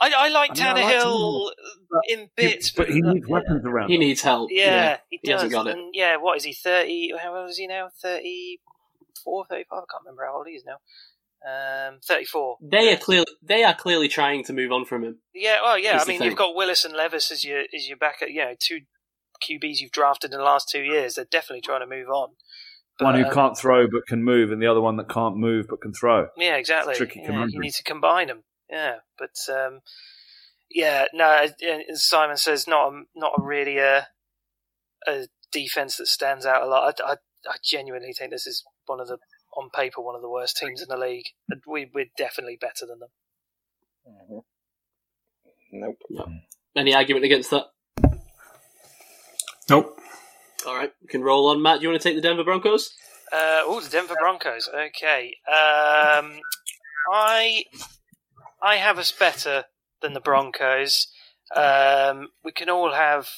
[0.00, 1.50] I, I like I mean, I like Tannehill
[2.08, 3.88] in bits, but he uh, needs weapons around.
[3.88, 4.00] He him.
[4.00, 4.50] needs help.
[4.52, 5.64] Yeah, he he hasn't does.
[5.64, 5.76] got it.
[5.76, 6.52] And yeah, what is he?
[6.52, 7.12] Thirty?
[7.20, 7.88] How old is he now?
[8.02, 9.66] 34, 35?
[9.70, 10.78] I can't remember how old he is now.
[11.46, 12.56] Um, thirty-four.
[12.60, 15.18] They are clearly they are clearly trying to move on from him.
[15.34, 15.98] Yeah, well, yeah.
[16.00, 16.28] I mean, thing.
[16.28, 18.80] you've got Willis and Levis as your as your back at you know two
[19.40, 21.14] QBs you've drafted in the last two years.
[21.14, 22.30] They're definitely trying to move on.
[22.98, 25.36] But, One who um, can't throw but can move, and the other one that can't
[25.36, 26.28] move but can throw.
[26.36, 26.94] Yeah, exactly.
[26.96, 27.50] Tricky Yeah, conundrum.
[27.52, 28.42] you need to combine them.
[28.68, 29.80] Yeah, but um,
[30.70, 31.30] yeah, no.
[31.30, 31.54] As
[31.90, 34.08] as Simon says, not a, not a really a
[35.06, 37.00] a defense that stands out a lot.
[37.00, 37.16] I, I,
[37.48, 39.18] I genuinely think this is one of the
[39.56, 41.26] on paper one of the worst teams in the league.
[41.66, 43.08] We we're definitely better than them.
[44.08, 44.42] Mhm.
[45.70, 45.98] Nope.
[46.76, 47.66] Any argument against that?
[49.68, 50.00] Nope.
[50.66, 51.62] All right, we can roll on.
[51.62, 52.94] Matt, do you want to take the Denver Broncos?
[53.32, 54.68] Uh, oh, the Denver Broncos.
[54.68, 55.36] Okay.
[55.46, 56.40] Um,
[57.12, 57.64] I
[58.62, 59.64] I have us better
[60.00, 61.08] than the Broncos.
[61.54, 63.28] Um, we can all have.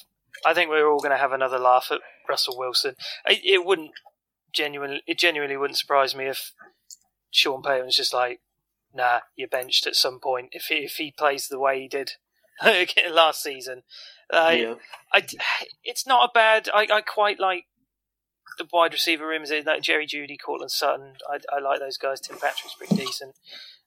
[0.47, 2.95] I think we're all going to have another laugh at Russell Wilson.
[3.27, 3.91] It, it wouldn't
[4.53, 5.03] genuinely.
[5.07, 6.53] It genuinely wouldn't surprise me if
[7.31, 8.41] Sean Payton was just like,
[8.95, 12.13] "Nah, you're benched at some point." If he, if he plays the way he did
[13.11, 13.83] last season,
[14.33, 14.75] uh, yeah.
[15.13, 15.27] I,
[15.85, 16.69] it's not a bad.
[16.73, 17.65] I, I quite like
[18.59, 19.51] the wide receiver rooms.
[19.51, 21.15] in Like Jerry Jeudy, Courtland Sutton.
[21.29, 22.21] I, I like those guys.
[22.21, 23.35] Tim Patrick's pretty decent.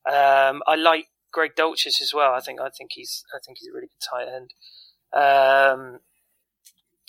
[0.06, 2.34] Um, I like Greg Dulcich as well.
[2.34, 4.54] I think I think he's I think he's a really good tight end.
[5.14, 6.00] Um,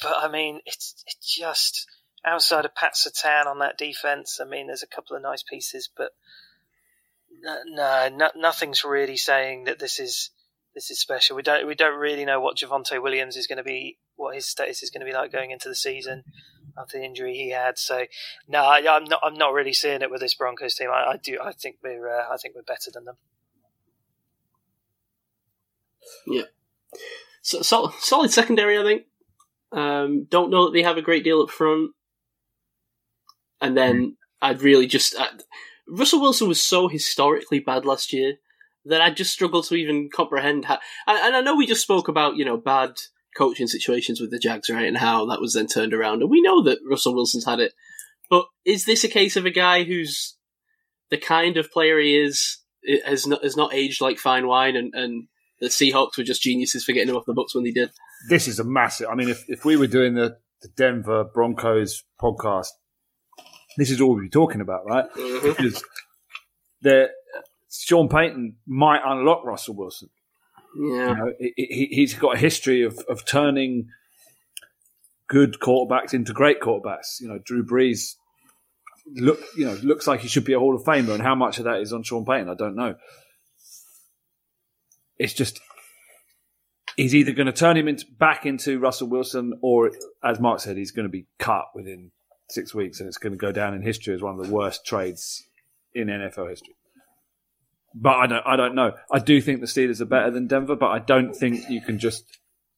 [0.02, 1.86] but I mean, it's it's just
[2.24, 4.38] outside of Pat Surtain on that defense.
[4.40, 6.10] I mean, there's a couple of nice pieces, but
[7.42, 10.30] no, no nothing's really saying that this is
[10.74, 11.36] this is special.
[11.36, 14.46] We don't we don't really know what Javonte Williams is going to be, what his
[14.46, 16.24] status is going to be like going into the season
[16.76, 17.78] after the injury he had.
[17.78, 18.06] So
[18.48, 20.90] no, I, I'm not I'm not really seeing it with this Broncos team.
[20.90, 23.16] I, I do I think we're uh, I think we're better than them.
[26.26, 26.42] Yeah,
[27.44, 29.02] so, sol- solid secondary, I think.
[29.70, 31.90] Um, don't know that they have a great deal up front.
[33.60, 35.14] And then I'd really just.
[35.18, 35.28] i
[35.86, 38.36] Russell Wilson was so historically bad last year
[38.86, 40.78] that I just struggle to even comprehend how.
[41.06, 42.92] And, and I know we just spoke about, you know, bad
[43.36, 44.86] coaching situations with the Jags, right?
[44.86, 46.22] And how that was then turned around.
[46.22, 47.72] And we know that Russell Wilson's had it.
[48.30, 50.36] But is this a case of a guy who's
[51.10, 52.58] the kind of player he is,
[53.04, 55.28] has not, has not aged like fine wine and, and
[55.60, 57.90] the Seahawks were just geniuses for getting him off the books when they did?
[58.28, 59.08] This is a massive.
[59.10, 62.68] I mean, if, if we were doing the, the Denver Broncos podcast,
[63.76, 65.04] this is all we'd be talking about, right?
[65.12, 65.48] Mm-hmm.
[65.48, 65.84] Because
[66.80, 67.08] the
[67.82, 70.10] Sean Payton might unlock Russell Wilson.
[70.76, 71.08] Yeah.
[71.08, 73.88] You know, he, he's got a history of, of turning
[75.28, 77.20] good quarterbacks into great quarterbacks.
[77.20, 78.14] You know, Drew Brees
[79.06, 81.58] look, you know, looks like he should be a Hall of Famer, and how much
[81.58, 82.94] of that is on Sean Payton, I don't know.
[85.16, 85.60] It's just
[86.96, 89.92] he's either going to turn him into, back into Russell Wilson, or
[90.22, 92.10] as Mark said, he's going to be cut within
[92.50, 94.84] six weeks, and it's going to go down in history as one of the worst
[94.84, 95.44] trades
[95.94, 96.74] in NFL history.
[97.94, 98.92] But I don't, I don't know.
[99.12, 101.98] I do think the Steelers are better than Denver, but I don't think you can
[101.98, 102.24] just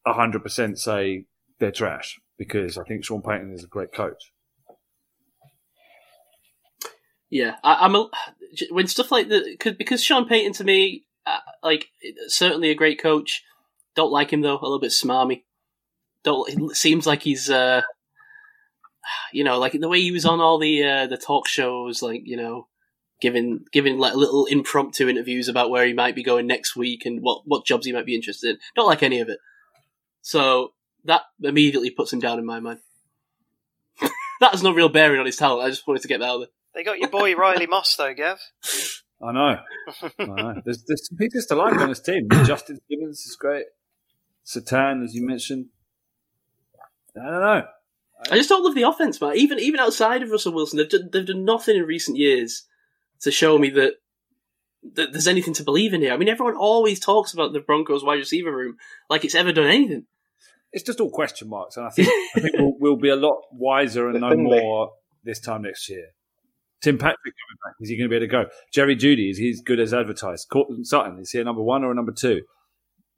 [0.06, 1.26] hundred percent say
[1.58, 4.32] they're trash because I think Sean Payton is a great coach.
[7.30, 8.08] Yeah, I, I'm a,
[8.70, 11.88] when stuff like that cause, because Sean Payton to me, uh, like
[12.28, 13.42] certainly a great coach.
[13.94, 15.42] Don't like him though, a little bit smarmy.
[16.22, 16.48] Don't.
[16.48, 17.82] It seems like he's, uh,
[19.32, 22.22] you know, like the way he was on all the uh, the talk shows, like
[22.24, 22.68] you know,
[23.20, 27.22] giving giving like little impromptu interviews about where he might be going next week and
[27.22, 28.58] what what jobs he might be interested in.
[28.74, 29.38] Don't like any of it.
[30.22, 30.72] So
[31.04, 32.80] that immediately puts him down in my mind.
[34.40, 35.66] that has no real bearing on his talent.
[35.66, 36.48] I just wanted to get that out there.
[36.74, 38.38] They got your boy Riley Moss though, Gav.
[39.22, 39.58] I know.
[40.18, 40.60] I know.
[40.64, 42.28] There's, there's some pieces to like on this team.
[42.44, 43.64] Justin Gibbons is great.
[44.44, 45.66] Surtain, as you mentioned.
[47.18, 47.66] I don't know.
[48.30, 49.36] I just don't love the offense, man.
[49.36, 52.64] Even even outside of Russell Wilson, they've done, they've done nothing in recent years
[53.22, 53.94] to show me that,
[54.94, 56.12] that there's anything to believe in here.
[56.12, 58.76] I mean, everyone always talks about the Broncos wide receiver room
[59.08, 60.06] like it's ever done anything.
[60.72, 63.40] It's just all question marks, and I think I think we'll, we'll be a lot
[63.52, 64.92] wiser and The know more
[65.24, 66.08] this time next year.
[66.82, 67.74] Tim Patrick coming back.
[67.80, 68.50] Is he going to be able to go?
[68.72, 70.48] Jerry Jeudy, is he as good as advertised?
[70.52, 72.42] Courtland Sutton, is he a number one or a number two?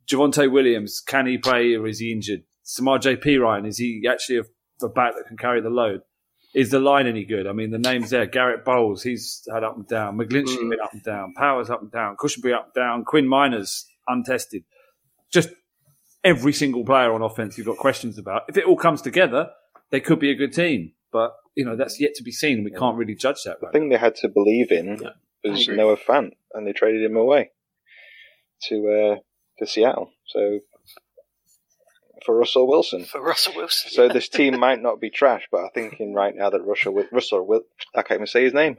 [0.09, 2.41] Javonte Williams, can he play or is he injured?
[2.65, 6.01] Samaje Perine, is he actually a, a back that can carry the load?
[6.55, 7.47] Is the line any good?
[7.47, 8.27] I mean, the names there.
[8.27, 10.17] Garett Bolles, he's had up and down.
[10.17, 10.71] McGlinchey Mm.
[10.71, 11.35] been up and down.
[11.35, 12.17] Powers up and down.
[12.17, 13.05] Cushenberry up and down.
[13.05, 14.65] Quinn Meinerz untested.
[15.31, 15.51] Just
[16.25, 18.43] every single player on offense you've got questions about.
[18.49, 19.51] If it all comes together,
[19.91, 20.93] they could be a good team.
[21.13, 22.65] But, you know, that's yet to be seen.
[22.65, 25.11] We can't really judge that The right thing they had to believe in Yeah,
[25.51, 25.77] was agree.
[25.77, 27.51] Noah Fant, and they traded him away
[28.69, 29.17] to uh,
[29.59, 30.13] to Seattle.
[30.27, 30.61] So
[32.25, 33.05] for Russell Wilson.
[33.05, 33.91] For Russell Wilson.
[33.91, 37.09] So this team might not be trash, but I'm thinking right now that Russell Wil-
[37.13, 37.63] Russell Wil-
[37.95, 38.79] I can't even say his name.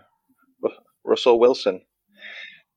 [1.04, 1.82] Russell Wilson.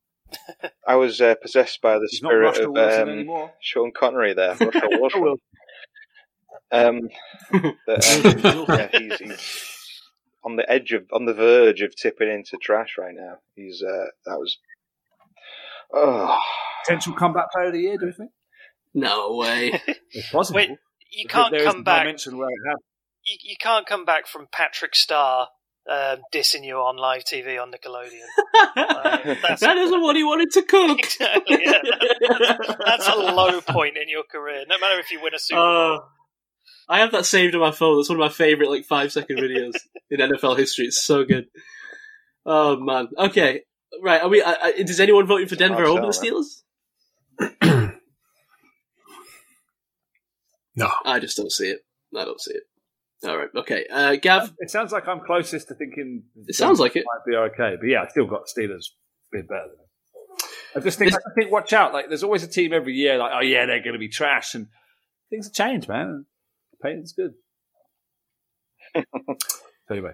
[0.87, 3.49] I was uh, possessed by the He's spirit of um.
[3.61, 4.55] Sean Connery there.
[4.59, 5.21] Russell Wilson.
[5.21, 5.39] Wilson.
[6.71, 7.01] Um,
[7.85, 10.01] that, um, yeah, he's, he's
[10.43, 13.35] on the edge of, on the verge of tipping into trash right now.
[13.55, 14.57] He's uh, that was.
[15.93, 16.39] Oh,
[16.85, 18.31] Potential comeback player of the year, do you think?
[18.93, 19.81] No way.
[20.11, 20.57] It's possible.
[20.57, 20.69] Wait,
[21.11, 22.03] you can't There is come a back.
[22.03, 22.83] dimension where it happens.
[23.25, 25.47] You, you can't come back from Patrick Star
[25.89, 28.27] um, dissing you on live TV on Nickelodeon.
[29.41, 30.99] that's- that isn't what he wanted to cook.
[31.03, 31.81] Exactly, yeah.
[32.85, 34.63] That's a low point in your career.
[34.67, 35.95] No matter if you win a Super Bowl.
[35.95, 35.99] Uh,
[36.87, 37.97] I have that saved on my phone.
[37.97, 39.73] That's one of my favorite like five second videos
[40.09, 40.85] in NFL history.
[40.85, 41.45] It's so good.
[42.45, 43.07] Oh man.
[43.17, 43.61] Okay.
[44.01, 44.21] Right.
[44.21, 44.41] Are we?
[44.41, 46.43] I, I, is anyone voting for Denver over the sell,
[47.39, 47.61] Steelers?
[50.75, 50.91] no.
[51.05, 51.79] I just don't see it.
[52.15, 52.63] I don't see it.
[53.27, 53.49] All right.
[53.55, 53.85] Okay.
[53.91, 54.51] Uh, Gav.
[54.59, 56.23] It sounds like I'm closest to thinking.
[56.47, 57.05] It sounds like it.
[57.05, 58.87] might be okay, but yeah, I still got Steelers
[59.31, 59.61] a bit better.
[59.67, 59.79] Than them.
[60.75, 61.93] I just think, I think, watch out!
[61.93, 64.55] Like, there's always a team every year, like, oh yeah, they're going to be trash,
[64.55, 64.67] and
[65.29, 66.25] things have changed, man.
[66.81, 67.33] Payton's good.
[68.95, 69.03] so
[69.91, 70.11] anyway,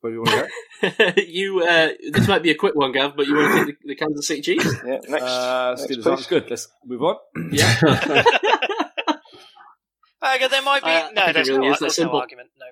[0.00, 0.50] where do you want
[0.84, 1.22] to go?
[1.26, 1.60] you.
[1.60, 3.94] Uh, this might be a quick one, Gav, but you want to take the, the
[3.96, 4.74] Kansas City Chiefs?
[4.84, 4.98] yeah.
[5.08, 6.26] Next, Uh, next Steelers please.
[6.26, 6.50] good.
[6.50, 7.16] Let's move on.
[7.52, 8.22] Yeah.
[10.24, 10.90] Okay, there might be.
[10.90, 12.50] I- I no, think it there's, really no, is that there's no argument.
[12.58, 12.66] No.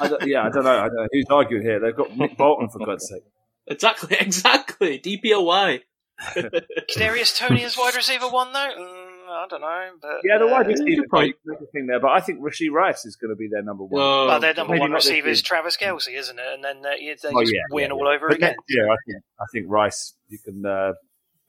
[0.00, 0.78] I don't, yeah, I don't know.
[0.78, 1.80] I don't know who's arguing here.
[1.80, 3.22] They've got Nick Bolton for God's sake.
[3.66, 4.16] exactly.
[4.20, 4.98] Exactly.
[5.00, 5.80] DPOY.
[6.36, 8.58] Kadarius Toney as wide receiver one, though?
[8.78, 9.88] Mm, I don't know.
[10.00, 11.36] But, Yeah, the wide uh, receiver good point.
[11.72, 14.00] thing there, but I think Rashee Rice is going to be their number one.
[14.00, 14.26] Whoa.
[14.28, 15.42] Well, their number Maybe one receiver is.
[15.42, 16.44] Travis Kelce, isn't it?
[16.54, 18.50] And then uh, you, they Oh, just yeah, win yeah, all over But again.
[18.50, 20.92] next year, I think I think Rice, you can uh,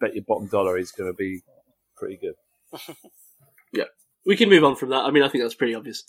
[0.02, 1.42] bet your bottom dollar he's going to be
[1.96, 2.34] pretty good.
[4.26, 5.04] we can move on from that.
[5.04, 6.04] I mean, I think that's pretty obvious.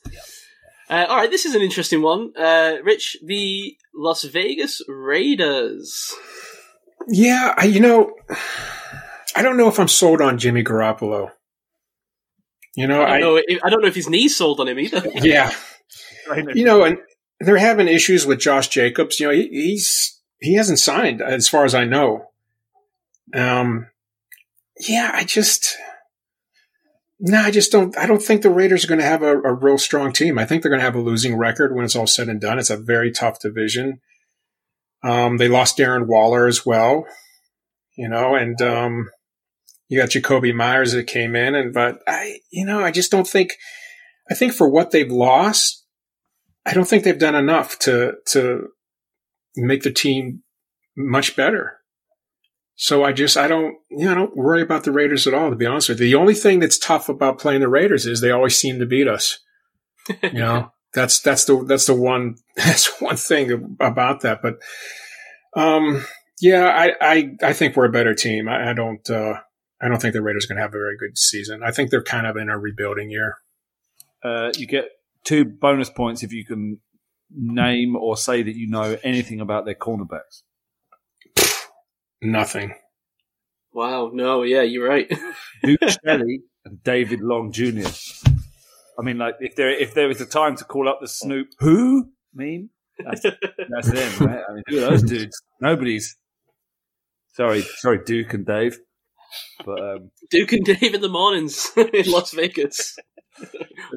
[0.89, 2.33] Uh, all right, this is an interesting one.
[2.37, 6.15] Uh, Rich, the Las Vegas Raiders.
[7.09, 8.15] Yeah, I, you know,
[9.35, 11.31] I don't know if I'm sold on Jimmy Garoppolo.
[12.77, 14.69] You know, I I, don't, know if, I don't know if his knees sold on
[14.69, 15.03] him either.
[15.15, 15.53] yeah,
[16.55, 16.99] you know, and
[17.41, 19.21] they're having issues with Josh Jacobs.
[19.21, 22.31] You know, he, he's he hasn't signed as far as I know.
[23.33, 23.87] Um,
[24.81, 25.77] yeah, I just
[27.27, 27.97] no, I just don't.
[27.97, 30.39] I don't think the Raiders are going to have a, a real strong team.
[30.39, 32.59] I think they're going to have a losing record when it's all said and done.
[32.59, 34.03] It's a very tough division.
[35.03, 37.07] Um, they lost Darren Waller as well,
[37.97, 39.09] you know, and um,
[39.89, 43.27] you got Jakobi Meyers that came in, and but I, you know, I just don't
[43.27, 43.53] think.
[44.31, 45.83] I think for what they've lost,
[46.67, 48.69] I don't think they've done enough to to
[49.57, 50.43] make the team
[50.95, 51.79] much better.
[52.77, 55.51] So I just I don't you know I don't worry about the Raiders at all.
[55.51, 58.21] To be honest with you, the only thing that's tough about playing the Raiders is
[58.21, 59.39] they always seem to beat us.
[60.23, 64.41] You know that's that's the that's the one that's one thing about that.
[64.43, 64.59] But
[65.57, 66.05] um,
[66.41, 68.49] yeah, I I I think we're a better team.
[68.49, 69.35] I, I don't uh,
[69.81, 71.63] I don't think the Raiders are going to have a very good season.
[71.63, 73.39] I think they're kind of in a rebuilding year.
[74.23, 74.87] Uh, you get
[75.25, 76.81] two bonus points if you can
[77.31, 80.43] name or say that you know anything about their cornerbacks.
[82.25, 82.75] Nothing.
[83.73, 85.09] Wow, no, yeah, you're right.
[85.63, 87.89] Duke Shelley and David Long Jr.
[88.99, 91.49] I mean, like if there if there was a time to call up the Snoop
[91.59, 92.71] who meme,
[93.05, 94.41] that's, that's them, right?
[94.49, 95.37] I mean, who are those dudes?
[95.61, 96.17] Nobody's.
[97.35, 98.79] Sorry, sorry, Duke and Dave,
[99.67, 102.97] but um, Duke and Dave in the mornings in Las Vegas.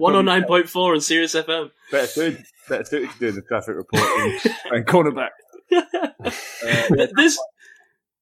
[0.02, 1.70] 109.4 on Sirius FM.
[1.92, 5.30] better suited, better suited to doing the traffic report and, and cornerback.
[5.72, 7.38] Uh, This,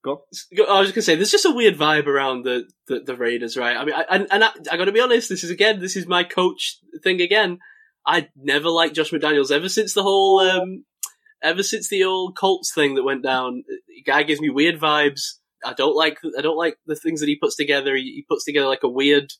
[0.05, 0.23] Go
[0.69, 3.57] I was just gonna say, there's just a weird vibe around the, the, the Raiders,
[3.57, 3.75] right?
[3.75, 6.05] I mean, I, and, and I, I gotta be honest, this is again, this is
[6.05, 7.57] my coach thing again.
[8.05, 10.85] I never liked Josh McDaniels ever since the whole, um,
[11.41, 13.63] ever since the old Colts thing that went down.
[13.67, 15.39] The guy gives me weird vibes.
[15.65, 17.95] I don't like, I don't like the things that he puts together.
[17.95, 19.33] He, he puts together like a weird,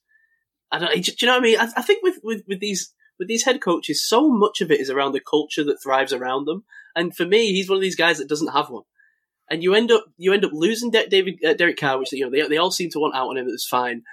[0.71, 1.59] I don't, do you know what I mean?
[1.59, 4.79] I, I think with, with, with these, with these head coaches, so much of it
[4.79, 6.63] is around the culture that thrives around them.
[6.95, 8.83] And for me, he's one of these guys that doesn't have one
[9.49, 12.23] and you end up you end up losing De- David uh, Derek Carr, which you
[12.23, 13.47] know they they all seem to want out on him.
[13.47, 14.03] That's fine,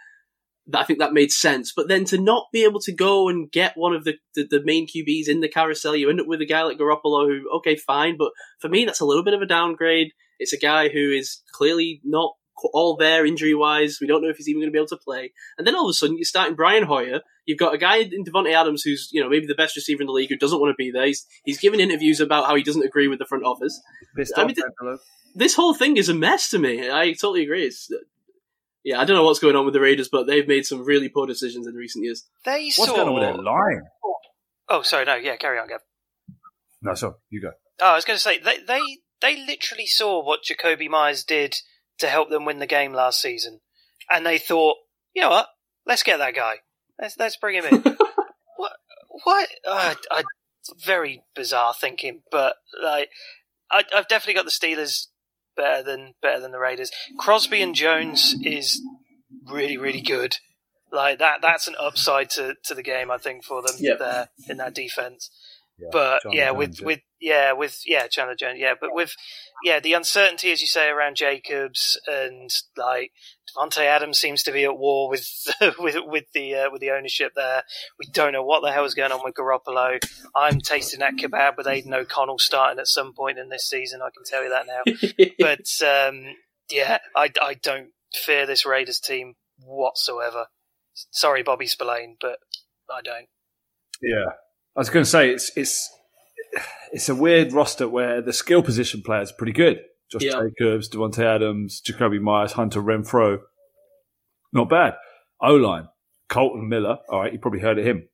[0.73, 1.73] I think that made sense.
[1.75, 4.63] But then to not be able to go and get one of the, the, the
[4.65, 7.77] main QBs in the carousel, you end up with a guy like Garoppolo who, okay,
[7.77, 10.13] fine, but for me, that's a little bit of a downgrade.
[10.39, 12.35] It's a guy who is clearly not
[12.73, 13.99] all there injury wise.
[14.01, 15.33] We don't know if he's even going to be able to play.
[15.59, 17.21] And then all of a sudden, you're starting Brian Hoyer.
[17.47, 20.07] You've got a guy in Davante Adams who's, you know, maybe the best receiver in
[20.07, 21.07] the league who doesn't want to be there.
[21.07, 23.81] He's, he's given interviews about how he doesn't agree with the front office.
[24.17, 24.99] Pissed I mean, th-
[25.35, 26.91] This whole thing is a mess to me.
[26.91, 27.67] I totally agree.
[27.67, 27.91] It's,
[28.85, 31.09] yeah, I don't know what's going on with the Raiders, but they've made some really
[31.09, 32.27] poor decisions in recent years.
[32.45, 32.97] They What's saw.
[32.97, 33.83] going on with their line?
[34.69, 35.81] Oh, sorry, no, yeah, carry on, Gav.
[36.81, 37.53] No, sorry, you go.
[37.81, 38.81] Oh, I was going to say they they
[39.21, 41.57] they literally saw what Jakobi Meyers did
[41.99, 43.61] to help them win the game last season,
[44.11, 44.77] and they thought,
[45.15, 45.49] you know what,
[45.87, 46.57] let's get that guy.
[47.01, 47.83] Let's let's bring him in.
[48.57, 48.73] what
[49.25, 49.49] what?
[49.67, 50.23] Uh, I,
[50.85, 53.09] very bizarre thinking, but like
[53.71, 55.07] I, I've definitely got the Steelers
[55.57, 56.91] better than better than the Raiders.
[57.19, 58.81] Crosby and Jones is
[59.51, 60.37] really really good.
[60.93, 63.99] Like that that's an upside to, to the game I think for them Yep.
[63.99, 65.31] there in that defense.
[65.79, 66.87] Yeah, But Chandler yeah, Jones, with yeah.
[66.87, 69.15] with yeah, with yeah, Chandler Jones, yeah, but with
[69.63, 73.13] yeah, the uncertainty as you say around Jacobs and like
[73.57, 75.29] Davante Adams seems to be at war with
[75.79, 77.63] with with the uh, with the ownership there.
[77.99, 80.01] We don't know what the hell is going on with Garoppolo.
[80.35, 84.01] I'm tasting that kebab with Aidan O'Connell starting at some point in this season.
[84.03, 85.27] I can tell you that now.
[85.39, 86.35] but um,
[86.71, 89.35] yeah, I, I don't fear this Raiders team
[89.65, 90.47] whatsoever.
[90.95, 92.39] Sorry, Bobby Spillane, but
[92.91, 93.29] I don't.
[94.03, 94.33] Yeah,
[94.77, 95.89] I was going to say it's it's
[96.93, 99.81] it's a weird roster where the skill position players are pretty good.
[100.11, 100.43] Josh Yeah.
[100.43, 103.39] Jacobs, Davante Adams, Jakobi Meyers, Hunter Renfrow,
[104.53, 104.97] not bad.
[105.41, 105.89] O line,
[106.29, 106.99] Kolton Miller.
[107.09, 108.09] All right, you probably heard of him.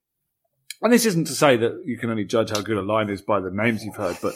[0.81, 3.20] And this isn't to say that you can only judge how good a line is
[3.20, 4.35] by the names you've heard, but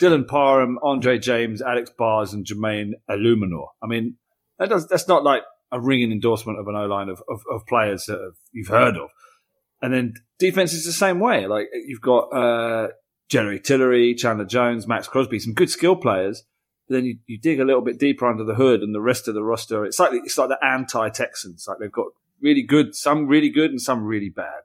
[0.00, 3.66] Dylan Parham, Andre James, Alex Bars, and Jermaine Eluemunor.
[3.82, 4.16] I mean,
[4.58, 7.66] that does, that's not like a ringing endorsement of an O line of, of, of
[7.66, 9.10] players that have, you've heard of.
[9.82, 11.46] And then defense is the same way.
[11.46, 12.88] Like you've got uh,
[13.32, 16.44] Jerry Tillery, Chandler Jones, Maxx Crosby, some good skill players.
[16.86, 19.26] But then you, you dig a little bit deeper under the hood, and the rest
[19.26, 21.64] of the roster, it's like it's like the anti-Texans.
[21.66, 22.08] Like they've got
[22.42, 24.60] really good, some really good, and some really bad.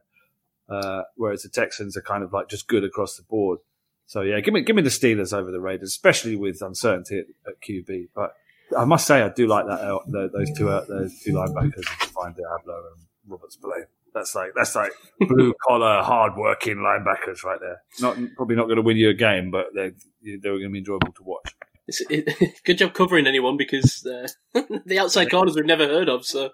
[0.67, 3.59] Uh, whereas the Texans are kind of like just good across the board.
[4.05, 7.25] So yeah, give me give me the Steelers over the Raiders, especially with uncertainty at,
[7.47, 8.09] at QB.
[8.13, 8.33] But
[8.77, 12.79] I must say, I do like that uh, those two those two linebackers, Divine Deablo
[12.79, 13.85] and Robert Spillane.
[14.13, 14.91] That's like that's like
[15.27, 17.81] blue collar, hard working linebackers right there.
[17.99, 19.91] Not probably not going to win you a game, but they
[20.23, 21.55] they were going to be enjoyable to watch.
[21.87, 24.27] It's, it, good job covering anyone because uh,
[24.85, 26.25] the outside corners we've never heard of.
[26.25, 26.49] So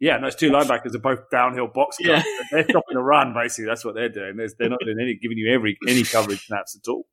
[0.00, 2.16] Yeah, and those two linebackers are both downhill box Yeah.
[2.16, 2.24] guys.
[2.50, 3.66] They're stopping the run, basically.
[3.66, 4.36] That's what they're doing.
[4.36, 7.06] They're, they're not doing any, giving you every any coverage snaps at all.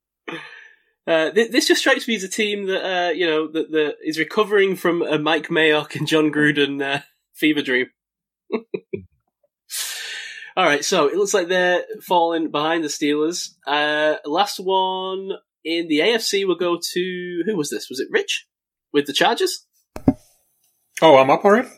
[1.07, 3.95] uh, th- this just strikes me as a team that uh, you know that, that
[4.03, 6.99] is recovering from a Mike Mayock and Jon Gruden uh,
[7.33, 7.87] fever dream.
[10.55, 13.49] All right, so it looks like they're falling behind the Steelers.
[13.65, 15.31] Uh, last one
[15.65, 17.87] in the AFC will go to who was this?
[17.89, 18.45] Was it Rich
[18.91, 19.65] with the Chargers?
[21.01, 21.69] Oh, I'm up already.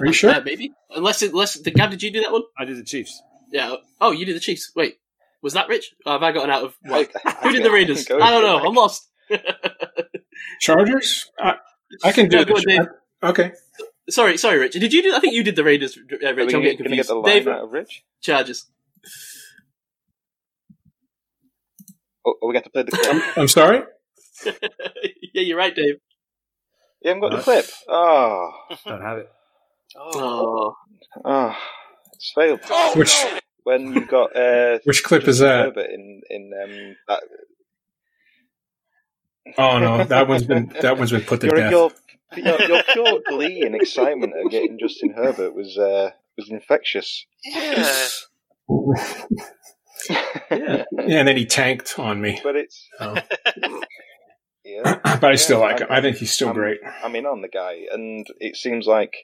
[0.00, 0.30] Are you sure?
[0.30, 2.42] Uh, maybe, unless it, unless the Gav, did you do that one?
[2.58, 3.20] I did the Chiefs.
[3.52, 3.76] Yeah.
[4.00, 4.72] Oh, you did the Chiefs.
[4.74, 4.94] Wait,
[5.42, 5.92] was that Rich?
[6.06, 7.10] Or have I gotten out of whack?
[7.26, 8.06] I- I Who did the Raiders?
[8.06, 8.58] go I don't know.
[8.64, 8.66] it.
[8.68, 9.06] I'm lost.
[10.60, 11.30] Chargers.
[11.38, 11.54] I,
[12.02, 12.88] I can do No, it.
[13.22, 13.28] go.
[13.28, 13.52] Okay.
[14.10, 14.72] Sorry, sorry, Rich.
[14.74, 15.14] Did you do?
[15.14, 15.96] I think you did the Raiders.
[15.96, 17.08] Uh, Rich, we I'm getting gonna get confused.
[17.10, 18.04] the line Dave, out of Rich?
[18.22, 18.66] Chargers.
[22.26, 23.22] Oh, oh, we got to play the clip.
[23.38, 23.82] I'm sorry.
[24.46, 25.96] yeah, you're right, Dave.
[27.02, 27.36] You haven't got No.
[27.36, 27.66] the clip.
[27.88, 28.50] Oh,
[28.86, 29.30] Don't have it.
[29.96, 30.74] Oh,
[31.24, 31.56] oh,
[32.14, 32.60] it's failed.
[32.96, 33.14] Which
[33.64, 35.66] When you got uh, which clip is that?
[35.66, 37.22] Herbert in in um, that,
[39.58, 41.70] Oh no, that one's been that one's been put to your, death.
[41.70, 41.90] your,
[42.36, 47.26] your your pure glee and excitement at getting Justin Herbert was uh, was infectious.
[47.44, 48.06] Yeah.
[50.50, 50.84] yeah.
[51.06, 52.40] Yeah, and then he tanked on me.
[52.42, 53.14] But it's Oh.
[54.64, 54.98] yeah.
[55.20, 55.86] But I still Yeah, like him.
[55.90, 56.78] I think he's still I'm- great.
[57.02, 59.14] I'm in on the guy, and it seems like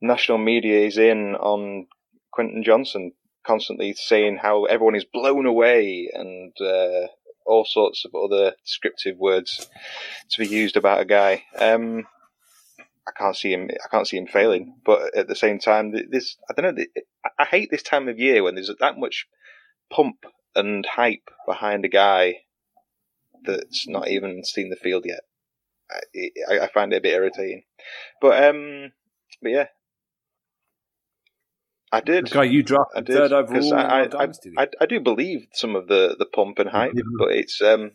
[0.00, 1.86] national media is in on
[2.32, 3.12] Quentin Johnston,
[3.46, 7.06] constantly saying how everyone is blown away and uh,
[7.46, 9.68] all sorts of other descriptive words
[10.30, 11.44] to be used about a guy.
[11.56, 12.06] Um,
[13.06, 13.68] I can't see him.
[13.72, 14.74] I can't see him failing.
[14.84, 16.84] But at the same time, th- this I don't know.
[17.38, 19.26] I- hate this time of year when there's that much
[19.90, 20.24] pump
[20.54, 22.42] and hype behind a guy
[23.44, 25.20] that's not even seen the field yet.
[25.90, 27.64] I, I, I find it a bit irritating.
[28.20, 28.92] But um,
[29.42, 29.66] but yeah,
[31.94, 32.26] I did.
[32.26, 34.62] The guy you dropped I did third overall because I, I.
[34.64, 37.02] I, I do believe some of the, the pump and hype, Yeah.
[37.18, 37.90] but it's um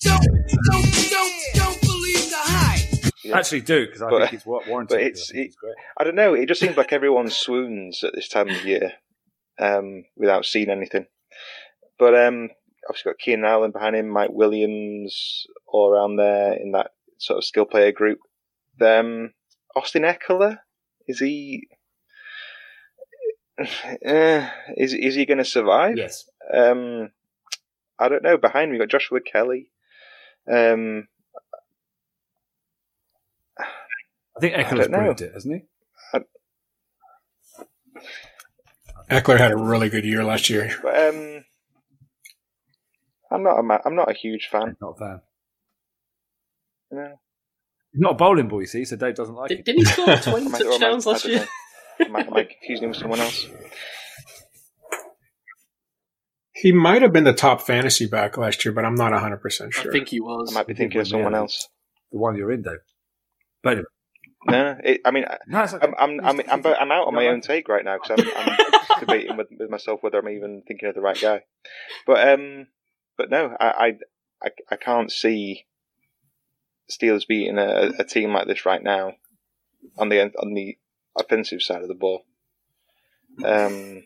[0.00, 3.14] Don't, don't, don't, don't believe the hype.
[3.24, 4.96] yeah, actually do because I But- think it's wa- warranted.
[4.96, 5.74] but it's- I think it's great.
[5.96, 6.34] I don't know.
[6.34, 8.92] It just seems like everyone swoons at this time of year
[9.58, 11.06] um, without seeing anything.
[11.98, 12.50] But um,
[12.88, 17.44] obviously got Keenan Allen behind him, Mike Williams all around there in that sort of
[17.44, 18.18] skill player group.
[18.80, 19.32] Um,
[19.74, 20.58] Austin Ekeler
[21.06, 21.68] is he?
[23.58, 25.96] Uh, is is he going to survive?
[25.96, 26.28] Yes.
[26.52, 27.10] Um,
[27.98, 28.36] I don't know.
[28.36, 29.70] Behind me, we got Joshua Kelley.
[30.50, 31.08] Um,
[33.58, 36.20] I think I Ekeler's don't proved it, hasn't he?
[39.10, 40.70] Ekeler had a really good year last year.
[40.82, 41.44] but um,
[43.30, 44.76] I'm not a ma- I'm not a huge fan.
[44.80, 45.20] Not a fan.
[46.90, 47.20] No.
[47.96, 49.64] He's not a bowling boy, see, so Dave doesn't like Did, it.
[49.64, 51.48] didn't he score 20 Am I- or am I- touchdowns last year?
[52.00, 53.46] Am I, am I confusing him with someone else?
[56.54, 59.90] He might have been the top fantasy back last year, but I'm not 100% sure.
[59.90, 60.50] I think he was.
[60.52, 61.42] I might be I thinking of someone may have.
[61.44, 61.68] else.
[62.12, 62.78] The one you're in, Dave.
[63.62, 63.86] But anyway,
[64.46, 65.86] No, no, it, I mean, I- no, it's okay.
[65.86, 68.56] I'm I'm I'm I'm, I'm out on my own take right now because I'm, I'm
[69.00, 71.42] debating with, with myself whether I'm even thinking of the right guy.
[72.06, 72.68] But um,
[73.18, 73.92] but no, I I
[74.42, 75.66] I, I can't see
[76.90, 79.12] Steelers beating a, a team like this right now
[79.98, 80.76] on the on the
[81.18, 82.22] offensive side of the ball.
[83.44, 84.04] Um,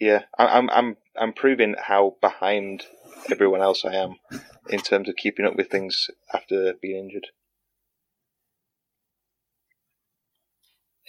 [0.00, 2.84] yeah, I, I'm I'm I'm proving how behind
[3.30, 4.14] everyone else I am
[4.70, 7.26] in terms of keeping up with things after being injured.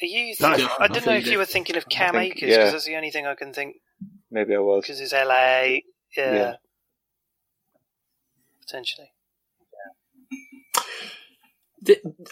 [0.02, 0.36] Are you?
[0.36, 2.58] Th- I I didn't know if you were thinking of Cam think- Akers yeah.
[2.58, 3.76] because that's the only thing I can think
[4.32, 4.84] Maybe I was.
[4.84, 5.82] because it's LA.
[6.16, 6.54] Yeah, Yeah.
[8.62, 9.12] potentially.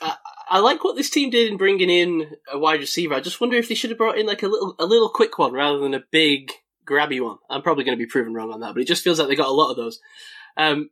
[0.02, 0.15] I,
[0.49, 3.14] I like what this team did in bringing in a wide receiver.
[3.14, 5.38] I just wonder if they should have brought in like a little, a little quick
[5.38, 6.52] one rather than a big
[6.86, 7.38] grabby one.
[7.49, 9.36] I'm probably going to be proven wrong on that, but it just feels like they
[9.36, 9.99] got a lot of those.
[10.56, 10.90] Um,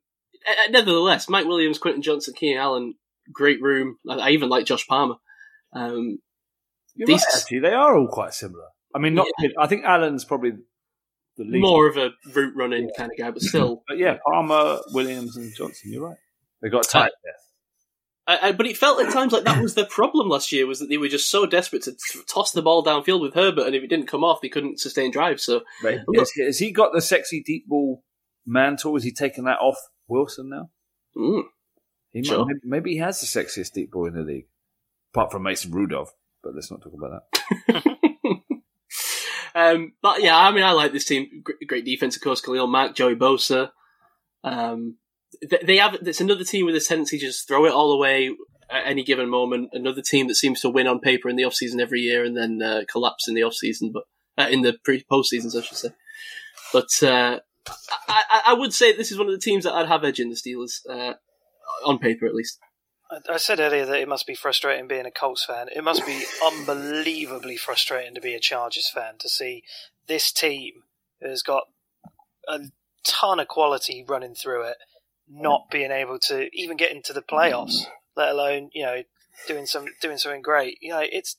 [0.48, 2.96] uh, nevertheless, Mike Williams, Quentin Johnson, Keenan Allen,
[3.32, 3.98] great room.
[4.10, 5.16] I, I even like Josh Palmer.
[5.74, 6.20] Um,
[6.96, 8.66] You're these- right, actually, they are all quite similar.
[8.94, 9.28] I mean, not.
[9.60, 10.52] I think Allen's probably
[11.38, 11.62] the least.
[11.62, 13.84] more of a route running kind of guy, but still.
[13.88, 15.92] But yeah, Palmer, Williams, and Johnson.
[15.92, 16.18] You're right.
[16.62, 17.34] They got tight there.
[18.28, 20.80] I, I, but it felt at times like that was their problem last year was
[20.80, 23.76] that they were just so desperate to t- toss the ball downfield with Herbert, and
[23.76, 25.44] if it didn't come off, they couldn't sustain drives.
[25.44, 26.00] So Right.
[26.08, 28.04] Look- Has, has he got the sexy deep ball
[28.46, 28.96] mantle?
[28.96, 29.78] Has he taken that off
[30.08, 30.70] Wilson now?
[31.16, 31.44] mm.
[32.12, 32.46] He might- Sure.
[32.46, 34.48] maybe, maybe he has the sexiest deep ball in the league,
[35.14, 36.14] apart from Mason Rudolph.
[36.42, 37.24] But let's not talk about
[37.68, 37.84] that.
[39.56, 41.42] um, but yeah, I mean, I like this team.
[41.44, 42.42] Gr- Great defense, of course.
[42.42, 43.72] Khalil Mack, Joey Bosa.
[44.44, 44.96] Um, th-
[45.64, 45.96] they have.
[46.02, 48.32] It's another team with a tendency to just throw it all away
[48.70, 49.70] at any given moment.
[49.74, 52.36] Another team that seems to win on paper in the off season every year and
[52.36, 54.04] then uh, collapse in the off season, but
[54.38, 55.90] uh, in the pre post seasons, I should say.
[56.74, 57.40] But uh,
[58.08, 60.36] I, I, would say this is one of the teams that I'd have edging the
[60.36, 61.14] Steelers uh,
[61.86, 62.60] on paper, at least.
[63.30, 65.68] I, said earlier that it must be frustrating being a Colts fan.
[65.74, 69.64] It must be unbelievably frustrating to be a Chargers fan to see
[70.08, 70.84] this team
[71.22, 71.64] has got
[72.48, 72.60] a
[73.04, 74.78] ton of quality running through it,
[75.30, 77.86] not being able to even get into the playoffs,
[78.16, 79.04] let alone you know
[79.48, 80.78] doing some doing something great.
[80.82, 81.36] You know, it's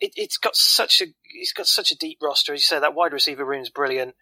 [0.00, 2.52] it, it's got such a it's got such a deep roster.
[2.52, 4.14] As you said, that wide receiver room is brilliant.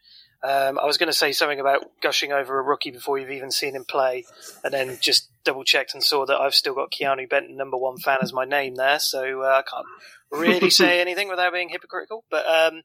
[0.42, 3.50] Um, I was going to say something about gushing over a rookie before you've even
[3.50, 4.24] seen him play,
[4.62, 7.96] and then just double checked and saw that I've still got Keanu Benton, number one
[7.96, 8.98] fan, as my name there.
[8.98, 9.86] So uh, I can't
[10.30, 12.24] really say anything without being hypocritical.
[12.30, 12.82] But um,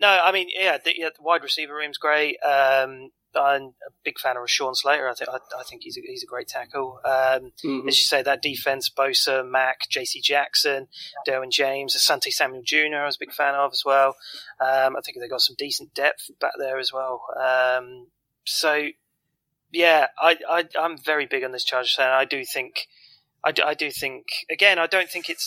[0.00, 2.38] no, I mean, yeah, the, yeah, the wide receiver room's great.
[2.42, 5.08] Um, I'm a big fan of Rashawn Slater.
[5.08, 7.00] I think I, I think he's a, he's a great tackle.
[7.04, 7.86] Um, Mhm.
[7.88, 10.20] as you say, that defense, Bosa, Mack, J.C.
[10.20, 10.88] Jackson,
[11.26, 12.96] Derwin James, Asante Samuel Jr.
[12.96, 14.16] I was a big fan of as well.
[14.60, 17.22] Um, I think they got some decent depth back there as well.
[17.38, 18.08] Um,
[18.44, 18.88] so,
[19.70, 22.10] yeah, I, I, I'm very big on this Chargers fan.
[22.10, 22.86] I do think,
[23.44, 25.46] I do, I do think, again, I don't think it's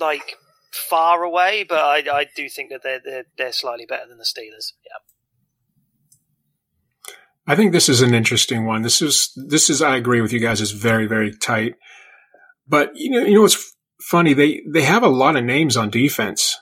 [0.00, 0.36] like
[0.72, 4.24] far away, but I, I do think that they're, they're, they're slightly better than the
[4.24, 4.72] Steelers.
[4.84, 4.98] Yeah.
[7.46, 8.82] I think this is an interesting one.
[8.82, 10.60] This is this is I agree with you guys.
[10.60, 11.74] It's very very tight.
[12.66, 14.34] But you know you know what's funny?
[14.34, 16.58] They they have a lot of names on defense,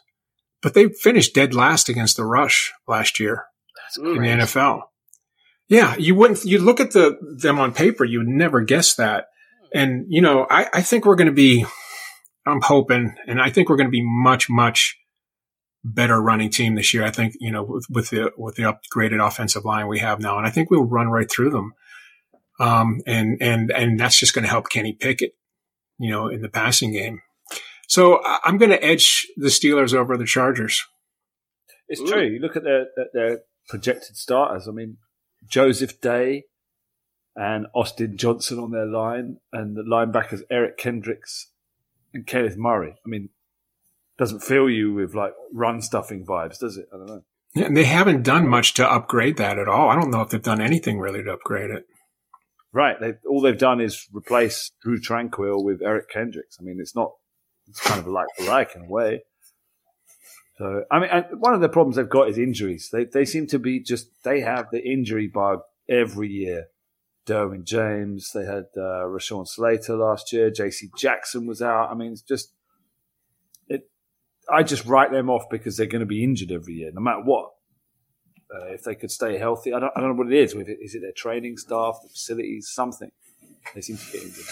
[0.63, 3.45] but they finished dead last against the rush last year
[3.77, 4.83] That's in the NFL.
[5.69, 6.45] Yeah, you wouldn't.
[6.45, 9.27] You look at the them on paper, you would never guess that.
[9.73, 9.79] Hmm.
[9.79, 11.65] And you know, I, I think we're going to be.
[12.47, 14.99] I'm hoping, and I think we're going to be much much
[15.85, 17.05] better running team this year.
[17.05, 20.39] I think you know with, with the with the upgraded offensive line we have now,
[20.39, 21.75] and I think we'll run right through them.
[22.59, 25.35] Um, and and and that's just going to help Kenny Pickett,
[25.99, 27.21] you know, in the passing game.
[27.89, 30.85] So I- I'm going to edge the Steelers over the Chargers.
[31.89, 32.07] It's Ooh.
[32.07, 32.23] true.
[32.25, 33.39] You look at their their- their
[33.69, 34.69] projected starters.
[34.69, 34.99] I mean,
[35.49, 36.45] Joseph Day,
[37.37, 41.51] and Austin Johnson on their line, and the linebackers Eric Kendricks
[42.13, 42.95] and Kenneth Murray.
[43.05, 43.31] I mean,
[44.19, 46.87] doesn't fill you with like run stuffing vibes, does it?
[46.93, 47.25] I don't know.
[47.55, 49.89] Yeah, and they haven't done much to upgrade that at all.
[49.89, 51.85] I don't know if they've done anything really to upgrade it.
[52.73, 52.99] Right.
[53.01, 56.57] They all they've done is replace Drue Tranquill with Eric Kendricks.
[56.61, 57.13] I mean, it's not.
[57.69, 59.23] It's kind of like for like in a way.
[60.59, 62.91] So I mean, and one of the problems they've got is injuries.
[62.93, 66.67] They they seem to be just they have the injury bug every year.
[67.27, 70.51] Derwin James, they had uh, Rashawn Slater last year.
[70.51, 70.91] J.C.
[70.95, 71.91] Jackson was out.
[71.91, 72.53] I mean, it's just.
[74.51, 77.23] I just write them off because they're going to be injured every year, no matter
[77.23, 77.51] what.
[78.55, 80.55] Uh, if they could stay healthy, I don't, I don't know what it is.
[80.55, 83.11] Is it their training staff, the facilities, something?
[83.75, 84.45] They seem to get injured.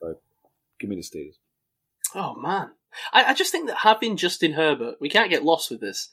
[0.00, 0.18] So,
[0.78, 1.36] give me the Steelers.
[2.14, 2.70] Oh man,
[3.12, 6.10] I, I just think that having Justin Herbert, we can't get lost with this,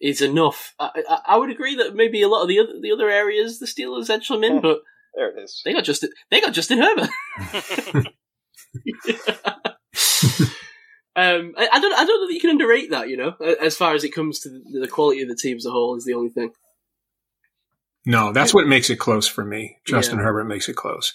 [0.00, 0.74] is enough.
[0.78, 3.58] I, I, I would agree that maybe a lot of the other the other areas
[3.58, 4.80] the Steelers edge them in, but
[5.14, 5.62] There it is.
[5.64, 7.10] they got Justin they got Justin Herbert.
[11.16, 13.08] um, I, I don't I don't know that you can underrate that.
[13.08, 15.66] You know, as far as it comes to the, the quality of the team as
[15.66, 16.52] a whole, is the only thing.
[18.04, 19.78] No, that's what makes it close for me.
[19.84, 20.24] Justin Yeah.
[20.24, 21.12] Herbert makes it close.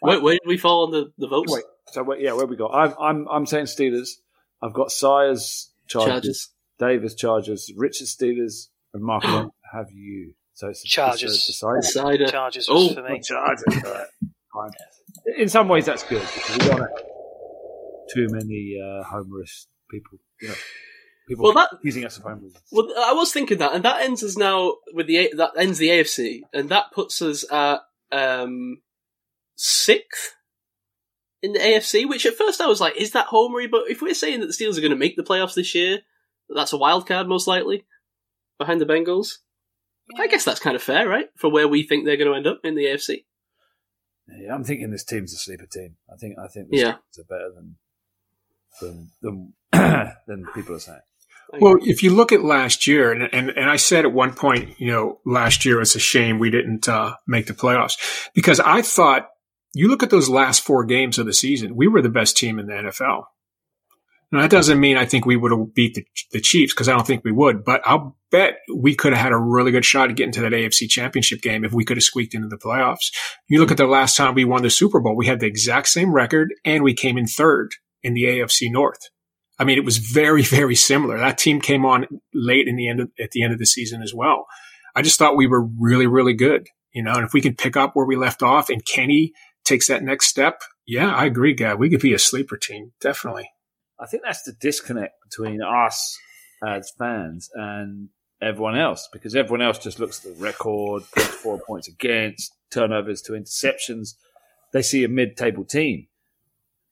[0.00, 1.52] Where, where did we fall on the, the votes?
[1.52, 2.68] Wait, so wait, yeah, where we go?
[2.68, 4.10] I'm I'm I'm saying Steelers.
[4.62, 6.48] I've got Sires Chargers, Chargers.
[6.78, 9.24] Davis Chargers, Richard Steelers, and Mark
[9.72, 10.34] have you.
[10.54, 11.34] So it's Chargers.
[11.34, 12.32] It's decided.
[12.68, 13.20] Oh, for me.
[13.20, 13.64] Chargers.
[13.84, 14.06] all right.
[14.52, 14.70] Fine.
[15.36, 16.88] In some ways, that's good because we don't have
[18.14, 20.18] too many uh, homerist people.
[20.40, 20.54] You know,
[21.28, 22.24] people Well, that- using us as.
[22.72, 25.78] Well, I was thinking that, and that ends us now with the A- that ends
[25.78, 27.80] the AFC, and that puts us at
[28.12, 28.80] um,
[29.56, 30.34] sixth
[31.42, 32.08] in the AFC.
[32.08, 33.70] Which at first I was like, is that homery?
[33.70, 35.98] But if we're saying that the Steelers are going to make the playoffs this year,
[36.48, 37.84] that's a wild card most likely
[38.58, 39.38] behind the Bengals.
[40.16, 41.28] I guess that's kind of fair, right?
[41.36, 43.24] For where we think they're going to end up in the AFC.
[44.36, 45.96] Yeah, I'm thinking this team's a sleeper team.
[46.12, 46.92] I think I think the Yeah.
[46.92, 47.76] Steelers are better than
[48.80, 51.00] than than, than people are saying.
[51.60, 54.78] Well, if you look at last year, and, and, and I said at one point,
[54.78, 57.96] you know, last year it's a shame we didn't uh, make the playoffs
[58.34, 59.28] because I thought
[59.72, 62.58] you look at those last four games of the season, we were the best team
[62.58, 63.24] in the NFL.
[64.30, 66.92] Now that doesn't mean I think we would have beat the, the Chiefs because I
[66.92, 70.10] don't think we would, but I'll bet we could have had a really good shot
[70.10, 73.10] at getting to that AFC championship game if we could have squeaked into the playoffs.
[73.48, 75.88] You look at the last time we won the Super Bowl, we had the exact
[75.88, 77.70] same record and we came in third
[78.02, 79.08] in the AFC North.
[79.58, 81.18] I mean, it was very, very similar.
[81.18, 84.02] That team came on late in the end of, at the end of the season
[84.02, 84.46] as well.
[84.94, 87.76] I just thought we were really, really good, you know, and if we can pick
[87.76, 89.32] up where we left off and Kenny
[89.64, 91.74] takes that next step, yeah, I agree, guy.
[91.74, 92.92] We could be a sleeper team.
[93.00, 93.50] Definitely.
[94.00, 96.18] I think that's the disconnect between us
[96.66, 98.08] as fans and
[98.40, 103.22] everyone else because everyone else just looks at the record, points for, points against, turnovers
[103.22, 104.14] to interceptions.
[104.72, 106.06] They see a mid-table team,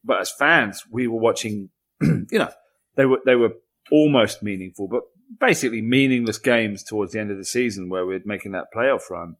[0.04, 1.70] but as fans, we were watching.
[2.00, 2.50] you know,
[2.96, 3.54] they were they were
[3.92, 5.02] almost meaningful, but
[5.40, 9.36] basically meaningless games towards the end of the season where we're making that playoff run,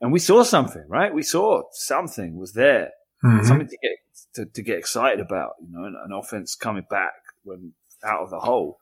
[0.00, 1.12] and we saw something, right?
[1.12, 2.90] We saw something was there
[3.24, 3.44] Mhm.
[3.46, 3.92] something to get
[4.34, 5.52] to, to get excited about.
[5.62, 7.72] You know, an, an offense coming back when
[8.04, 8.78] out of the hole,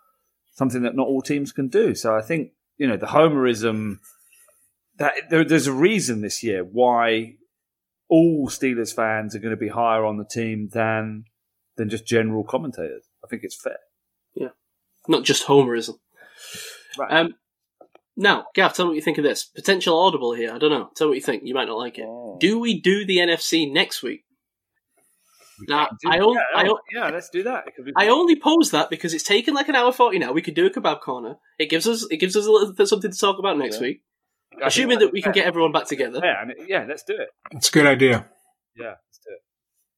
[0.54, 1.94] something that not all teams can do.
[1.94, 3.98] So I think you know the homerism
[4.98, 7.36] that there, there's a reason this year why
[8.08, 11.24] all Steelers fans are going to be higher on the team than
[11.76, 13.04] than just general commentators.
[13.24, 13.78] I think it's fair.
[14.34, 14.48] Yeah,
[15.08, 15.98] not just homerism.
[16.98, 17.12] Right.
[17.12, 17.34] Um,
[18.16, 19.44] now, Gav, tell me what you think of this.
[19.44, 20.52] Potential audible here.
[20.52, 20.90] I don't know.
[20.94, 21.44] Tell me what you think.
[21.46, 22.06] You might not like it.
[22.40, 24.24] Do we do the NFC next week?
[25.68, 27.68] Now, I, on- yeah, I, on- yeah, let's do that.
[27.68, 30.32] It could be- I only pose that because it's taken like an hour forty now.
[30.32, 31.36] We could do a kebab corner.
[31.58, 33.82] It gives us it gives us a little something to talk about next Yeah.
[33.82, 34.02] week.
[34.62, 35.42] I Assuming that's that we can fair.
[35.42, 36.20] get everyone back together.
[36.22, 37.28] yeah, and it- yeah, let's do it.
[37.52, 38.26] It's a good idea.
[38.76, 39.40] Yeah, let's do it.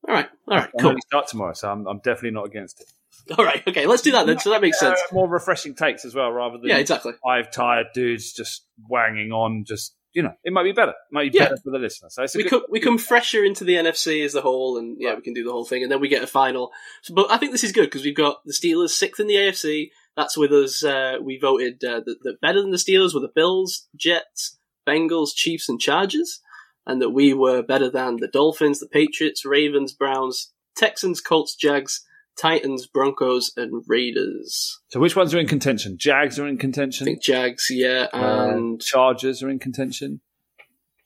[0.09, 0.91] All right, all right, I cool.
[0.91, 2.87] only start tomorrow, so I'm, I'm definitely not against it.
[3.39, 4.39] All right, okay, let's do that then.
[4.39, 4.99] So that makes sense.
[5.11, 7.13] Uh, more refreshing takes as well, rather than Yeah, exactly.
[7.25, 9.65] five tired dudes just wanging on.
[9.67, 10.93] Just you know, it might be better.
[10.93, 11.45] It might be Yeah.
[11.47, 12.09] better for the listener.
[12.11, 15.15] So We good, come we come fresher into the NFC as a whole, and yeah,
[15.15, 16.71] we can do the whole thing, and then we get a final.
[17.03, 19.35] So, but I think this is good because we've got the Steelers sixth in the
[19.35, 19.91] AFC.
[20.17, 20.85] That's with us.
[20.85, 25.35] Uh, we voted uh, that, that better than the Steelers were the Bills, Jets, Bengals,
[25.35, 26.41] Chiefs, and Chargers,
[26.87, 32.05] and that we were better than the Dolphins, the Patriots, Ravens, Browns, Texans, Colts, Jags,
[32.41, 34.81] Titans, Broncos, and Raiders.
[34.89, 35.97] So which ones are in contention?
[35.99, 37.05] Jags are in contention.
[37.05, 40.21] I think Jags, yeah, Uh, and Chargers are in contention.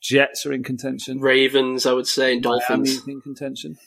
[0.01, 1.19] Jets are in contention.
[1.19, 3.05] Ravens, I would say, and Dolphins.
[3.07, 3.77] In contention.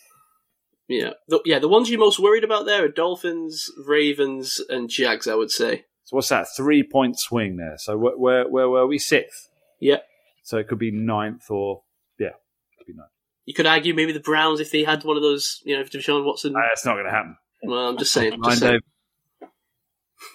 [0.89, 1.59] Yeah, the, yeah.
[1.59, 5.27] The ones you're most worried about there are Dolphins, Ravens, and Jags.
[5.27, 5.87] I would say.
[6.05, 6.49] So what's that?
[6.55, 7.77] Three point swing there.
[7.79, 8.99] So where where, where were we?
[8.99, 9.49] Sixth.
[9.81, 9.99] Yeah,
[10.45, 11.83] So it could be ninth or
[12.19, 13.09] yeah, it could be ninth.
[13.45, 15.91] You could argue maybe the Browns if they had one of those, you know, if
[15.91, 16.55] Deshaun Watson.
[16.55, 17.37] Uh, That's not going to happen.
[17.65, 18.39] Well, I'm just saying.
[18.39, 18.81] Mind Just saying.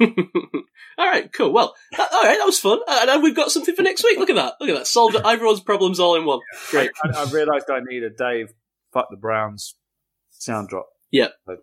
[0.98, 1.52] all right, cool.
[1.52, 4.18] Well, that, all right, that was fun, and and we've got something for next week.
[4.18, 4.54] Look at that!
[4.60, 4.86] Look at that!
[4.86, 6.40] Solved everyone's problems all in one.
[6.70, 6.90] Great.
[7.04, 8.52] I, I realised I need a Dave
[8.92, 9.74] fuck the Browns
[10.30, 10.88] sound drop.
[11.10, 11.28] Yeah.
[11.46, 11.56] So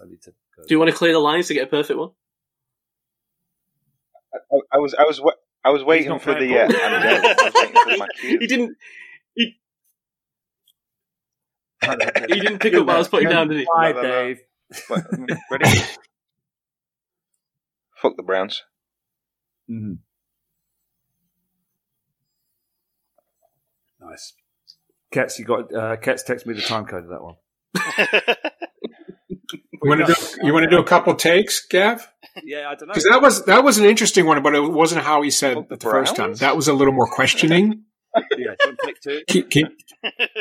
[0.00, 0.62] I need to go.
[0.66, 2.10] Do you want to clear the lines to get a perfect one?
[4.34, 5.20] I, I was, I was,
[5.64, 6.58] I was waiting for the.
[6.58, 6.66] Uh.
[6.66, 6.74] I'm.
[6.74, 8.38] I was waiting for my cue.
[8.38, 8.76] He didn't.
[9.34, 9.56] He,
[12.28, 13.66] he didn't pick up what I was putting down, did he?
[13.74, 14.08] Bye, No, no, no.
[14.08, 14.40] Dave.
[14.88, 15.80] But, mm, ready?
[17.96, 18.62] Fuck the Browns.
[19.70, 19.98] Mhm.
[24.00, 24.34] Nice.
[25.12, 26.24] Kets, you got uh, Kets.
[26.24, 27.36] Text me the time code of that one.
[29.84, 30.46] You want to do?
[30.46, 32.08] You want to do a couple takes, Gav?
[32.42, 32.94] Yeah, I don't know.
[32.94, 35.66] Because that was that was an interesting one, but it wasn't how he said Well,
[35.70, 36.34] it the first time.
[36.36, 37.83] That was a little more questioning.
[38.16, 39.22] Yeah, do you want two?
[39.28, 39.66] Keep- keep-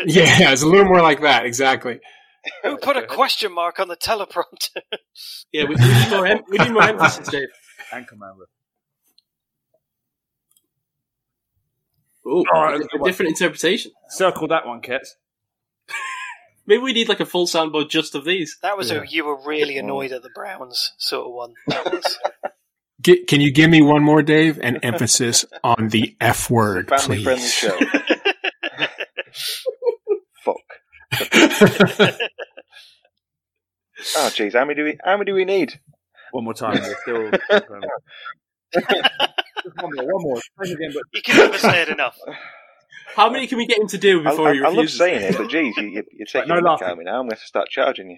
[0.06, 1.46] yeah, it's a little more like that.
[1.46, 2.00] Exactly.
[2.64, 4.82] Who put a question mark on the teleprompter?
[5.52, 6.26] Yeah, we, we need more.
[6.28, 7.48] Em- we need more emphasis, Dave.
[7.94, 8.46] And commander.
[12.26, 13.92] Ooh, All right, a okay, well- different interpretation.
[14.10, 15.10] Circle that one, Kets.
[16.66, 18.58] Maybe we need like a full soundboard just of these.
[18.62, 19.02] That was Yeah.
[19.02, 21.54] a you were really annoyed at the Browns sort of one.
[23.04, 23.18] That was.
[23.18, 24.60] Get, can you give me one more, Dave?
[24.62, 27.54] An emphasis on the F word, Family friendly please.
[27.54, 27.78] show.
[30.44, 32.20] Fuck.
[34.18, 34.54] Oh, jeez.
[34.54, 34.98] How many do we?
[35.04, 35.80] How many do we need?
[36.32, 36.82] One more time.
[36.82, 37.32] We're still.
[39.80, 40.04] One more.
[40.06, 40.42] One more.
[40.62, 42.18] Same again, but You can never say it enough.
[43.16, 45.22] How many can we get him to do I, before I, he I love saying
[45.22, 47.20] it, but geez, you, you, you're taking no a mick out of me now.
[47.20, 48.18] I'm going to start charging you.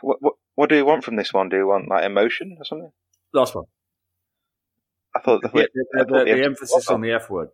[0.00, 1.48] What, what, what do you want from this one?
[1.48, 2.92] Do you want like emotion or something?
[3.32, 3.64] Last one.
[5.14, 7.48] I thought the, Yeah, I the, thought the, the the- emphasis on the F word.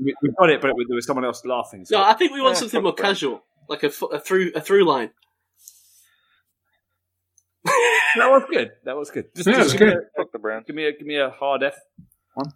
[0.00, 1.84] We, we got it, but there was someone else laughing.
[1.84, 3.18] So No, I think we want Yeah, something more the Browns.
[3.18, 5.10] casual, like a, a through a through line.
[7.64, 8.70] that was good.
[8.84, 9.26] That was good.
[9.36, 10.64] Just, Yeah, just was give, Me a, Fuck the Browns.
[10.66, 11.74] give me a give me a hard F
[12.34, 12.52] one.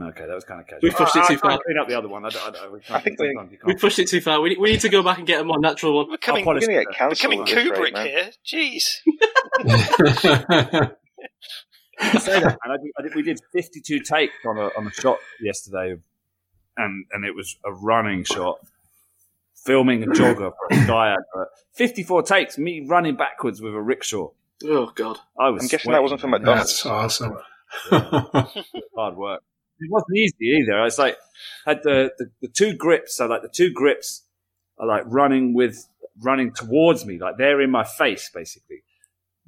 [0.00, 0.80] Okay, that was kind of casual.
[0.82, 1.58] We pushed it I- too I far.
[1.64, 2.24] Clean up the other one.
[2.24, 3.80] I, don't- I, don't- we I think we- sometimes you We can't.
[3.80, 4.40] pushed it too far.
[4.40, 6.10] We need, we need to go back and get a more natural one.
[6.10, 7.30] We're coming, We're going to get cancelled.
[7.30, 8.30] becoming on this rate, Kubrick here.
[8.46, 9.00] Jeez.
[12.00, 14.86] I say that, and I, did- I did, we did 52 takes on a on
[14.86, 15.94] a shot yesterday,
[16.76, 18.58] and and it was a running shot,
[19.64, 21.48] filming a jogger for a Sky advert.
[21.74, 24.30] 54 takes, me running backwards with a rickshaw.
[24.64, 25.18] Oh God!
[25.38, 25.62] I was.
[25.62, 25.92] I'm guessing sweating.
[25.92, 26.82] that wasn't from McDonald's.
[26.82, 27.38] That's awesome.
[27.90, 29.42] hard work.
[29.84, 30.74] It wasn't easy either.
[30.74, 31.16] I was like,
[31.66, 33.16] had the, the, the two grips.
[33.16, 34.22] So like the two grips
[34.78, 35.86] are like running with
[36.22, 38.82] running towards me, like they're in my face basically,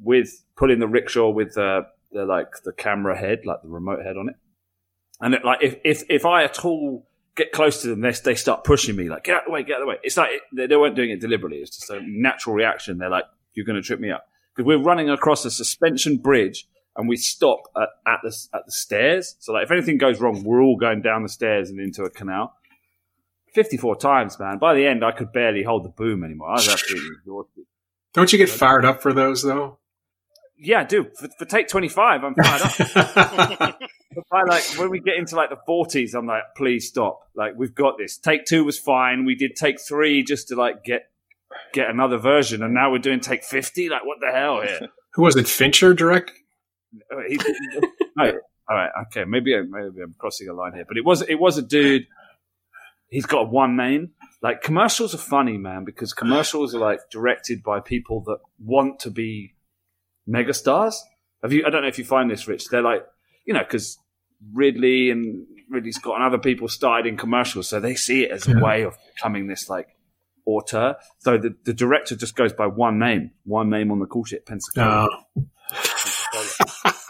[0.03, 4.17] with pulling the rickshaw with the, the like the camera head, like the remote head
[4.17, 4.37] on it.
[5.21, 7.07] And it, like if if if I at all
[7.37, 9.63] get close to them, they they start pushing me like get out of the way,
[9.63, 9.99] get out of the way.
[10.03, 11.59] It's like they, they weren't doing it deliberately.
[11.59, 12.99] It's just a natural reaction.
[12.99, 16.67] They're like, you're going to trip me up because we're running across a suspension bridge
[16.97, 19.37] and we stop at, at the at the stairs.
[19.39, 22.11] So like if anything goes wrong, we're all going down the stairs and into a
[22.11, 22.55] canal.
[23.55, 24.59] Fifty-four times, man.
[24.59, 26.51] By the end, I could barely hold the boom anymore.
[26.51, 27.65] I was absolutely exhausted.
[28.13, 29.79] Don't you get fired up for those though?
[30.59, 31.17] Yeah, dude.
[31.17, 33.81] For, for take twenty-five, I'm fired up.
[34.17, 37.21] But by like when we get into like the forties, I'm like, please stop.
[37.35, 38.17] Like we've got this.
[38.17, 39.27] Take two was fine.
[39.27, 41.11] We did take three just to like get
[41.75, 43.91] get another version, and now we're doing take fifty.
[43.91, 44.89] Like what the hell here?
[45.13, 45.47] Who was it?
[45.47, 46.33] Fincher direct?
[47.13, 47.39] Uh, he-
[48.17, 48.33] no,
[48.69, 51.37] all right, okay, maybe I- maybe I'm crossing a line here, but it was it
[51.37, 52.07] was a dude.
[53.09, 54.11] He's got one name.
[54.43, 59.11] Like commercials are funny, man, because commercials are like directed by people that want to
[59.11, 59.55] be
[60.29, 60.95] megastars.
[61.43, 61.65] Have you?
[61.67, 62.69] I don't know if you find this, Rich.
[62.69, 63.05] They're like,
[63.45, 63.99] you know, because
[64.53, 68.47] Ridley and Ridley Scott and other people started in commercials, so they see it as
[68.49, 68.61] a Yeah.
[68.61, 69.89] way of becoming this like
[70.45, 70.97] auteur.
[71.19, 74.47] So the, the director just goes by one name, one name on the cool shit,
[74.47, 75.09] Pensacola.
[75.37, 75.45] No.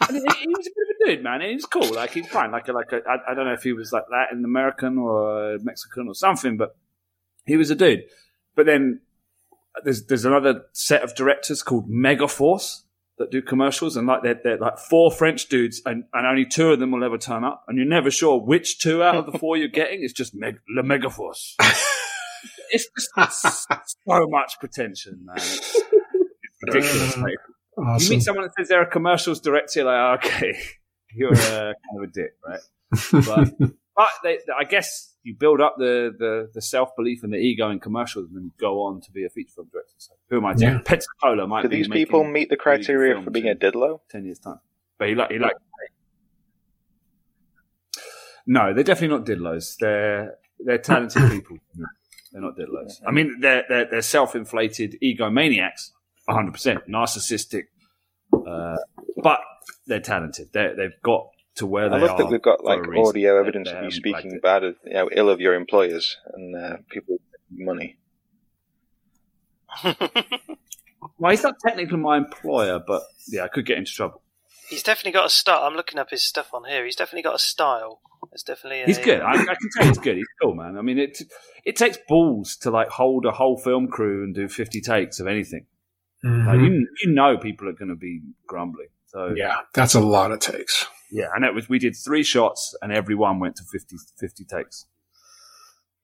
[0.09, 1.40] And he, he was a bit of a dude, man.
[1.40, 1.94] He was cool.
[1.94, 2.51] Like he's fine.
[2.53, 5.59] Like a, like a, I, I don't know if he was like Latin American or
[5.62, 6.77] Mexican or something, but
[7.44, 8.05] he was a dude.
[8.55, 9.01] But then
[9.85, 12.82] there's there's another set of directors called Megaforce
[13.19, 16.70] that do commercials, and like they're, they're like four French dudes, and, and only two
[16.73, 19.39] of them will ever turn up, and you're never sure which two out of the
[19.39, 20.03] four you're getting.
[20.03, 21.55] It's just Meg, Le Megaforce.
[22.70, 23.69] it's just
[24.07, 25.36] so much pretension, man.
[25.39, 25.82] It's
[26.62, 27.16] ridiculous.
[27.85, 28.03] Mate.
[28.03, 30.59] You meet someone that says they're a commercials director, you're like, oh, okay,
[31.15, 32.61] you're a kind of a dick, right?
[33.12, 37.39] But, but they, I guess you build up the, the, the self belief and the
[37.39, 39.94] ego in commercials, and then you go on to be a feature film director.
[39.98, 40.55] So who am I?
[40.57, 40.73] Yeah.
[40.73, 40.78] Yeah.
[40.85, 44.01] Pensacola might Do be these people meet the criteria for being a in diddlo?
[44.11, 44.61] ten years time.
[44.98, 45.57] But he like he like
[48.47, 49.77] No, they're definitely not Didlos.
[49.78, 51.59] They're they're talented people.
[52.32, 53.01] They're not Didlos.
[53.07, 55.90] I mean, they're they're, they're self-inflated egomaniacs,
[56.27, 57.65] 100 percent narcissistic,
[58.32, 58.77] uh,
[59.23, 59.40] but
[59.86, 60.53] they're talented.
[60.53, 61.98] They they've got to where they are.
[61.98, 62.19] I love are.
[62.19, 64.43] that we've got like audio evidence they of you speaking it.
[64.43, 67.19] bad, of, you know, ill of your employers and uh, people
[67.51, 67.98] money.
[71.19, 74.23] Well, he's not technically my employer, but yeah, I could get into trouble.
[74.69, 75.62] He's definitely got a style.
[75.62, 76.85] I'm looking up his stuff on here.
[76.85, 78.01] He's definitely got a style.
[78.32, 78.82] It's definitely.
[78.82, 79.20] A, He's good.
[79.20, 80.16] I, I can tell he's good.
[80.16, 80.77] He's cool, man.
[80.77, 81.23] I mean, it
[81.65, 85.27] it takes balls to like hold a whole film crew and do fifty takes of
[85.27, 85.66] anything.
[86.24, 86.64] Like, Mhm.
[86.66, 88.88] you you know, people are going to be grumbling.
[89.06, 90.86] So Yeah, that's a lot of takes.
[91.10, 94.86] yeah, and it was we did three shots and everyone went to 50, 50 takes.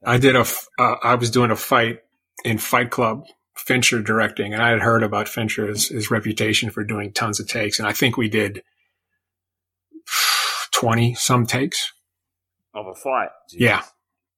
[0.05, 0.41] I did a.
[0.41, 2.01] f- Uh, I was doing a fight
[2.45, 3.25] in Fight Club,
[3.57, 7.79] Fincher directing, and I had heard about Fincher's his reputation for doing tons of takes,
[7.79, 8.63] and I think we did
[10.73, 11.93] twenty some takes.
[12.75, 13.29] Of a fight.
[13.51, 13.83] Yeah.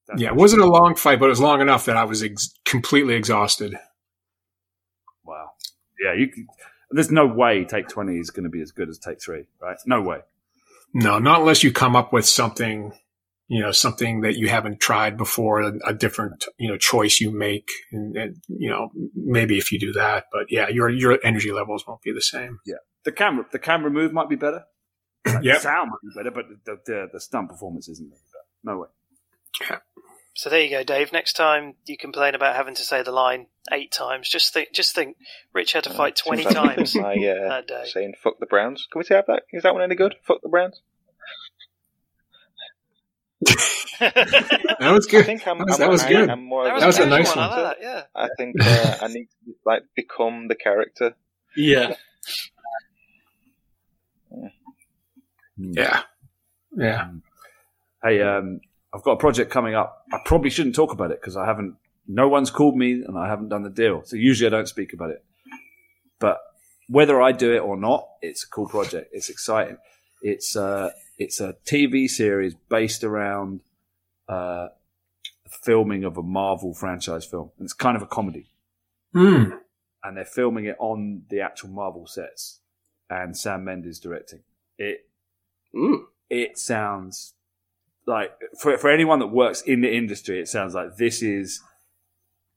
[0.08, 2.22] That's Yeah, it wasn't a long fight, but it was long enough that I was
[2.22, 3.78] ex- completely exhausted.
[6.04, 6.28] Yeah, you.
[6.28, 6.46] Can,
[6.90, 9.76] there's no way take twenty is going to be as good as take three, right?
[9.86, 10.20] No way.
[10.92, 12.92] No, not unless you come up with something,
[13.48, 17.32] you know, something that you haven't tried before, a, a different, you know, choice you
[17.32, 21.50] make, and, and you know, maybe if you do that, but yeah, your your energy
[21.50, 22.60] levels won't be the same.
[22.64, 24.64] Yeah, the camera, the camera move might be better.
[25.26, 25.56] Like, Yep.
[25.56, 28.20] The sound might be better, but the the, the stunt performance isn't better.
[28.62, 29.76] No way.
[30.36, 31.12] So there you go, Dave.
[31.12, 34.94] Next time you complain about having to say the line eight times, just think, just
[34.94, 35.16] think,
[35.52, 37.84] Rich had to fight twenty times My, uh, that day.
[37.86, 39.42] saying "fuck the Browns." Can we say that?
[39.52, 40.16] Is that one any good?
[40.26, 40.80] Fuck the Browns.
[44.00, 45.26] That was I good.
[45.26, 45.58] think I'm.
[45.58, 46.30] That was- I'm, that was I- good.
[46.30, 46.64] I'm more.
[46.64, 47.48] That was, That was a nice one.
[47.48, 47.58] one.
[47.58, 47.82] I like that.
[47.82, 48.02] Yeah.
[48.14, 51.14] I think uh, I need to like become the character.
[51.56, 51.94] Yeah.
[55.56, 56.02] Yeah,
[56.76, 57.10] yeah.
[58.02, 58.60] Hey, um,
[58.94, 60.04] I've got a project coming up.
[60.12, 61.76] I probably shouldn't talk about it because I haven't.
[62.06, 64.02] No one's called me, and I haven't done the deal.
[64.04, 65.24] So usually I don't speak about it.
[66.20, 66.38] But
[66.88, 69.10] whether I do it or not, it's a cool project.
[69.12, 69.78] It's exciting.
[70.22, 73.60] It's uh, it's a TV series based around
[74.28, 74.68] uh,
[75.48, 78.50] filming of a Marvel franchise film, and it's kind of a comedy.
[79.14, 79.60] Mm.
[80.02, 82.60] and they're filming it on the actual Marvel sets,
[83.10, 84.40] and Sam Mendes directing
[84.78, 85.06] it.
[85.74, 86.04] Mm.
[86.30, 87.34] It sounds
[88.06, 91.60] like for for anyone that works in the industry, it sounds like this is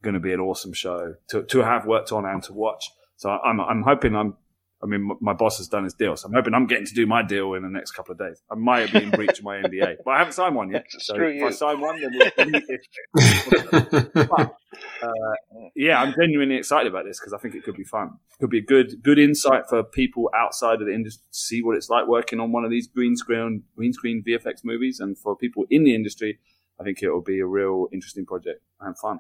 [0.04, 2.92] going to be an awesome show to to have worked on and to watch.
[3.16, 4.36] So I'm I'm hoping I'm.
[4.82, 7.08] I mean, my boss has done his deal, so I'm hoping I'm getting to do
[7.08, 8.42] my deal in the next couple of days.
[8.52, 10.86] I might be in breach of my NDA, but I haven't signed one yet.
[10.92, 11.48] So Screw if you.
[11.48, 12.78] I sign one, then we'll.
[14.30, 14.56] But,
[15.02, 18.08] uh, yeah, I'm genuinely excited about this because I think it could be fun.
[18.32, 21.64] It could be a good good insight for people outside of the industry to see
[21.64, 25.18] what it's like working on one of these green screen green screen VFX movies, and
[25.18, 26.40] for people in the industry,
[26.80, 29.20] I think it will be a real interesting project and fun.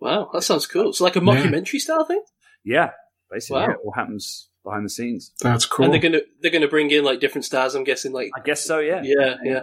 [0.00, 0.92] Wow, that sounds cool.
[0.92, 1.24] So like a Yeah.
[1.26, 2.22] mockumentary style thing,
[2.64, 2.90] Yeah,
[3.30, 3.66] basically, Wow.
[3.66, 5.32] yeah, it all happens behind the scenes.
[5.40, 5.84] That's cool.
[5.84, 7.74] and they're gonna they're gonna bring in like different stars.
[7.74, 8.78] I'm guessing like I guess so.
[8.78, 9.62] Yeah, yeah, yeah,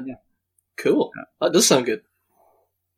[0.77, 1.11] cool.
[1.41, 2.01] That does sound good.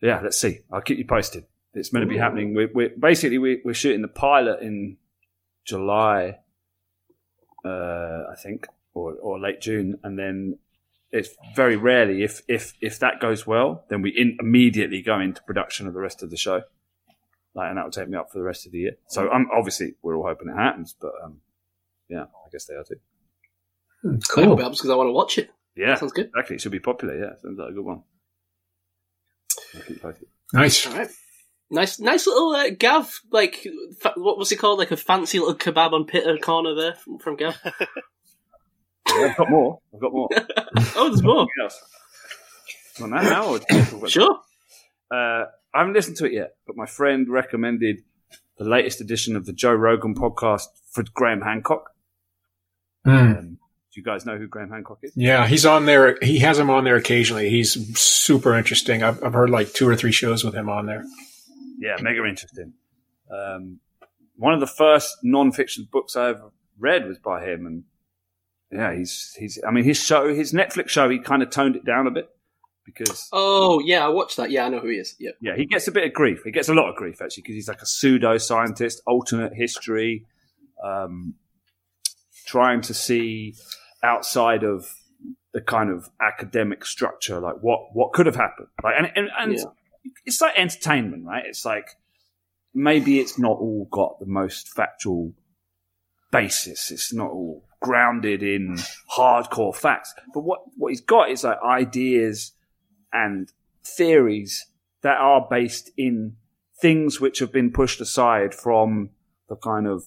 [0.02, 0.60] Yeah, let's see.
[0.72, 1.46] I'll keep you posted.
[1.74, 2.22] It's meant to be Ooh.
[2.22, 2.54] happening.
[2.54, 4.98] We're, we're basically we're, we're shooting the pilot in
[5.66, 6.40] July,
[7.66, 10.60] uh, I think, or, or late June, and then
[11.12, 15.42] it's very rarely if if if that goes well, then we in, immediately go into
[15.44, 16.64] production of the rest of the show.
[17.54, 18.98] Like, and that will take me up for the rest of the year.
[19.08, 21.42] So, I'm um, obviously, we're all hoping it happens, but um,
[22.10, 22.96] yeah, I guess they are too.
[24.02, 24.68] Hmm, I hope cool.
[24.68, 25.50] it because I want to watch it.
[25.76, 26.32] Yeah, Sounds good.
[26.38, 27.18] Actually, It should be popular.
[27.18, 28.02] Yeah, sounds like a good one.
[29.76, 30.28] I'll keep you posted.
[30.54, 30.88] Nice.
[30.88, 31.10] All right.
[31.70, 33.20] Nice, nice little uh, Gav.
[33.32, 33.68] Like,
[34.00, 34.80] fa- what was it called?
[34.80, 37.58] Like a fancy little kebab on pitter corner there from, from Gav.
[39.10, 39.80] Yeah, I've got more.
[39.94, 40.28] I've got more.
[40.96, 41.48] oh, there's more.
[41.48, 41.82] Something else.
[43.02, 44.40] On that now, or do you talk about- Sure.
[45.10, 48.02] Uh, I haven't listened to it yet, but my friend recommended
[48.58, 51.92] the latest edition of the Joe Rogan podcast for Graham Hancock.
[53.08, 53.38] Mm.
[53.40, 53.58] Um,
[53.94, 55.14] do you guys know who Graham Hancock is?
[55.16, 56.18] Yeah, he's on there.
[56.22, 57.50] He has him on there occasionally.
[57.50, 59.02] He's super interesting.
[59.02, 61.04] I've, I've heard like two or three shows with him on there.
[61.80, 62.74] Yeah, mega interesting.
[63.32, 63.80] Um,
[64.36, 67.84] one of the first non-fiction books I ever read was by him, and
[68.72, 69.60] yeah, he's he's.
[69.66, 72.30] I mean, his show, his Netflix show, he kind of toned it down a bit
[72.86, 74.50] because Oh, yeah, I watched that.
[74.52, 75.16] Yeah, I know who he is.
[75.20, 75.36] Yep.
[75.42, 76.42] yeah, he gets a bit of grief.
[76.44, 80.26] He gets a lot of grief actually because he's like a pseudo scientist, alternate history,
[80.84, 81.36] um,
[82.48, 83.54] trying to see
[84.04, 84.96] outside of
[85.54, 88.70] the kind of academic structure, like what what could have happened.
[88.84, 89.66] Like, and and, and Yeah.
[90.26, 91.44] it's like entertainment, right?
[91.46, 91.90] It's like
[92.74, 95.34] maybe it's not all got the most factual
[96.32, 96.92] basis.
[96.92, 98.78] It's not all grounded in
[99.16, 100.14] hardcore facts.
[100.34, 102.54] But what what he's got is like ideas
[103.14, 103.52] and
[103.84, 104.66] theories
[105.02, 106.36] that are based in
[106.82, 109.10] things which have been pushed aside from
[109.50, 110.04] the kind of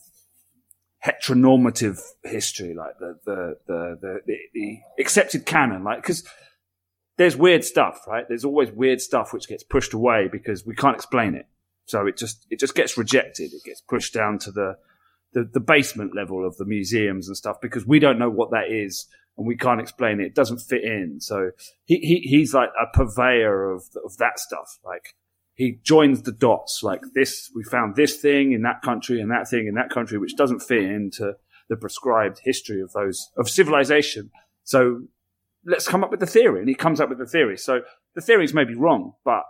[1.04, 6.24] heteronormative history, like the the the the, the accepted canon, like because
[7.16, 8.24] there's weird stuff, right?
[8.28, 11.46] There's always weird stuff which gets pushed away because we can't explain it.
[11.86, 13.52] So it just it just gets rejected.
[13.52, 14.76] It gets pushed down to the
[15.32, 18.70] the, the basement level of the museums and stuff because we don't know what that
[18.70, 19.06] is
[19.38, 20.26] and we can't explain it.
[20.26, 21.20] It doesn't fit in.
[21.20, 21.50] So
[21.84, 24.78] he, he he's like a purveyor of of that stuff.
[24.84, 25.14] Like
[25.60, 26.82] he joins the dots.
[26.82, 30.16] Like this, we found this thing in that country and that thing in that country,
[30.16, 31.34] which doesn't fit into
[31.68, 34.30] the prescribed history of those of civilization.
[34.64, 35.02] So
[35.66, 37.58] let's come up with the theory, and he comes up with the theory.
[37.58, 37.82] So
[38.14, 39.42] the theories may be wrong, but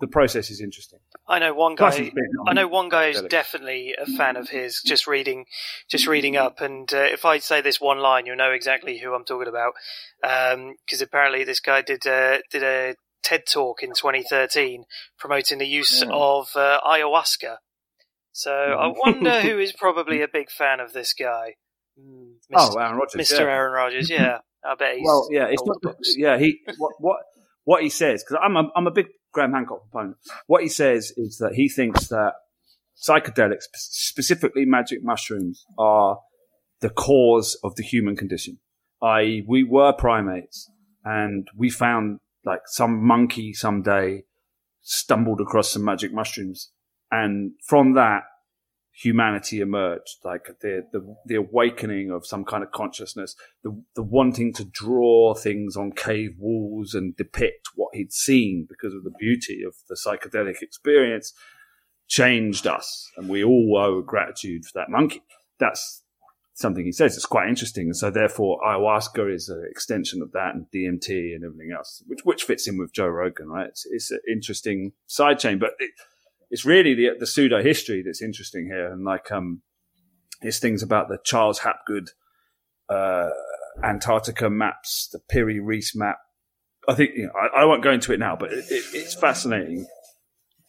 [0.00, 0.98] the process is interesting.
[1.28, 2.10] I know one guy.
[2.48, 4.82] I know one guy who's definitely a fan of his.
[4.84, 5.44] Just reading,
[5.88, 9.14] just reading up, and uh, if I say this one line, you'll know exactly who
[9.14, 9.74] I'm talking about.
[10.20, 14.84] Because apparently, this guy did uh, did a TED talk in 2013
[15.18, 16.10] promoting the use Hmm.
[16.12, 17.56] of uh, ayahuasca.
[18.32, 18.98] So I Hmm.
[18.98, 21.54] wonder who is probably a big fan of this guy,
[21.98, 22.80] Hmm, Oh, Mr.
[22.80, 23.20] Aaron Rodgers.
[23.30, 23.40] Mr.
[23.40, 23.46] yeah.
[23.46, 24.10] Aaron Rodgers.
[24.10, 25.04] Yeah, I bet he's.
[25.04, 25.80] Well, yeah, it's not.
[25.82, 26.14] books.
[26.16, 27.16] Yeah, he what what
[27.64, 30.16] what he says because I'm a, I'm a big Graham Hancock proponent.
[30.46, 32.34] What he says is that he thinks that
[32.96, 36.18] psychedelics, specifically magic mushrooms, are
[36.80, 38.58] the cause of the human condition.
[39.02, 40.70] I.e., we were primates,
[41.04, 44.24] and we found like some monkey someday
[44.82, 46.70] stumbled across some magic mushrooms,
[47.10, 48.22] and from that
[48.92, 54.52] humanity emerged, like the, the the awakening of some kind of consciousness, the the wanting
[54.54, 59.62] to draw things on cave walls and depict what he'd seen because of the beauty
[59.66, 61.32] of the psychedelic experience
[62.08, 65.22] changed us, and we all owe gratitude for that monkey.
[65.58, 66.02] That's
[66.54, 67.16] something he says.
[67.16, 71.44] It's quite interesting, and so therefore ayahuasca is an extension of that, and DMT and
[71.44, 73.68] everything else, which which fits in with Joe Rogan, right?
[73.68, 75.70] It's, it's an interesting side chain, but.
[75.78, 75.90] It,
[76.50, 79.62] it's really the the pseudo history that's interesting here, and like um,
[80.42, 82.10] there's things about the Charles Hapgood
[82.88, 83.30] uh,
[83.82, 86.18] Antarctica maps, the Piri Reis map.
[86.88, 89.14] I think you know, I, I won't go into it now, but it, it, it's
[89.14, 89.86] fascinating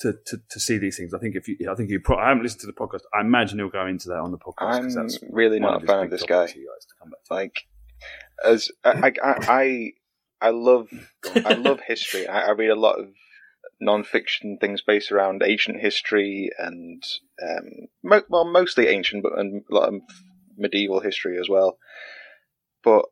[0.01, 1.13] to, to to see these things.
[1.13, 3.01] I think if you, I think you, pro- I haven't listened to the podcast.
[3.13, 4.55] I imagine you'll go into that on the podcast.
[4.59, 6.47] I'm that's really not a fan of this guy.
[6.47, 7.33] for you guys to come back to.
[7.33, 7.67] Like,
[8.43, 9.91] as I, I, I,
[10.47, 10.89] I love,
[11.45, 12.27] I love history.
[12.27, 13.09] I, I read a lot of
[13.79, 17.03] non-fiction things based around ancient history and,
[17.43, 17.69] um,
[18.03, 20.01] mo- well, mostly ancient, but and a lot of
[20.57, 21.77] medieval history as well.
[22.83, 23.05] But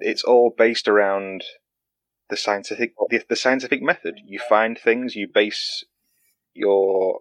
[0.00, 1.44] it's all based around
[2.28, 4.14] the scientific, the, the scientific method.
[4.24, 5.84] You find things, you base
[6.54, 7.20] your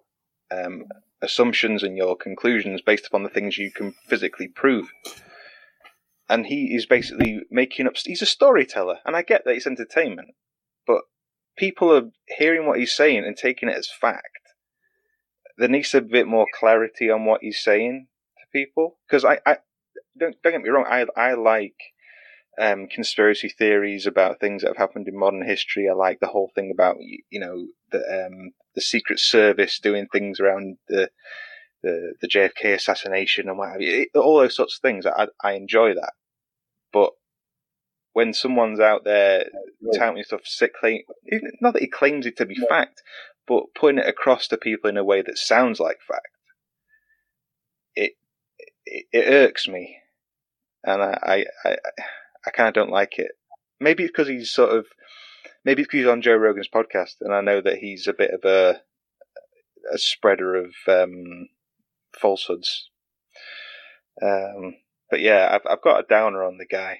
[0.51, 0.85] um,
[1.21, 4.91] assumptions and your conclusions based upon the things you can physically prove
[6.31, 7.97] and he is basically making up.
[7.97, 10.29] He's a storyteller, and I get that it's entertainment,
[10.87, 11.01] but
[11.57, 14.39] people are hearing what he's saying and taking it as fact.
[15.57, 18.07] There needs to be a bit more clarity on what he's saying
[18.39, 19.57] to people, because I, I
[20.17, 21.75] don't don't get me wrong, I I like
[22.57, 25.89] um, conspiracy theories about things that have happened in modern history.
[25.89, 30.39] I like the whole thing about you know the um, the Secret Service doing things
[30.39, 31.09] around the
[31.83, 34.01] the, the JFK assassination and what have you.
[34.13, 35.05] It- all those sorts of things.
[35.05, 36.13] I I enjoy that,
[36.93, 37.11] but
[38.13, 39.45] when someone's out there
[39.95, 41.01] touting stuff, sick claim,
[41.61, 43.01] not that he claims it to be fact,
[43.47, 46.27] but putting it across to people in a way that sounds like fact,
[47.95, 48.13] it
[48.85, 49.97] it, it irks me,
[50.83, 51.77] and I I I,
[52.45, 53.31] I kind of don't like it.
[53.79, 54.85] Maybe it's because he's sort of,
[55.65, 58.31] maybe it's because he's on Joe Rogan's podcast, and I know that he's a bit
[58.31, 58.81] of a
[59.91, 61.49] a spreader of um,
[62.19, 62.89] falsehoods.
[64.21, 64.75] Um,
[65.09, 66.99] but yeah, I've I've got a downer on the guy.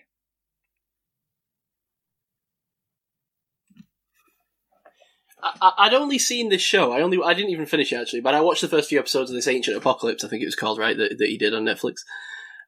[5.43, 6.91] I, I'd only seen this show.
[6.91, 9.29] I only I didn't even finish it actually, but I watched the first few episodes
[9.29, 10.23] of this Ancient Apocalypse.
[10.23, 12.01] I think it was called right that, that he did on Netflix.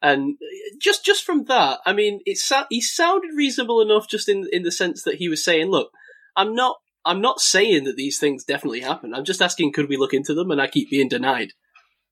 [0.04, 0.36] And
[0.82, 2.38] just just from that, I mean, it
[2.70, 5.92] he sounded reasonable enough, just in in the sense that he was saying, "Look,
[6.36, 6.76] I'm not
[7.06, 9.14] I'm not saying that these things definitely happen.
[9.14, 11.54] I'm just asking, could we look into them?" And I keep being denied.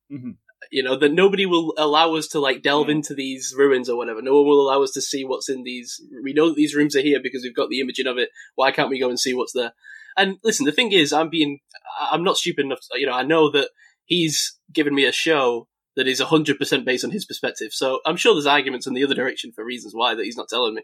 [0.09, 0.37] Mhm.
[0.71, 4.21] You know that nobody will allow us to like delve into these ruins or whatever.
[4.21, 6.01] No one will allow us to see what's in these.
[6.23, 8.29] We know that these rooms are here because we've got the imaging of it.
[8.55, 9.73] Why can't we go and see what's there?
[10.15, 11.59] And listen, the thing is, I'm being,
[11.99, 12.79] I'm not stupid enough.
[12.79, 13.69] To, you know, I know that
[14.05, 17.71] he's given me a show that is 100% based on his perspective.
[17.73, 20.47] So I'm sure there's arguments in the other direction for reasons why that he's not
[20.49, 20.83] telling me.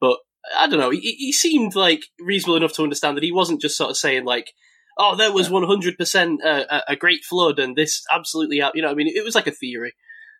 [0.00, 0.18] But
[0.56, 0.90] I don't know.
[0.90, 4.24] He, he seemed like reasonable enough to understand that he wasn't just sort of saying
[4.24, 4.52] like,
[4.98, 8.90] "Oh, there was 100% uh, a, a great flood and this absolutely," out-" you know,
[8.90, 9.94] I mean, it was like a theory.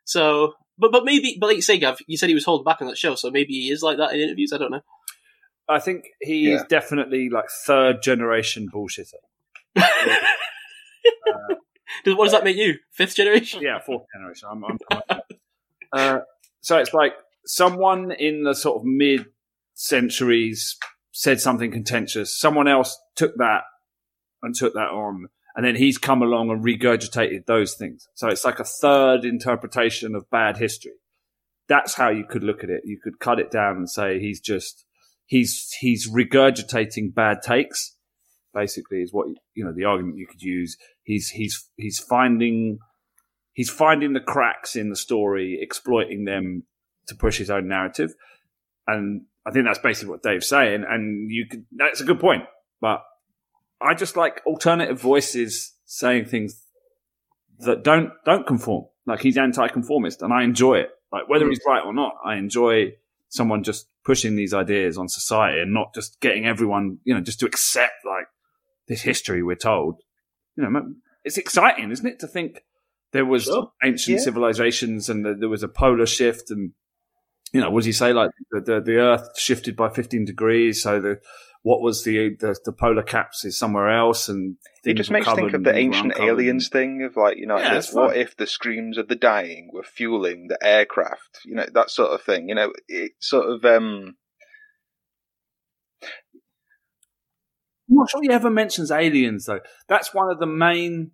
[0.05, 2.83] So, but but maybe, but like you say, Gav, you said he was holding back
[2.83, 4.53] on that show, so maybe he is like that in interviews.
[4.53, 4.83] I don't know.
[5.69, 6.67] I think he is Yeah.
[6.69, 9.15] definitely like third generation bullshitter.
[11.07, 11.55] Uh,
[12.05, 12.75] Does- what does that make you?
[12.93, 13.63] Fifth generation?
[13.63, 14.49] Yeah, fourth generation.
[14.51, 15.21] I'm, I'm
[15.93, 16.19] uh,
[16.61, 17.13] so it's like
[17.47, 19.27] someone in the sort of mid
[19.75, 20.77] centuries
[21.13, 22.39] said something contentious.
[22.39, 23.63] Someone else took that
[24.43, 28.09] and took that on, and then he's come along and regurgitated those things.
[28.15, 30.93] So it's like a third interpretation of bad history.
[31.69, 32.83] That's how you could look at it.
[32.85, 34.85] You could cut it down and say he's just
[35.27, 37.94] he's he's regurgitating bad takes.
[38.55, 40.77] Basically, is what you know the argument you could use.
[41.03, 42.79] He's he's he's finding
[43.55, 46.65] he's finding the cracks in the story, exploiting them
[47.07, 48.15] to push his own narrative.
[48.87, 50.85] And I think that's basically what Dave's saying.
[50.89, 52.43] And you could, that's a good point.
[52.81, 53.03] But
[53.81, 56.63] I just like alternative voices saying things
[57.61, 58.87] that don't, don't conform.
[59.07, 60.91] Like he's anti-conformist and I enjoy it.
[61.13, 62.95] Like whether he's right or not, I enjoy
[63.29, 67.41] someone just pushing these ideas on society and not just getting everyone, you know, just
[67.41, 68.27] to accept like
[68.89, 70.01] this history we're told.
[70.57, 70.83] You know,
[71.25, 72.63] it's exciting, isn't it, to think
[73.13, 73.73] there was Sure.
[73.83, 74.25] ancient Yeah.
[74.25, 76.73] civilizations and the, there was a polar shift and
[77.53, 80.83] you know what does he say like the, the, the earth shifted by 15 degrees
[80.83, 81.21] so the
[81.63, 85.37] what was the the, the polar caps is somewhere else and It just makes you
[85.37, 88.47] think of the ancient aliens thing of like, you know, Yeah, the- what if the
[88.49, 91.39] screams of the dying were fueling the aircraft?
[91.45, 92.49] You know, that sort of thing.
[92.49, 94.17] You know, it sort of um
[97.89, 101.13] I'm not sure he ever mentions aliens though that's one of the main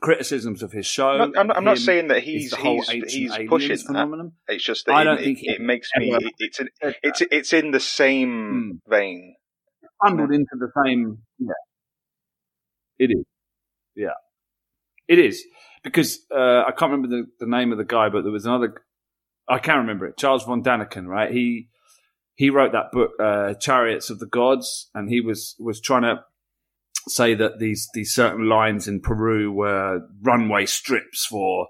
[0.00, 3.36] criticisms of his show I'm not, I'm not, I'm not saying that he's he's, he's
[3.48, 3.86] pushing that.
[3.86, 6.68] phenomenon It's just that I it, don't it, think it makes me it, it's an,
[7.02, 9.34] it's it's in the same vein.
[10.02, 11.18] bundled into the same.
[11.38, 11.52] Yeah,
[12.98, 13.24] it is.
[13.94, 14.14] Yeah,
[15.08, 15.44] it is
[15.82, 18.82] because uh, I can't remember the, the name of the guy, but there was another.
[19.48, 20.16] I can't remember it.
[20.16, 21.30] Charles von Daniken, right?
[21.30, 21.68] He
[22.40, 26.24] he wrote that book, uh, Chariots of the Gods, and he was was trying to
[27.06, 31.68] say that these these certain lines in Peru were runway strips for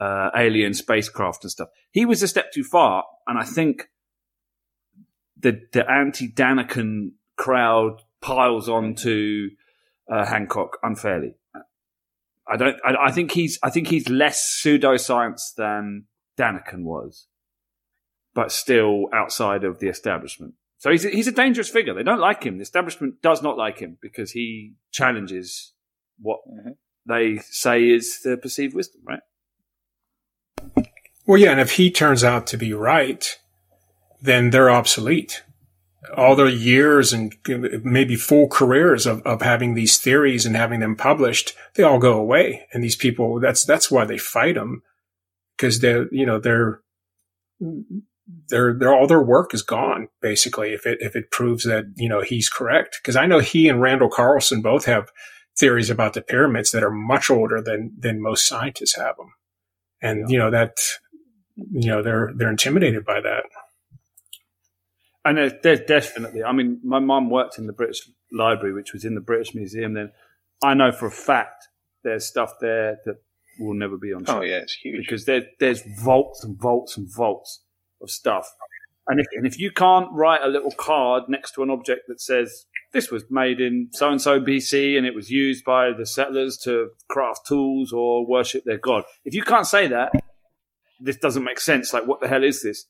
[0.00, 1.70] uh, alien spacecraft and stuff.
[1.90, 3.88] He was a step too far, and I think
[5.38, 9.48] the the anti Daniken crowd piles onto
[10.12, 11.36] uh, Hancock unfairly.
[12.46, 12.76] I don't.
[12.84, 13.58] I, I think he's.
[13.62, 16.08] I think he's less pseudoscience than
[16.38, 17.26] Daniken was,
[18.34, 20.54] but still outside of the establishment.
[20.78, 21.94] So he's a, he's a dangerous figure.
[21.94, 22.56] They don't like him.
[22.58, 25.72] The establishment does not like him because he challenges
[26.20, 26.76] what Mhm.
[27.06, 29.02] they say is the perceived wisdom.
[29.06, 29.20] Right?
[31.26, 33.38] Well, yeah, and if he turns out to be right,
[34.20, 35.42] then they're obsolete.
[36.14, 37.34] All their years and
[37.82, 42.12] maybe full careers of, of having these theories and having them published, they all go
[42.12, 42.66] away.
[42.74, 44.82] And these people, that's, that's why they fight them.
[45.56, 46.82] Cause they're, you know, they're,
[48.48, 52.08] they're, they're, all their work is gone, basically, if it, if it proves that, you
[52.08, 53.00] know, he's correct.
[53.04, 55.10] Cause I know he and Randall Carlson both have
[55.58, 59.32] theories about the pyramids that are much older than, than most scientists have them.
[60.00, 60.78] And, you know, that,
[61.56, 63.44] you know, they're, they're intimidated by that.
[65.24, 69.04] And there's, there's definitely, I mean, my mom worked in the British Library, which was
[69.04, 69.94] in the British Museum.
[69.94, 70.12] Then
[70.62, 71.68] I know for a fact
[72.02, 73.16] there's stuff there that
[73.58, 75.06] will never be on show Oh yeah, it's huge.
[75.06, 77.62] because there, there's vaults and vaults and vaults
[78.02, 78.52] of stuff.
[79.06, 82.20] And if, and if you can't write a little card next to an object that
[82.20, 86.06] says this was made in so and so BC and it was used by the
[86.06, 90.12] settlers to craft tools or worship their god, if you can't say that,
[91.00, 91.92] this doesn't make sense.
[91.92, 92.86] Like, what the hell is this?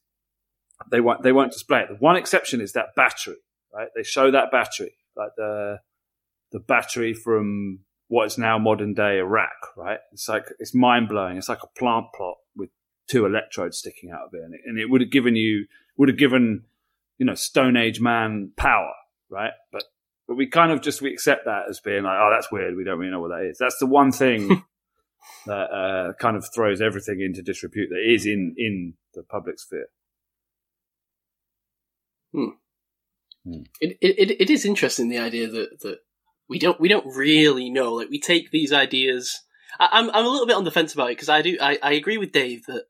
[0.90, 1.22] They won't.
[1.22, 1.89] They won't display it.
[1.89, 3.36] The one exception is that battery.
[3.72, 3.89] Right?
[3.97, 5.78] They show that battery, like the
[6.52, 9.76] the battery from what is now modern day Iraq.
[9.76, 9.98] Right?
[10.12, 11.36] It's like it's mind blowing.
[11.36, 12.70] It's like a plant plot with
[13.09, 15.66] two electrodes sticking out of it, and it, and it would have given you
[15.97, 16.64] would have given
[17.18, 18.93] you know Stone Age man power.
[19.31, 19.52] Right?
[19.72, 19.85] But
[20.26, 22.76] but we kind of just we accept that as being like, oh, that's weird.
[22.76, 23.59] We don't really know what that is.
[23.59, 24.64] That's the one thing
[25.47, 29.89] that uh, kind of throws everything into disrepute that is in in the public sphere.
[32.32, 32.48] Hmm.
[33.81, 35.98] It, it it is interesting the idea that that
[36.48, 37.93] we don't we don't really know.
[37.94, 39.43] Like we take these ideas.
[39.78, 41.78] I, I'm I'm a little bit on the fence about it because I do I,
[41.82, 42.85] I agree with Dave that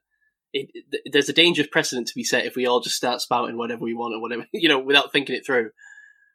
[0.54, 3.58] it, th- there's a dangerous precedent to be set if we all just start spouting
[3.58, 5.70] whatever we want or whatever you know without thinking it through.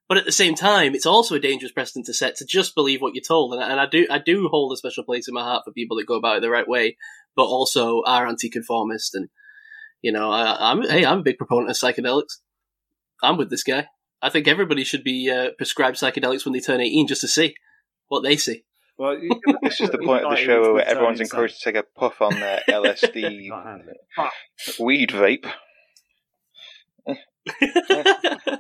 [0.08, 3.00] But at the same time, it's also a dangerous precedent to set to just believe
[3.00, 5.44] what you're told, and, and I do I do hold a special place in my
[5.44, 6.98] heart for people that go about it the right way,
[7.36, 9.30] but also are anti-conformist and
[10.02, 12.40] you know I, I'm hey I'm a big proponent of psychedelics.
[13.22, 13.88] I'm with this guy.
[14.22, 17.56] I think everybody should be uh, prescribed psychedelics when they turn 18 just to see
[18.08, 18.64] what they see.
[19.00, 19.18] Well,
[19.64, 22.38] This is the point of the show where everyone's encouraged to take a puff on
[22.38, 24.74] their LSD Can't handle it.
[24.78, 25.50] weed vape.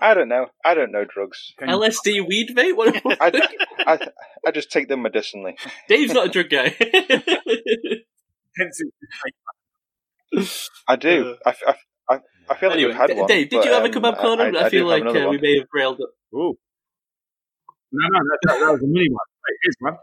[0.01, 0.47] I don't know.
[0.63, 1.53] I don't know drugs.
[1.59, 2.77] Can you- LSD weed vape?
[2.77, 3.49] What, I,
[3.79, 3.99] I,
[4.47, 5.57] I just take them medicinally.
[5.89, 6.73] Dave's not a drug guy.
[10.87, 11.35] I do.
[11.45, 11.73] I, I,
[12.09, 13.27] I, I feel like anyway, we've had one.
[13.27, 14.43] Dave, did but, you have a um, kebab corner?
[14.43, 15.41] I, I, I feel like uh, we one.
[15.41, 16.09] may have railed up.
[16.33, 16.57] Ooh.
[17.91, 19.25] No, no, that, that, that was a mini one.
[19.45, 19.97] Hey, here's one.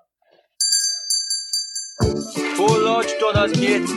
[2.00, 3.88] Four large dollars, mate.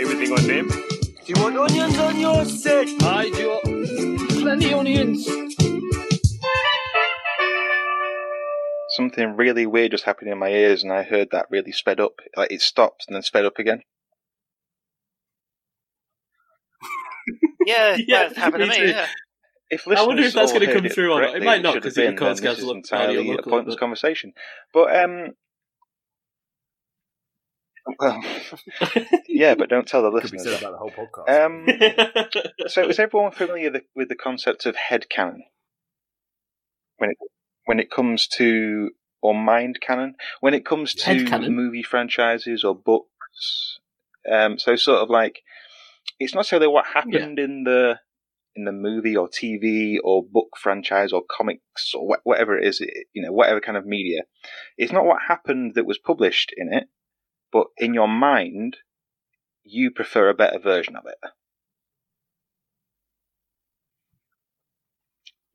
[0.00, 0.68] Everything on them.
[0.68, 2.88] Do you want onions on your set?
[3.02, 4.26] I do.
[4.40, 5.26] Plenty onions.
[8.90, 12.14] Something really weird just happened in my ears, and I heard that really sped up.
[12.36, 13.82] Like it stopped and then sped up again.
[17.66, 18.86] Yeah, Yeah, that happened to me me.
[18.86, 18.86] too.
[18.92, 19.06] Yeah.
[19.70, 21.34] If I wonder if listeners that's all gonna come it through or not.
[21.34, 23.74] It might not, because have the been, Records then guys this is entirely a pointless
[23.76, 24.32] but- conversation.
[24.74, 25.28] But um,
[27.98, 28.22] well,
[29.28, 30.60] yeah, but don't tell the Could be listeners.
[30.60, 32.26] said about the whole podcast.
[32.62, 35.44] Um, so is everyone familiar the, with the concept of head canon
[36.98, 37.16] when it
[37.66, 38.90] when it comes to
[39.22, 41.50] or mind canon when it comes to Headcanon?
[41.50, 43.78] movie franchises or books?
[44.30, 45.40] Um, so sort of like
[46.18, 47.98] it's not necessarily what happened in the
[48.56, 52.80] in the movie or TV or book franchise or comics or wh- whatever it is,
[52.80, 54.22] it- you know, whatever kind of media.
[54.78, 56.84] It's not what happened that was published in it,
[57.54, 58.76] but in your mind,
[59.62, 61.16] you prefer a better version of it.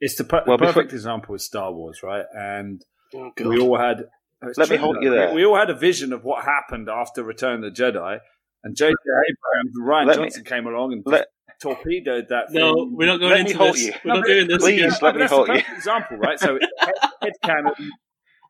[0.02, 2.26] it's the, per- well, the before- perfect example is Star Wars, right?
[2.34, 2.82] And
[3.14, 4.04] Oh, we all had.
[4.44, 5.02] it's Let me hold though.
[5.02, 5.30] you there.
[5.30, 8.20] We, we all had a vision of what happened after Return of the Jedi,
[8.64, 8.92] and J.J.
[8.94, 11.28] Abrams and Ryan Let me- Johnson came along and let-
[11.62, 12.46] torpedoed that.
[12.52, 12.96] no, thing.
[12.96, 13.86] we're not going Let me into hold this.
[13.88, 13.94] you.
[14.06, 14.98] We're No, not but- doing this please, again.
[15.02, 15.62] let me hold you.
[15.76, 16.40] example, right?
[16.40, 17.74] So head, head canon,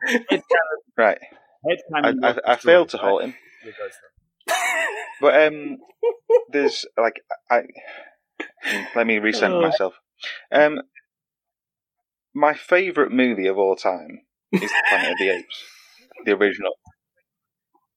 [0.06, 0.44] head canon,
[0.98, 1.20] Right.
[1.68, 2.14] Head I.
[2.24, 3.36] I, I failed to destroyed, hold him.
[3.66, 4.90] Yeah, go for it.
[5.22, 5.78] But um,
[6.52, 7.64] there's like I.
[8.96, 9.96] Let me recenter myself.
[10.52, 10.80] Um,
[12.34, 14.22] my favourite movie of all time
[14.52, 15.64] is the Planet of the Apes,
[16.26, 16.74] the original.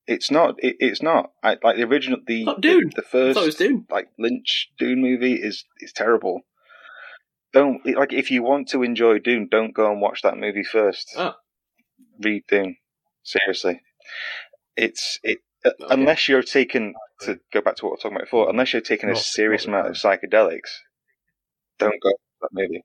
[0.06, 0.56] It's not.
[0.58, 1.30] It, it's not.
[1.42, 2.18] I, like the original.
[2.26, 2.90] The Not Dune.
[2.94, 3.86] The, the first thought it was Dune.
[3.90, 6.40] like Lynch Dune movie is is terrible.
[7.52, 11.12] Don't like if you want to enjoy Dune, don't go and watch that movie first.
[11.16, 11.34] Oh.
[12.20, 12.76] Read Dune
[13.22, 13.82] seriously.
[14.76, 18.26] It's it uh, unless you're taking to go back to what we were talking about
[18.26, 18.50] before.
[18.50, 20.70] Unless you're taking a serious amount of psychedelics,
[21.78, 22.84] don't go to that movie.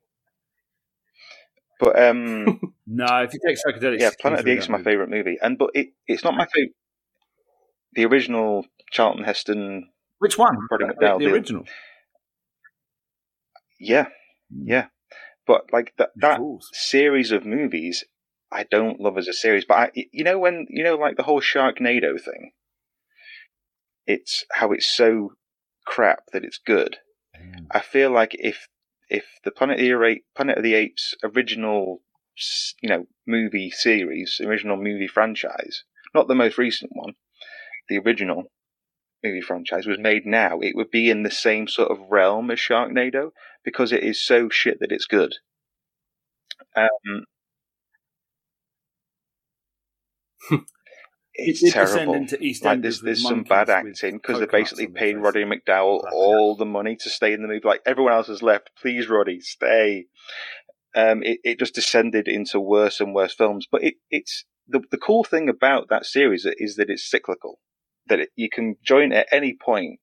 [1.79, 5.09] But um, No, if you take psychedelics, yeah, Planet of the Apes is my favorite
[5.09, 6.73] movie, and but it it's not my favorite.
[7.93, 9.89] The original Charlton Heston,
[10.19, 10.55] Which one?
[10.69, 11.65] The, McDowall the original.
[13.79, 14.07] yeah,
[14.51, 14.87] yeah,
[15.45, 16.39] but like that that
[16.73, 18.05] series of movies
[18.51, 21.23] I don't love as a series, but I, you know when you know like the
[21.23, 22.51] whole Sharknado thing,
[24.05, 25.33] it's how it's so
[25.85, 26.97] crap that it's good.
[27.71, 28.67] I feel like if
[29.09, 32.01] if the Planet of the, Planet of the Apes original,
[32.81, 35.83] you know, movie series, original movie franchise,
[36.13, 37.13] not the most recent one,
[37.89, 38.51] the original
[39.23, 42.59] movie franchise was made now, it would be in the same sort of realm as
[42.59, 43.31] Sharknado
[43.63, 45.35] because it is so shit that it's good.
[46.75, 47.25] Um,
[51.37, 52.47] it's It did descend terrible.
[52.63, 55.17] Like there's there's some bad acting because they coconuts basically paid.
[55.17, 57.61] Roddy McDowall all the money to stay in the movie.
[57.63, 58.71] Like everyone else has left.
[58.81, 60.05] Please, Roddy, stay.
[60.95, 63.67] Um, it it just descended into worse and worse films.
[63.71, 67.59] But it it's the the cool thing about that series is that it's cyclical.
[68.07, 69.99] That it, you can join at any point,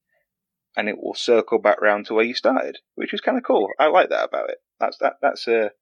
[0.77, 3.71] and it will circle back round to where you started, which is kind of cool.
[3.79, 4.59] I like that about it.
[4.79, 5.73] That's that that's a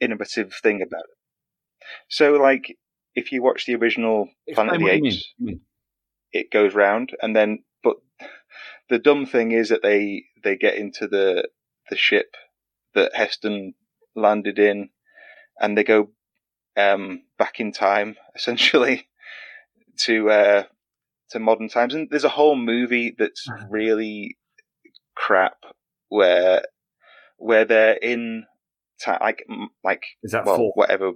[0.00, 1.86] innovative thing about it.
[2.08, 2.76] So like.
[3.16, 5.22] If you watch the original Planet of the Explain what you Apes, mean.
[5.38, 5.60] You mean.
[6.32, 7.96] it goes round and then but
[8.88, 11.48] the dumb thing is that they they get into the
[11.90, 12.36] the ship
[12.94, 13.74] that Heston
[14.14, 14.90] landed in
[15.60, 16.10] and they go
[16.76, 19.08] um back in time essentially
[20.04, 20.62] to uh
[21.30, 24.36] to modern times and there's a whole movie that's really
[25.16, 25.56] crap
[26.08, 26.62] where
[27.38, 28.44] where they're in
[29.00, 29.44] ti like
[29.82, 30.72] like Is that well four?
[30.74, 31.12] whatever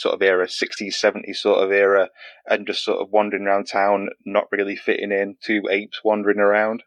[0.00, 2.08] sort of era 60s 70s sort of era
[2.46, 6.82] and just sort of wandering around town not really fitting in two apes wandering around.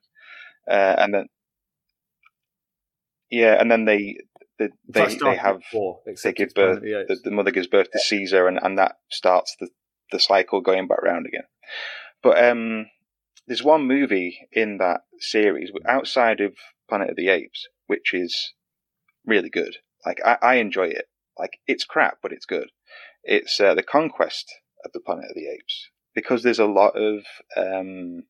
[0.69, 1.26] Uh, and then
[3.30, 4.18] yeah and then they
[4.57, 8.48] they they, they have four, they give birth the, the mother gives birth to caesar
[8.48, 9.68] and, and that starts the
[10.11, 11.44] the cycle going back round again.
[12.23, 12.88] But um
[13.45, 16.53] there's one movie in that series outside of
[16.90, 18.53] planet of the apes which is
[19.26, 19.76] really good.
[20.03, 21.06] Like i, I enjoy it
[21.38, 22.69] like it's crap but it's good.
[23.23, 24.53] It's uh, the conquest
[24.85, 25.89] of the planet of the apes.
[26.14, 27.23] Because there's a lot of
[27.57, 28.23] um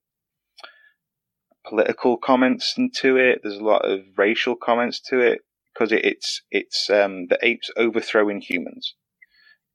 [1.66, 5.40] political comments into it there's a lot of racial comments to it
[5.74, 8.96] because it, it's it's um, the apes overthrowing humans.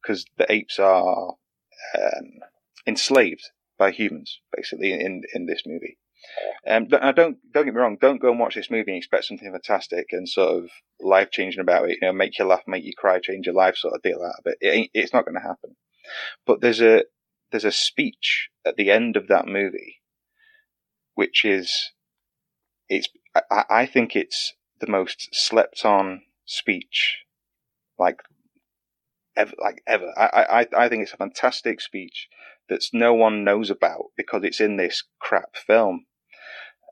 [0.00, 1.34] Because the apes are
[1.96, 2.30] um,
[2.86, 5.98] enslaved by humans basically in in this movie.
[6.66, 7.96] Um, don't, don't don't get me wrong.
[8.00, 10.70] Don't go and watch this movie and expect something fantastic and sort of
[11.00, 11.98] life changing about it.
[12.00, 14.34] You know, make you laugh, make you cry, change your life, sort of deal out
[14.38, 14.58] of it.
[14.60, 15.76] it it's not going to happen.
[16.46, 17.04] But there's a
[17.50, 19.96] there's a speech at the end of that movie,
[21.14, 21.92] which is
[22.88, 23.08] it's
[23.50, 27.18] I, I think it's the most slept on speech
[27.98, 28.20] like
[29.36, 30.12] ever like ever.
[30.16, 32.28] I, I I think it's a fantastic speech
[32.68, 36.06] that no one knows about because it's in this crap film.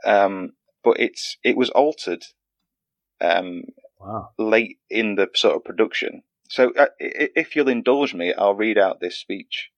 [0.04, 0.52] Um,
[0.84, 2.24] but it's it was altered
[3.20, 3.62] um,
[3.98, 4.30] Wow.
[4.38, 6.22] late in the sort of production.
[6.48, 9.70] So uh, if you'll indulge me, I'll read out this speech.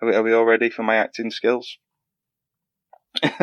[0.00, 1.78] Are we, are we all ready for my acting skills?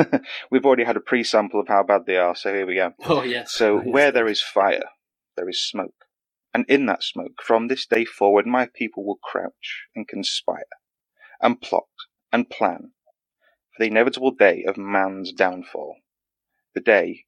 [0.52, 2.94] We've already had a pre-sample of how bad they are, so here we go.
[3.06, 3.52] Oh yes.
[3.52, 3.88] So, Yes.
[3.88, 4.84] where there is fire,
[5.36, 6.06] there is smoke.
[6.54, 10.64] And in that smoke, from this day forward, my people will crouch and conspire,
[11.42, 11.88] and plot
[12.32, 12.92] and plan
[13.76, 15.98] for the inevitable day of man's downfall.
[16.74, 17.26] The day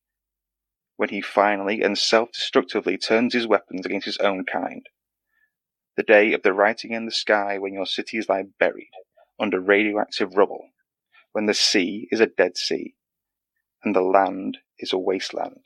[0.95, 4.87] when he finally and self destructively turns his weapons against his own kind.
[5.95, 8.91] The day of the writing in the sky when your cities lie buried
[9.39, 10.69] under radioactive rubble,
[11.31, 12.95] when the sea is a dead sea,
[13.83, 15.61] and the land is a wasteland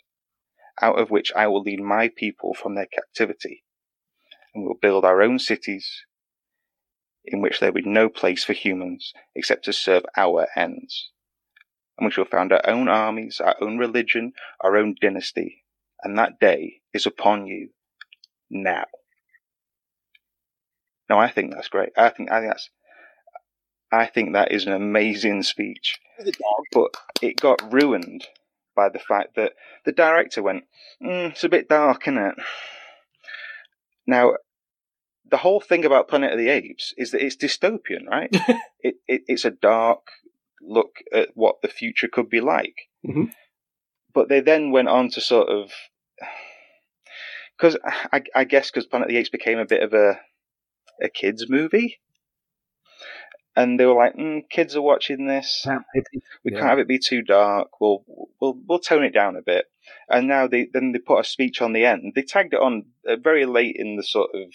[0.81, 3.63] out of which I will lead my people from their captivity,
[4.53, 6.05] and we'll build our own cities
[7.25, 11.11] in which there will be no place for humans except to serve our ends.
[11.97, 15.63] And we shall found our own armies, our own religion, our own dynasty,
[16.01, 17.69] and that day is upon you
[18.49, 18.85] now.
[21.09, 21.89] No, I think that's great.
[21.97, 22.69] I think I think that's
[23.91, 25.99] I think that is an amazing speech.
[26.71, 28.27] But it got ruined
[28.75, 29.53] by the fact that
[29.85, 30.63] the director went,
[31.03, 32.35] mm, it's a bit dark, isn't it?
[34.07, 34.33] Now,
[35.29, 38.29] the whole thing about Planet of the Apes is that it's dystopian, right?
[38.79, 40.01] it, it, it's a dark
[40.61, 42.75] look at what the future could be like.
[43.05, 43.31] Mhm.
[44.13, 45.71] But they then went on to sort of.
[47.57, 47.77] Because
[48.11, 50.19] I, I guess because Planet of the Apes became a bit of a
[51.01, 51.99] a kids movie,
[53.55, 55.63] and they were like, mm, "Kids are watching this.
[56.43, 56.57] We Yeah.
[56.59, 57.79] can't have it be too dark.
[57.79, 58.03] We'll
[58.39, 59.65] we'll we'll tone it down a bit.
[60.09, 62.13] And now they then they put a speech on the end.
[62.15, 64.53] They tagged it on uh, very late in the sort of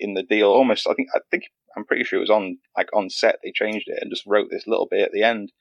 [0.00, 0.48] in the deal.
[0.48, 1.44] Almost, I think I think
[1.76, 3.36] I'm pretty sure it was on like on set.
[3.42, 5.52] They changed it and just wrote this little bit at the end.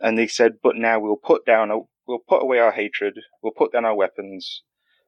[0.00, 3.14] And they said, "But now we'll put down a, we'll put away our hatred.
[3.42, 4.62] We'll put down our weapons.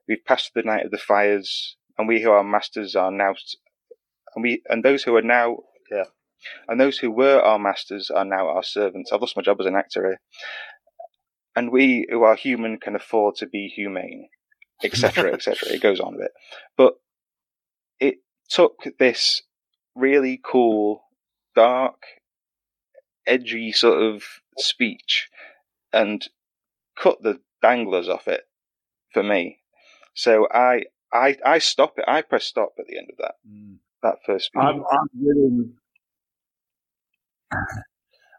[0.07, 3.35] We've passed the night of the fires, and we who are masters are now,
[4.35, 5.59] and we and those who are now
[5.91, 6.05] yeah."
[6.69, 9.11] And those who were our masters are now our servants.
[9.11, 10.21] I've lost my job as an actor here
[11.59, 14.29] and we who are human can afford to be humane,
[14.85, 15.71] etc., etc.
[15.71, 16.31] It goes on a bit,
[16.77, 16.95] but
[17.99, 18.19] it
[18.49, 19.43] took this
[19.95, 21.05] really cool,
[21.55, 22.03] dark,
[23.27, 24.23] edgy sort of
[24.57, 25.29] speech
[25.93, 26.29] and
[26.99, 28.43] cut the danglers off it
[29.13, 29.61] for me.
[30.15, 32.05] So I, I, I stop it.
[32.09, 33.77] I press stop at the end of that Mm.
[34.03, 34.63] that first speech.
[34.63, 35.75] I'm, I'm willing.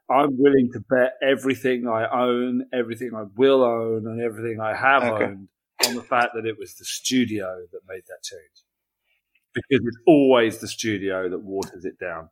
[0.10, 5.04] I'm willing to bet everything I own, everything I will own, and everything I have
[5.04, 5.26] Okay.
[5.26, 5.50] owned
[5.82, 8.64] on the fact that it was the studio that made that change.
[9.70, 12.30] Because it's always the studio that waters it down.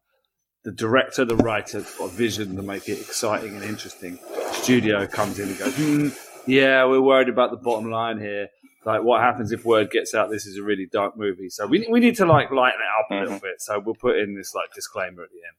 [0.63, 4.19] The director, the writer, got a vision to make it exciting and interesting.
[4.51, 6.09] Studio comes in and goes, hmm,
[6.45, 8.49] "Yeah, we're worried about the bottom line here.
[8.85, 10.29] Like, what happens if word gets out?
[10.29, 11.49] This is a really dark movie.
[11.49, 13.59] So we we need to like lighten it up a little bit.
[13.59, 15.57] So we'll put in this like disclaimer at the end.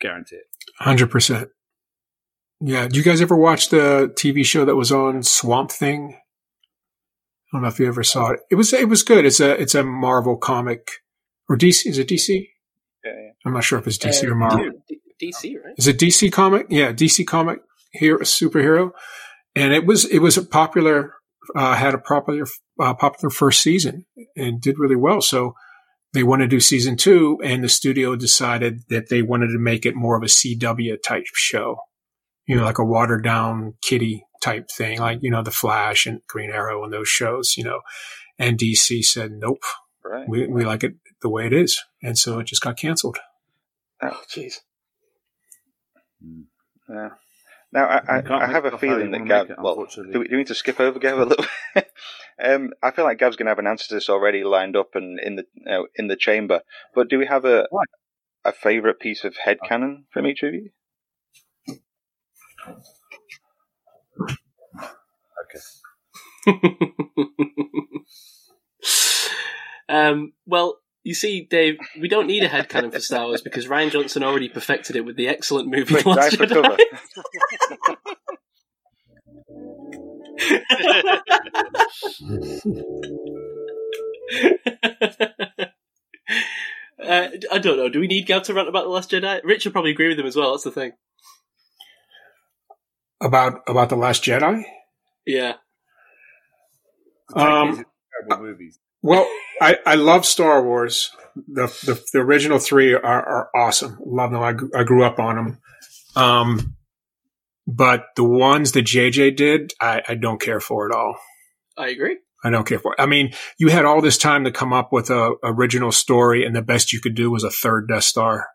[0.00, 0.46] Guarantee it.
[0.78, 1.48] Hundred percent.
[2.60, 2.86] Yeah.
[2.88, 6.20] Do you guys ever watch the TV show that was on Swamp Thing?
[7.54, 8.40] I don't know if you ever saw it.
[8.50, 9.24] It was it was good.
[9.24, 10.90] It's a it's a Marvel comic
[11.48, 11.86] or DC.
[11.86, 12.48] Is it DC?
[13.04, 13.30] Yeah, yeah.
[13.46, 14.70] I'm not sure if it's DC Uh, or Marvel.
[14.88, 15.74] D- DC, right?
[15.76, 16.66] Is it DC comic?
[16.68, 17.60] Yeah, DC comic
[17.92, 18.90] hero superhero,
[19.54, 21.14] and it was it was a popular
[21.54, 22.44] uh, had a popular
[22.80, 24.04] uh, popular first season
[24.36, 25.20] and did really well.
[25.20, 25.54] So
[26.12, 29.86] they wanted to do season two, and the studio decided that they wanted to make
[29.86, 31.76] it more of a CW type show,
[32.46, 36.20] you know, like a watered down kitty type thing, like you know the Flash and
[36.28, 37.80] Green Arrow and those shows, you know.
[38.38, 39.62] And DC said, nope,
[40.04, 40.28] Right.
[40.28, 43.18] we we like it the way it is, and so it just got canceled.
[44.02, 44.54] Oh, jeez.
[46.88, 47.10] Yeah.
[47.72, 49.50] Now, I, I, I have a feeling that Gav.
[49.50, 51.44] it, well, do we, do we need to skip over Gav a little?
[51.74, 51.90] bit?
[52.44, 54.90] um, I feel like Gav's going to have an answer to this already lined up
[54.94, 56.60] and in the you know, in the chamber.
[56.94, 57.88] But do we have a Right.
[58.44, 60.70] a favourite piece of headcanon from each of you?
[69.88, 73.90] Um, well, you see, Dave, we don't need a headcanon for Star Wars because Rian
[73.90, 76.62] Johnson already perfected it with the excellent movie Quick, The Last dive for Jedi.
[76.62, 77.96] cover.
[87.02, 87.88] Uh, I don't know.
[87.88, 89.40] Do we need Gav to rant about the Last Jedi?
[89.44, 90.52] Rich will probably agree with him as well.
[90.52, 90.92] That's the thing.
[93.20, 94.64] about about the Last Jedi.
[95.26, 95.54] Yeah.
[97.34, 97.84] Um,
[98.28, 98.78] terrible movies.
[99.02, 99.28] Well,
[99.60, 101.10] I, I love Star Wars.
[101.36, 103.98] The, the the original three are, are awesome.
[104.04, 104.40] Love them.
[104.42, 105.58] I, I grew up on them.
[106.16, 106.76] Um,
[107.66, 111.16] but the ones that JJ did, I, I don't care for at all.
[111.76, 112.18] I agree.
[112.44, 112.98] I don't care for.
[113.00, 116.54] I mean, you had all this time to come up with a original story, and
[116.54, 118.48] the best you could do was a third Death Star.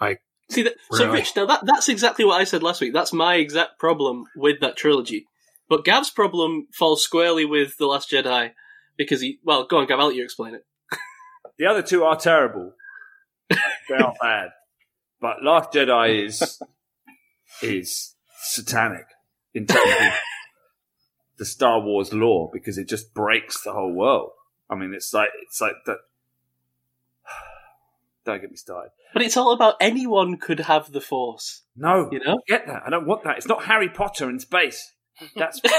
[0.00, 0.18] I
[0.48, 0.74] see that?
[0.92, 2.92] So, Rich, now that that's exactly what I said last week.
[2.92, 5.26] That's my exact problem with that trilogy.
[5.68, 8.52] But Gav's problem falls squarely with the Last Jedi
[8.96, 9.40] because he.
[9.44, 9.98] Well, go on, Gav.
[9.98, 10.64] I'll let you explain it.
[11.58, 12.72] The other two are terrible.
[13.50, 14.50] they are bad.
[15.20, 16.60] But Last Jedi is
[17.62, 19.06] is satanic
[19.54, 20.12] in terms of
[21.38, 24.30] the Star Wars lore because it just breaks the whole world.
[24.68, 25.98] I mean, it's like it's like that.
[28.26, 28.90] Don't get me started.
[29.12, 31.62] But it's all about anyone could have the Force.
[31.76, 32.38] No, You know.
[32.46, 32.82] get that.
[32.86, 33.36] I don't want that.
[33.38, 34.92] It's not Harry Potter in space.
[35.34, 35.72] That's what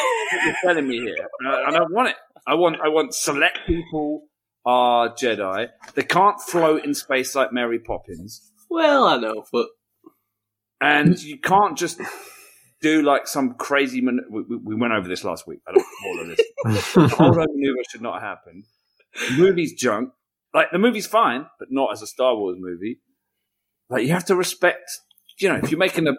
[0.45, 1.15] you're telling me here.
[1.45, 2.15] Uh, I, I don't want it.
[2.47, 4.23] I want I want select people
[4.65, 5.68] are Jedi.
[5.95, 9.68] They can't float in space like Mary Poppins, Well, I know, but
[10.81, 11.99] and you can't just
[12.81, 14.01] do like some crazy.
[14.01, 15.59] Man- we, we- we went over this last week.
[15.68, 16.93] I don't all of this.
[16.93, 18.64] The whole maneuver should not happen.
[19.30, 20.09] The movie's junk.
[20.53, 22.99] Like the movie's fine, but not as a Star Wars movie.
[23.89, 24.89] Like you have to respect.
[25.39, 26.14] You know, if you're making a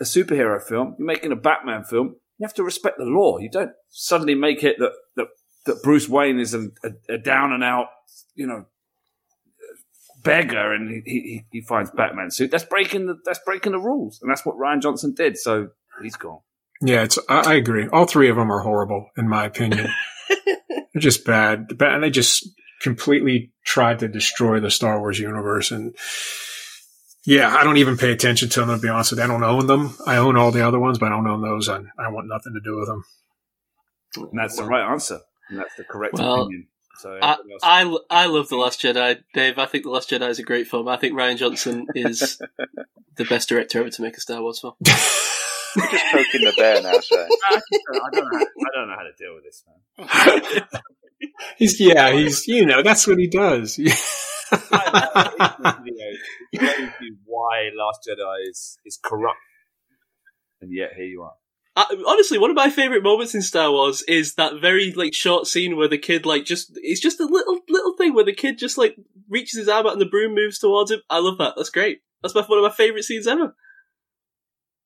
[0.00, 2.16] a superhero film, you're making a Batman film.
[2.38, 3.38] You have to respect the law.
[3.38, 5.26] You don't suddenly make it that that,
[5.66, 7.88] that Bruce Wayne is a, a, a down and out,
[8.34, 8.66] you know,
[10.22, 12.50] beggar, and he, he he finds Batman suit.
[12.50, 15.38] That's breaking the that's breaking the rules, and that's what Rian Johnson did.
[15.38, 15.68] So
[16.02, 16.40] he's gone.
[16.80, 17.18] Yeah, it's.
[17.28, 17.86] I, I agree.
[17.88, 19.88] All three of them are horrible, in my opinion.
[20.92, 21.78] They're just bad.
[21.78, 22.48] Bad, and they just
[22.80, 25.70] completely tried to destroy the Star Wars universe.
[25.70, 25.94] And
[27.24, 28.68] yeah, I don't even pay attention to them.
[28.68, 29.96] To be honest with you, I don't own them.
[30.06, 31.68] I own all the other ones, but I don't own those.
[31.68, 33.04] And I want nothing to do with them.
[34.16, 35.20] And that's the right answer.
[35.48, 36.68] And that's the correct Well, opinion.
[36.98, 39.58] So I, I, I love The Last Jedi, Dave.
[39.58, 40.88] I think The Last Jedi is a great film.
[40.88, 42.40] I think Rian Johnson is
[43.16, 44.74] the best director ever to make a Star Wars film.
[45.76, 47.28] You're just poking the bear now, sir.
[47.48, 47.60] I
[48.12, 48.38] don't know.
[48.38, 50.80] I don't know how to deal with this, man.
[51.56, 53.76] He's yeah, he's you know that's what he does.
[54.50, 56.16] Video
[57.24, 59.38] why Last Jedi is is corrupt,
[60.60, 61.34] and yet here you are.
[61.76, 65.46] I, honestly, one of my favorite moments in Star Wars is that very like short
[65.46, 68.58] scene where the kid like just it's just a little little thing where the kid
[68.58, 68.96] just like
[69.28, 71.00] reaches his arm out and the broom moves towards him.
[71.10, 71.54] I love that.
[71.56, 72.02] That's great.
[72.22, 73.54] That's my, one of my favorite scenes ever.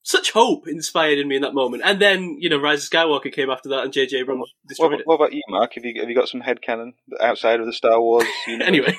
[0.02, 3.30] Such hope inspired in me in that moment, and then you know Rise of Skywalker
[3.30, 4.20] came after that, and J.J.
[4.20, 5.74] Abrams What, destroyed what about you, Mark?
[5.74, 8.24] Have you have you got some headcanon outside of the Star Wars?
[8.48, 8.96] Anyway,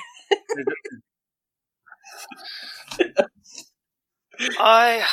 [4.58, 5.04] I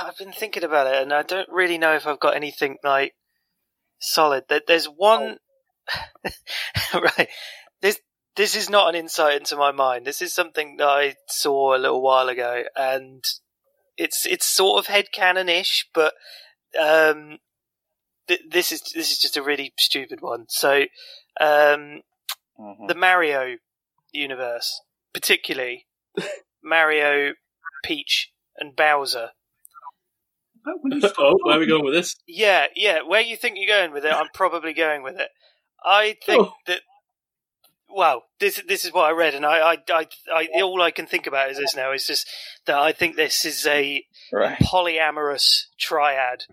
[0.00, 3.14] I've been thinking about it, and I don't really know if I've got anything like
[4.00, 4.44] solid.
[4.48, 5.36] There, there's one
[6.94, 7.28] right.
[7.80, 8.00] This
[8.36, 10.06] this is not an insight into my mind.
[10.06, 13.22] This is something that I saw a little while ago, and
[13.96, 16.14] it's it's sort of headcanon ish, but
[16.80, 17.38] um,
[18.28, 20.46] th- this is this is just a really stupid one.
[20.48, 20.82] So,
[21.40, 22.02] um,
[22.58, 22.86] Mhm.
[22.88, 23.56] the Mario
[24.12, 24.80] universe,
[25.12, 25.86] particularly
[26.62, 27.32] Mario,
[27.84, 29.30] Peach, and Bowser.
[30.66, 32.16] oh, where are we going with this?
[32.26, 33.00] Yeah, yeah.
[33.06, 35.28] Where you think you're going with it, I'm probably going with it.
[35.84, 36.52] I think Oh.
[36.66, 36.80] that.
[37.94, 41.04] Well, this this is what I read, and I, I, I, I, all I can
[41.06, 42.26] think about is this now is just
[42.64, 44.56] that I think this is a Right.
[44.60, 46.44] polyamorous triad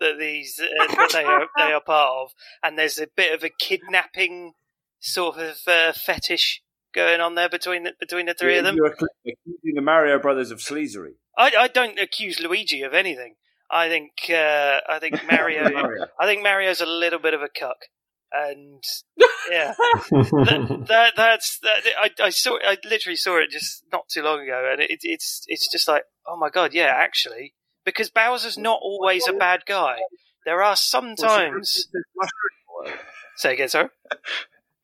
[0.00, 2.30] that these uh, that they are they are part of,
[2.62, 4.52] and there's a bit of a kidnapping
[4.98, 6.62] sort of uh, fetish
[6.94, 8.76] going on there between the, between the three of them.
[8.76, 11.14] You're accusing the Mario Brothers of sleazery.
[11.36, 13.34] I, I don't accuse Luigi of anything.
[13.70, 16.06] I think uh, I think Mario Mario.
[16.20, 17.86] I think Mario's a little bit of a cuck,
[18.30, 18.84] and
[19.50, 19.74] yeah,
[20.10, 21.82] that, that that's that.
[22.00, 25.44] I, I saw I literally saw it just not too long ago, and it, it's
[25.46, 27.54] it's just like oh my god, yeah, actually,
[27.84, 29.96] because Bowser's not always a bad guy.
[30.44, 31.88] There are sometimes.
[33.36, 33.88] Say again, sorry.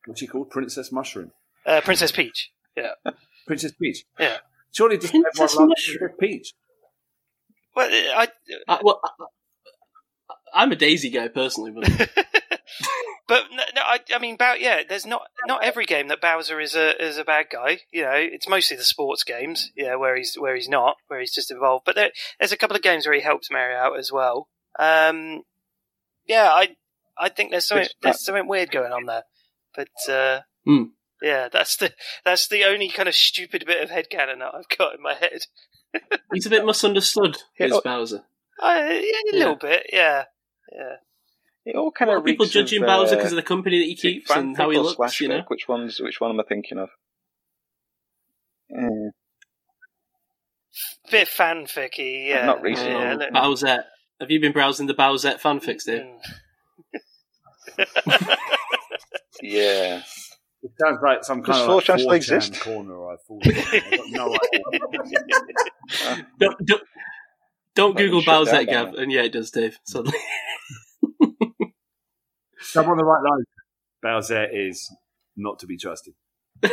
[0.05, 0.49] What's she called?
[0.49, 1.31] Princess Mushroom.
[1.69, 2.51] Uh, Princess Peach.
[2.75, 2.91] Yeah.
[3.47, 4.05] Princess Peach.
[4.19, 4.37] Yeah.
[4.71, 6.11] Surely just Princess everyone loves Mushroom.
[6.17, 6.53] Princess Peach.
[7.75, 8.27] Well, I
[8.67, 9.25] I, well, I,
[10.53, 11.87] I'm a Daisy guy personally, but
[13.29, 16.59] But no, no, I, I mean, Bow, yeah, there's not not every game that Bowser
[16.59, 17.81] is a is a bad guy.
[17.91, 21.33] You know, it's mostly the sports games, yeah, where he's where he's not, where he's
[21.33, 21.85] just involved.
[21.85, 22.09] But there,
[22.39, 24.47] there's a couple of games where he helps Mario out as well.
[24.79, 25.43] Um,
[26.25, 26.75] yeah, I
[27.19, 29.23] I think there's something there's something weird going on there.
[29.75, 30.83] But uh, Hmm.
[31.21, 31.93] Yeah, that's the
[32.25, 35.41] that's the only kind of stupid bit of headcanon that I've got in my head.
[36.33, 38.23] He's a bit misunderstood, Yeah, is look- Bowser.
[38.61, 39.01] I, yeah, a
[39.33, 39.39] Yeah.
[39.39, 40.25] little bit, yeah,
[40.71, 40.95] yeah.
[41.65, 43.85] It all kind Well, of people judging of, Bowser uh, because of the company that
[43.85, 45.39] he keeps and how he looks, slash you know.
[45.39, 45.45] fic?
[45.49, 46.89] Which one's which one am I thinking of?
[48.75, 49.09] Mm,
[51.11, 52.45] Bit fanficky, yeah.
[52.45, 52.91] Not recently.
[52.93, 53.83] Yeah, Oh, look- Bowsette.
[54.21, 56.03] Have you been browsing the Bowsette fanfics, Dave?
[57.77, 58.19] Mm.
[59.41, 60.01] yeah.
[60.61, 62.59] It sounds like some Does kind of like 4chan still exist?
[62.59, 63.41] corner I've fallen.
[63.45, 66.25] I've got no idea.
[66.37, 66.83] Don't, don't,
[67.75, 68.93] don't Google be shut Bowsette, Gav.
[68.95, 69.79] And yeah, it does, Dave.
[69.85, 70.17] Suddenly.
[72.75, 73.45] I'm on the right line.
[74.01, 74.93] Bowser is
[75.37, 76.13] not to be trusted.
[76.61, 76.71] but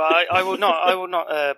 [0.00, 0.88] I, I will not.
[0.88, 1.54] I will not uh,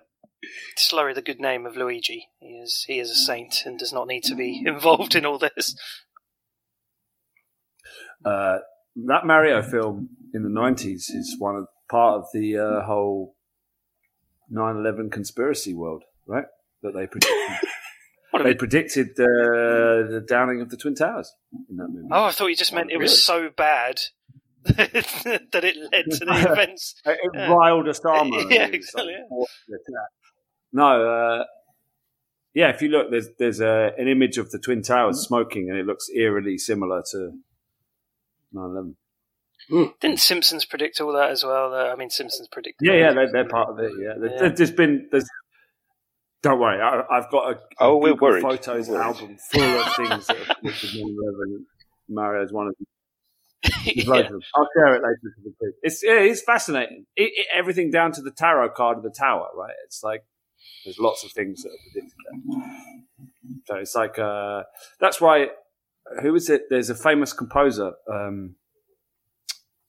[0.79, 2.29] slurry the good name of Luigi.
[2.41, 5.39] He is he is a saint and does not need to be involved in all
[5.39, 5.77] this.
[8.25, 8.59] Uh,
[8.97, 13.35] that Mario film in the 90s is one of part of the uh, whole
[14.53, 16.45] 9/11 conspiracy world, right?
[16.83, 17.57] That they predicted.
[18.43, 21.31] They predicted uh, the downing of the twin towers
[21.69, 22.09] in that movie.
[22.11, 24.01] Oh, I thought you just meant it was so bad
[24.65, 26.95] that it led to the events.
[27.05, 27.53] It, it Yeah.
[27.53, 28.51] riled Osama.
[28.51, 29.29] Yeah, and it was exactly, like, yeah.
[29.29, 30.09] forced the attack.
[30.73, 31.45] No, uh,
[32.55, 32.71] yeah.
[32.71, 35.27] If you look, there's there's a, an image of the twin towers Mm-hmm.
[35.29, 37.33] smoking, and it looks eerily similar to
[38.55, 38.95] 9/11.
[40.01, 41.71] Didn't Simpsons predict all that as well?
[41.71, 41.91] though?
[41.91, 42.87] I mean, Simpsons predicted.
[42.87, 43.93] Yeah, yeah, they're, they're part of it.
[43.99, 44.49] Yeah, There- Yeah.
[44.49, 45.09] there's been.
[45.11, 45.29] There's,
[46.43, 48.43] don't worry, I, I've got a, a Oh, we're worried.
[48.43, 49.05] photos We're worried.
[49.05, 51.65] album full of things that have predicted 9/11.
[52.09, 52.87] Mario's one of them.
[53.85, 54.05] Yeah.
[54.11, 54.41] loads of them.
[54.57, 55.75] I'll share it later for the group.
[55.83, 57.07] It's yeah, it's fascinating.
[57.15, 59.75] It, it, everything down to the tarot card of the tower, right?
[59.87, 60.25] It's like
[60.85, 63.63] there's lots of things that are predicted there.
[63.67, 64.63] So it's like uh,
[64.99, 65.47] that's why.
[66.21, 66.63] Who is it?
[66.69, 67.93] There's a famous composer.
[68.13, 68.57] Um,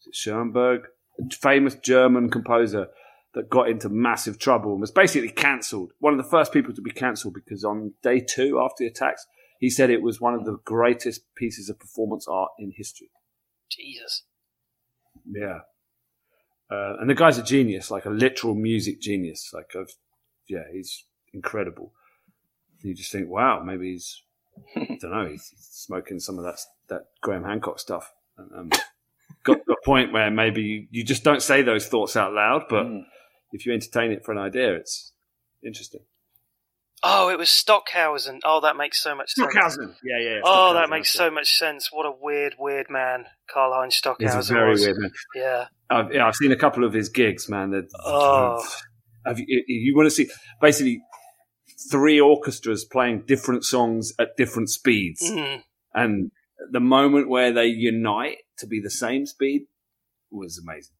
[0.01, 0.81] is it Schoenberg?
[1.19, 2.87] A famous German composer
[3.33, 5.91] that got into massive trouble and was basically cancelled.
[5.99, 9.26] One of the first people to be cancelled because on day two after the attacks,
[9.60, 13.10] he said it was one of the greatest pieces of performance art in history.
[13.69, 14.23] Jesus.
[15.26, 15.60] Yeah.
[16.69, 19.52] Uh, and the guy's a genius, like a literal music genius.
[19.53, 19.93] Like, I've,
[20.47, 21.93] yeah, he's incredible.
[22.81, 24.21] You just think, wow, maybe he's,
[24.76, 26.60] I don't know, he's, he's smoking some of that
[26.90, 28.12] that Graham Hancock stuff.
[28.38, 28.70] Um,
[29.44, 32.64] got to a point where maybe you, you just don't say those thoughts out loud,
[32.70, 33.04] but Mm.
[33.52, 35.12] if you entertain it for an idea, it's
[35.65, 36.02] interesting.
[37.06, 38.40] Oh, it was Stockhausen.
[38.46, 39.52] Oh, that makes so much sense.
[39.52, 39.94] Stockhausen.
[40.06, 40.40] Yeah, yeah.
[40.46, 41.90] Oh, that makes so much sense.
[41.91, 44.82] What a weird, weird man Karlheinz He's Stockhausen a very was.
[44.86, 45.12] weird man.
[45.36, 45.65] Yeah.
[45.90, 47.72] I've, yeah, I've seen a couple of his gigs, man.
[47.72, 48.65] They're, Oh.
[49.26, 50.30] Have you, you want to see
[50.62, 51.02] basically
[51.91, 55.63] three orchestras playing different songs at different speeds, Mm.
[55.94, 56.31] and
[56.71, 59.68] the moment where they unite to be the same speed
[60.31, 60.95] was amazing.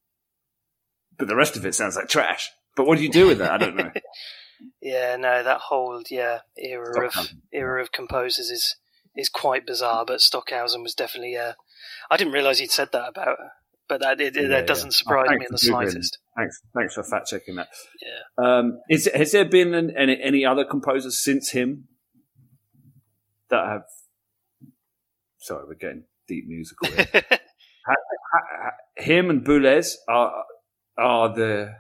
[1.18, 2.50] But the rest of it sounds like trash.
[2.76, 3.52] But what do you do with that?
[3.52, 3.92] I don't know.
[4.82, 8.78] Yeah, no, that whole yeah era of era of composers is
[9.14, 10.06] is quite bizarre.
[10.06, 11.36] But Stockhausen was definitely.
[11.36, 11.54] Uh,
[12.10, 13.38] I didn't realise he'd said that about,
[14.00, 14.98] but that it, Yeah, that doesn't yeah.
[14.98, 16.18] surprise Oh, me in the slightest.
[16.38, 17.68] Thanks, thanks for fact checking that.
[18.02, 18.46] Yeah.
[18.58, 21.88] Um, is, has there been an, any, any other composers since him
[23.50, 23.82] that have?
[25.40, 26.88] Sorry, we're getting deep musical.
[26.90, 27.24] Here.
[27.86, 27.96] Ha-
[28.32, 30.32] ha- him and Boulez are
[30.98, 31.74] are the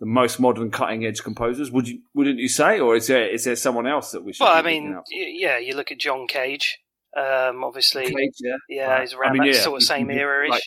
[0.00, 1.70] the most modern, cutting edge composers.
[1.70, 4.42] Would you wouldn't you say, or is there is there someone else that we should?
[4.42, 6.78] well, I mean, yeah, you look at John Cage.
[7.16, 8.06] Um, obviously?
[8.06, 10.50] Cage, yeah, yeah, he's around I mean, that yeah, sort of same era-ish.
[10.50, 10.62] Like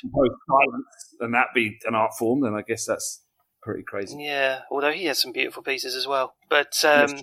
[1.19, 3.23] and that be an art form, then I guess that's
[3.61, 4.17] pretty crazy.
[4.19, 6.35] Yeah, although he has some beautiful pieces as well.
[6.49, 7.21] But um,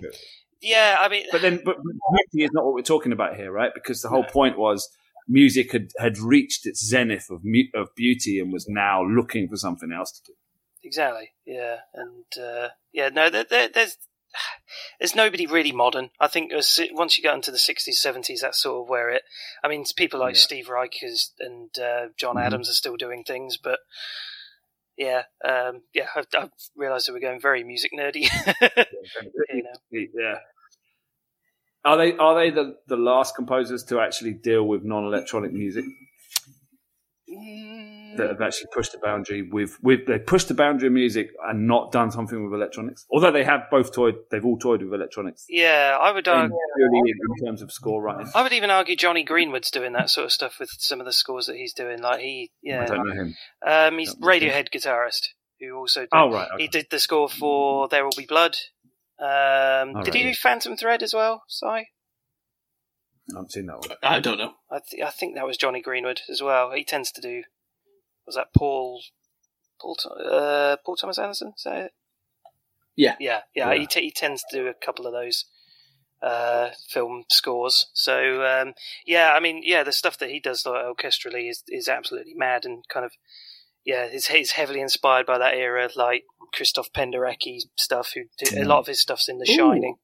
[0.61, 3.71] yeah, I mean, But then, but beauty is not what we're talking about here, right?
[3.73, 4.87] Because the whole point was
[5.27, 9.57] music had, had reached its zenith of mu- of beauty and was now looking for
[9.57, 10.33] something else to do.
[10.83, 11.31] Exactly.
[11.45, 13.97] Yeah, and uh, yeah, no, there, there, there's
[14.99, 16.09] there's nobody really modern.
[16.19, 19.23] I think as, once you get into the sixties, seventies, that's sort of where it.
[19.63, 20.41] I mean, people like Yeah.
[20.41, 21.01] Steve Reich
[21.39, 22.45] and uh, John Mhm.
[22.45, 23.79] Adams are still doing things, but
[24.97, 28.23] yeah, um, yeah, I've, I've realised that we're going very music nerdy.
[29.53, 30.05] you know.
[30.13, 30.35] Yeah.
[31.83, 35.85] Are they are they the, the last composers to actually deal with non electronic music?
[37.27, 41.67] That have actually pushed the boundary with with they pushed the boundary of music and
[41.67, 43.05] not done something with electronics.
[43.09, 45.45] Although they have both toyed, they've all toyed with electronics.
[45.49, 46.27] yeah, I would.
[46.27, 48.29] in, argue purely in terms of score writing.
[48.35, 51.13] I would even argue Jonny Greenwood's doing that sort of stuff with some of the
[51.13, 52.01] scores that he's doing.
[52.01, 53.35] Like he, yeah, I don't know him.
[53.65, 54.49] um, he's Don't him.
[54.49, 55.29] Radiohead guitarist
[55.59, 58.55] who also did, Oh right, he did the score for There Will Be Blood.
[59.19, 60.33] Um, did right, he do.
[60.35, 61.43] Phantom Thread as well?
[61.47, 61.65] Si?
[63.31, 63.97] I haven't seen that one.
[64.03, 64.53] I don't know.
[64.69, 66.71] I, th- I think that was Jonny Greenwood as well.
[66.71, 67.43] He tends to do.
[68.25, 69.01] Was that Paul?
[69.81, 71.53] Paul, uh, Paul Thomas Anderson?
[71.57, 71.91] Is that it?
[72.95, 73.15] Yeah.
[73.19, 73.71] yeah, yeah.
[73.71, 73.79] Yeah.
[73.79, 75.45] He, t- he tends to do a couple of those
[76.21, 77.87] uh, film scores.
[77.93, 78.73] So um,
[79.05, 82.65] yeah, I mean, yeah, the stuff that he does like, orchestrally is is absolutely mad
[82.65, 83.11] and kind of
[83.85, 86.23] yeah, he's, is heavily inspired by that era, like
[86.55, 88.13] Krzysztof Penderecki stuff.
[88.15, 89.55] Who did, a lot of his stuff's in The Ooh.
[89.55, 89.95] Shining.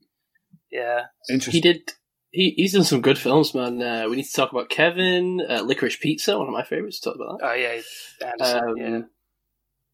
[0.71, 1.53] Yeah, Interesting.
[1.53, 1.91] He did.
[2.31, 3.81] He, he's done some good films, man.
[3.81, 6.99] Uh, we need to talk about Kevin, uh, Licorice Pizza, one of my favorites.
[7.01, 7.45] to Talk about that.
[7.49, 7.81] oh yeah,
[8.31, 8.69] Anderson.
[8.69, 9.01] Um, yeah,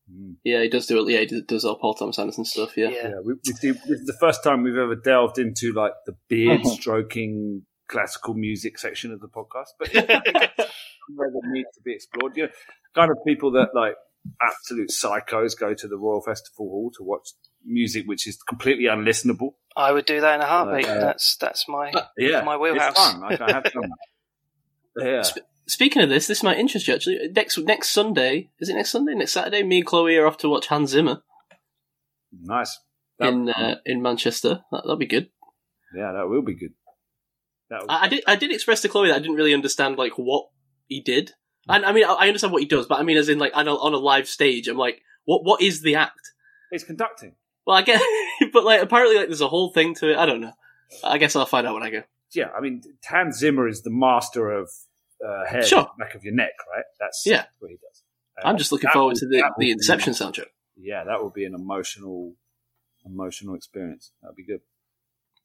[0.09, 0.35] Mm.
[0.41, 1.11] Yeah, he does do it.
[1.11, 2.77] Yeah, he does- does all Paul Thomas Anderson stuff.
[2.77, 2.87] Yeah.
[2.91, 3.07] yeah.
[3.09, 6.15] Yeah, we, we see, this is the first time we've ever delved into like the
[6.29, 10.71] beard stroking classical music section of the podcast, but yeah, I think it's
[11.09, 12.37] somewhere that needs to be explored.
[12.37, 12.49] You know,
[12.95, 13.95] kind of people that like
[14.41, 17.29] absolute psychos go to the Royal Festival Hall to watch
[17.65, 19.55] music which is completely unlistenable.
[19.75, 20.87] I would do that in a heartbeat.
[20.87, 22.91] Uh, that's that's my Yeah, My wheelhouse.
[22.91, 23.21] It's fun.
[23.21, 23.97] Like, I have done that.
[24.99, 27.29] Yeah, Sp- Speaking of this, this might interest you actually.
[27.35, 29.13] Next next Sunday, is it next Sunday?
[29.13, 31.21] Next Saturday, me and Chloe are off to watch Hans Zimmer
[32.31, 32.79] nice.
[33.19, 34.61] That- in uh, in Manchester.
[34.71, 35.29] That, that'll be good.
[35.95, 36.73] yeah, that will be good.
[37.69, 39.97] That will, I, I did I did express to Chloe that I didn't really understand
[39.97, 40.49] like what
[40.87, 41.33] he did.
[41.69, 43.67] And I mean, I, understand what he does, but I mean, as in like on
[43.67, 46.31] a, on a live stage, I'm like, what what is the act?
[46.71, 47.33] it's conducting.
[47.65, 48.01] Well, I get,
[48.53, 50.17] but like apparently, like there's a whole thing to it.
[50.17, 50.53] I don't know.
[51.03, 52.03] I guess I'll find out when I go.
[52.33, 54.69] Yeah, I mean, Hans Zimmer is the master of
[55.25, 55.89] uh, hair Sure.
[55.97, 56.83] back of your neck, right?
[56.99, 57.45] That's Yeah.
[57.59, 58.03] what he does.
[58.43, 60.47] I'm just looking forward to the the Inception soundtrack.
[60.75, 62.35] Yeah, that would be an emotional,
[63.05, 64.11] emotional experience.
[64.21, 64.61] That'd be good.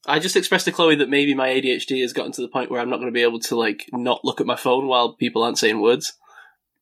[0.05, 2.81] I just expressed to Chloe that maybe my ADHD has gotten to the point where
[2.81, 5.43] I'm not going to be able to like not look at my phone while people
[5.43, 6.13] aren't saying words.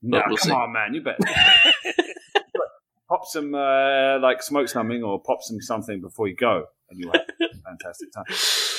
[0.02, 0.52] No, we'll come see.
[0.52, 1.18] on, man, you better
[3.08, 7.12] pop some uh, like smoke numbing or pop some something before you go, and you'll
[7.12, 8.24] have a fantastic time.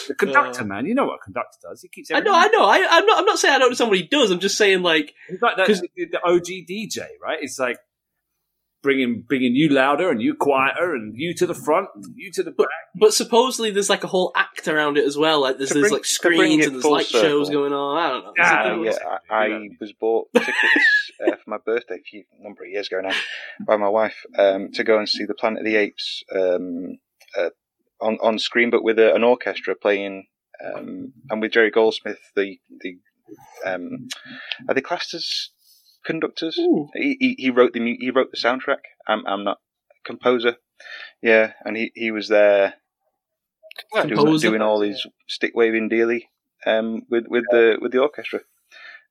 [0.09, 1.83] The conductor, Uh, man, you know what a conductor does.
[1.83, 2.11] He keeps.
[2.11, 2.65] I know, I know.
[2.65, 3.19] I, I'm not.
[3.19, 4.31] I'm not saying I don't understand what he does.
[4.31, 7.39] I'm just saying like like that, 'Cause- the, the OG DJ, right?
[7.41, 7.79] It's like
[8.83, 12.43] bringing bringing you louder and you quieter and you to the front and you to
[12.43, 12.67] the back.
[12.95, 15.41] But supposedly there's like a whole act around it as well.
[15.41, 17.99] Like there's To there's like screens and there's full light shows going on.
[17.99, 18.33] I don't know.
[18.41, 19.09] Ah, There's yeah.
[19.11, 22.89] yeah, I, I was bought tickets uh, for my birthday a few number of years
[22.89, 23.15] ago now
[23.67, 26.99] by my wife um, to go and see the Planet of the Apes um,
[27.39, 27.51] uh,
[28.01, 30.27] on on screen, but with a, an orchestra playing,
[30.63, 32.99] um, and with Jerry Goldsmith, the the
[33.65, 34.09] um,
[34.69, 35.51] are they classed as
[36.05, 36.57] conductors?
[36.95, 38.81] He, he he wrote the he wrote the soundtrack.
[39.07, 39.59] I'm I'm not
[39.91, 40.57] a composer.
[41.23, 42.75] Yeah, and he, he was there
[43.93, 44.49] Well, doing, Composer.
[44.49, 46.29] doing all his stick waving dealy
[46.67, 48.41] um, with with the with the orchestra,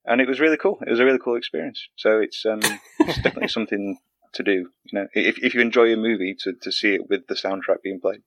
[0.05, 0.79] and it was really cool.
[0.85, 1.87] It was a really cool experience.
[1.95, 2.59] So it's um,
[2.99, 3.97] it's definitely something
[4.33, 4.69] to do.
[4.85, 7.81] You know, if if you enjoy a movie, to to see it with the soundtrack
[7.83, 8.21] being played.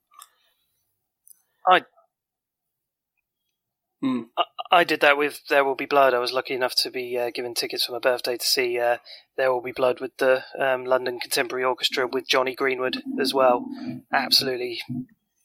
[4.38, 4.44] I
[4.82, 6.14] did that with There Will Be Blood.
[6.14, 8.96] I was lucky enough to be uh, given tickets for my birthday to see uh,
[9.36, 13.64] There Will Be Blood with the um, London Contemporary Orchestra with Jonny Greenwood as well.
[14.12, 14.80] Absolutely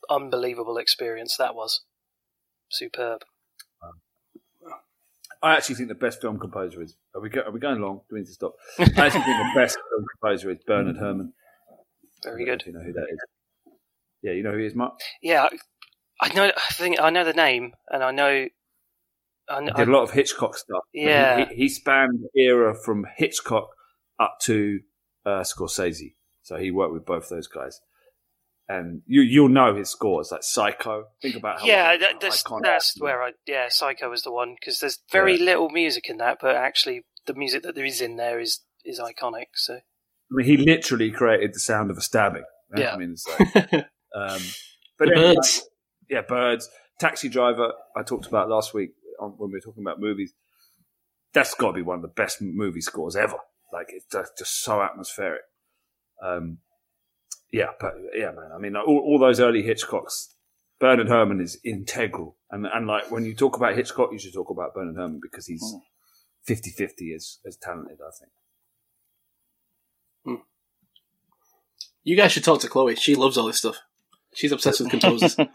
[0.10, 1.82] unbelievable experience that was.
[2.72, 3.22] Superb.
[5.42, 6.96] I actually think the best film composer is.
[7.16, 8.02] Are we go, are we going long?
[8.10, 8.54] Do we need to stop?
[8.78, 11.34] I actually think the best film composer is Bernard Herrmann.
[12.24, 12.64] Very I good.
[12.66, 13.20] You know who that is?
[14.22, 15.00] Yeah, you know who he is, Mark.
[15.22, 15.58] Yeah, I-
[16.22, 16.48] I know.
[16.54, 18.48] I think I know the name, and I know.
[19.50, 20.84] I, did a lot of Hitchcock stuff.
[20.94, 21.48] Yeah.
[21.50, 23.70] he, he spanned the era from Hitchcock
[24.20, 24.80] up to
[25.26, 26.14] uh, Scorsese.
[26.44, 27.80] So he worked with both those guys.
[28.68, 31.06] And you you'll know his scores like Psycho.
[31.24, 34.80] Think about how yeah, that, that's that's where I yeah, Psycho was the one because
[34.80, 35.46] there's very Yeah.
[35.46, 39.00] little music in that, but actually the music that there is in there is is
[39.00, 39.46] iconic.
[39.56, 39.80] So I
[40.30, 42.44] mean, he literally created the sound of a stabbing.
[42.70, 42.82] right?
[42.84, 42.94] Yeah.
[42.94, 43.74] I mean, it's like,
[44.16, 44.40] um,
[45.00, 45.68] but the anyway, birds.
[46.08, 46.70] yeah, birds.
[47.00, 47.74] Taxi Driver.
[47.98, 50.34] I talked about last week on, when we're talking about movies.
[51.34, 53.38] That's got to be one of the best movie scores ever.
[53.72, 55.42] Like it's just, so atmospheric.
[56.24, 56.58] Um,
[57.52, 58.52] yeah, but yeah, man.
[58.54, 60.34] I mean, all, all those early Hitchcocks.
[60.80, 64.50] Bernard Herrmann is integral, and and like when you talk about Hitchcock, you should talk
[64.50, 65.76] about Bernard Herrmann because he's
[66.48, 67.98] 50-50 as as talented.
[68.00, 68.32] I think.
[72.04, 72.96] You guys should talk to Chloe.
[72.96, 73.78] She loves all this stuff.
[74.40, 75.36] She's obsessed with composers.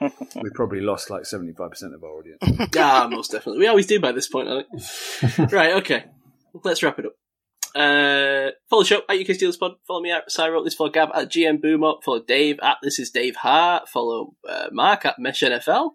[0.42, 2.42] We probably lost like seventy five percent of our audience.
[2.74, 3.60] yeah, most definitely.
[3.60, 5.52] We always do by this point, I think.
[5.52, 6.04] right, okay.
[6.62, 7.14] Let's wrap it up.
[7.74, 9.72] Uh, follow the show at UK Steelers Pod.
[9.86, 10.62] Follow me at Cyril.
[10.62, 11.94] This follow Gav at GM Boomer.
[12.04, 13.88] Follow Dave at This Is Dave Hart.
[13.88, 15.92] Follow uh, Mark at Mesh NFL.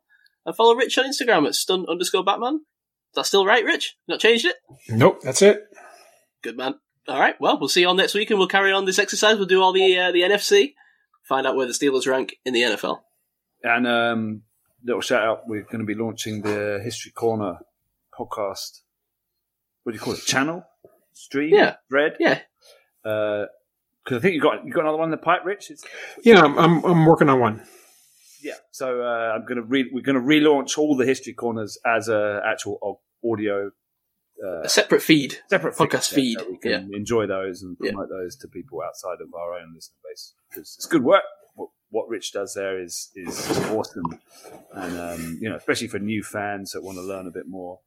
[0.47, 2.55] And follow Rich on Instagram at stun underscore Batman.
[2.55, 3.97] Is that still right, Rich?
[4.07, 4.55] Not changed it?
[4.89, 5.61] Nope, that's it.
[6.41, 6.73] Good man.
[7.07, 7.35] All right.
[7.39, 9.37] Well, we'll see you all next week, and we'll carry on this exercise.
[9.37, 10.73] We'll do all the uh, the NFC,
[11.29, 12.99] find out where the Steelers rank in the NFL.
[13.63, 14.41] And um,
[14.83, 17.59] little shout out, we're going to be launching the History Corner
[18.17, 18.81] podcast.
[19.83, 20.21] What do you call it?
[20.25, 20.65] Channel,
[21.13, 21.75] stream, Yeah.
[21.89, 22.17] thread.
[22.19, 22.39] Yeah.
[23.03, 25.71] Because I think you got you got another one in the pipe, Rich.
[25.71, 25.85] It's,
[26.23, 27.63] Yeah, I'm, I'm, I'm working on one.
[28.41, 28.53] yeah.
[28.71, 32.09] So uh, I'm going to re- we're going to relaunch all the History Corners as
[32.09, 33.71] a actual audio
[34.45, 35.37] uh, A separate feed.
[35.49, 37.91] separate Podcast feed, feed, so we can enjoy those and Yeah.
[37.91, 41.23] promote those to people outside of our own listener base because it's good work.
[41.55, 44.19] What, what Rich does there is is awesome,
[44.73, 47.79] and um, you know, especially for new fans that want to learn a bit more.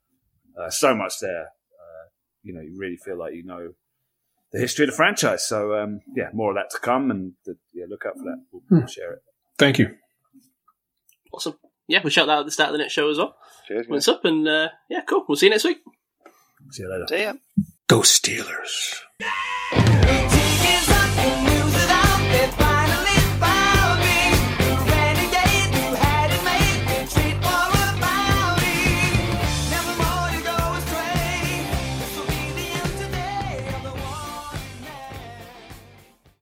[0.58, 2.04] Uh, so much there, uh,
[2.42, 3.72] you know, you really feel like you know
[4.52, 5.46] the history of the franchise.
[5.48, 8.44] So um, yeah, more of that to come, and the, yeah, look out for that.
[8.52, 9.22] We'll, we'll share it.
[9.58, 9.94] Thank you.
[11.32, 11.54] Awesome.
[11.88, 13.34] Yeah, we'll shout that out at the start of the next show as well.
[13.66, 14.24] Cheers, What's up?
[14.24, 15.24] And uh, yeah, cool.
[15.28, 15.78] We'll see you next week.
[16.70, 17.06] See you later.
[17.08, 17.34] See ya.
[17.88, 19.02] Go Steelers.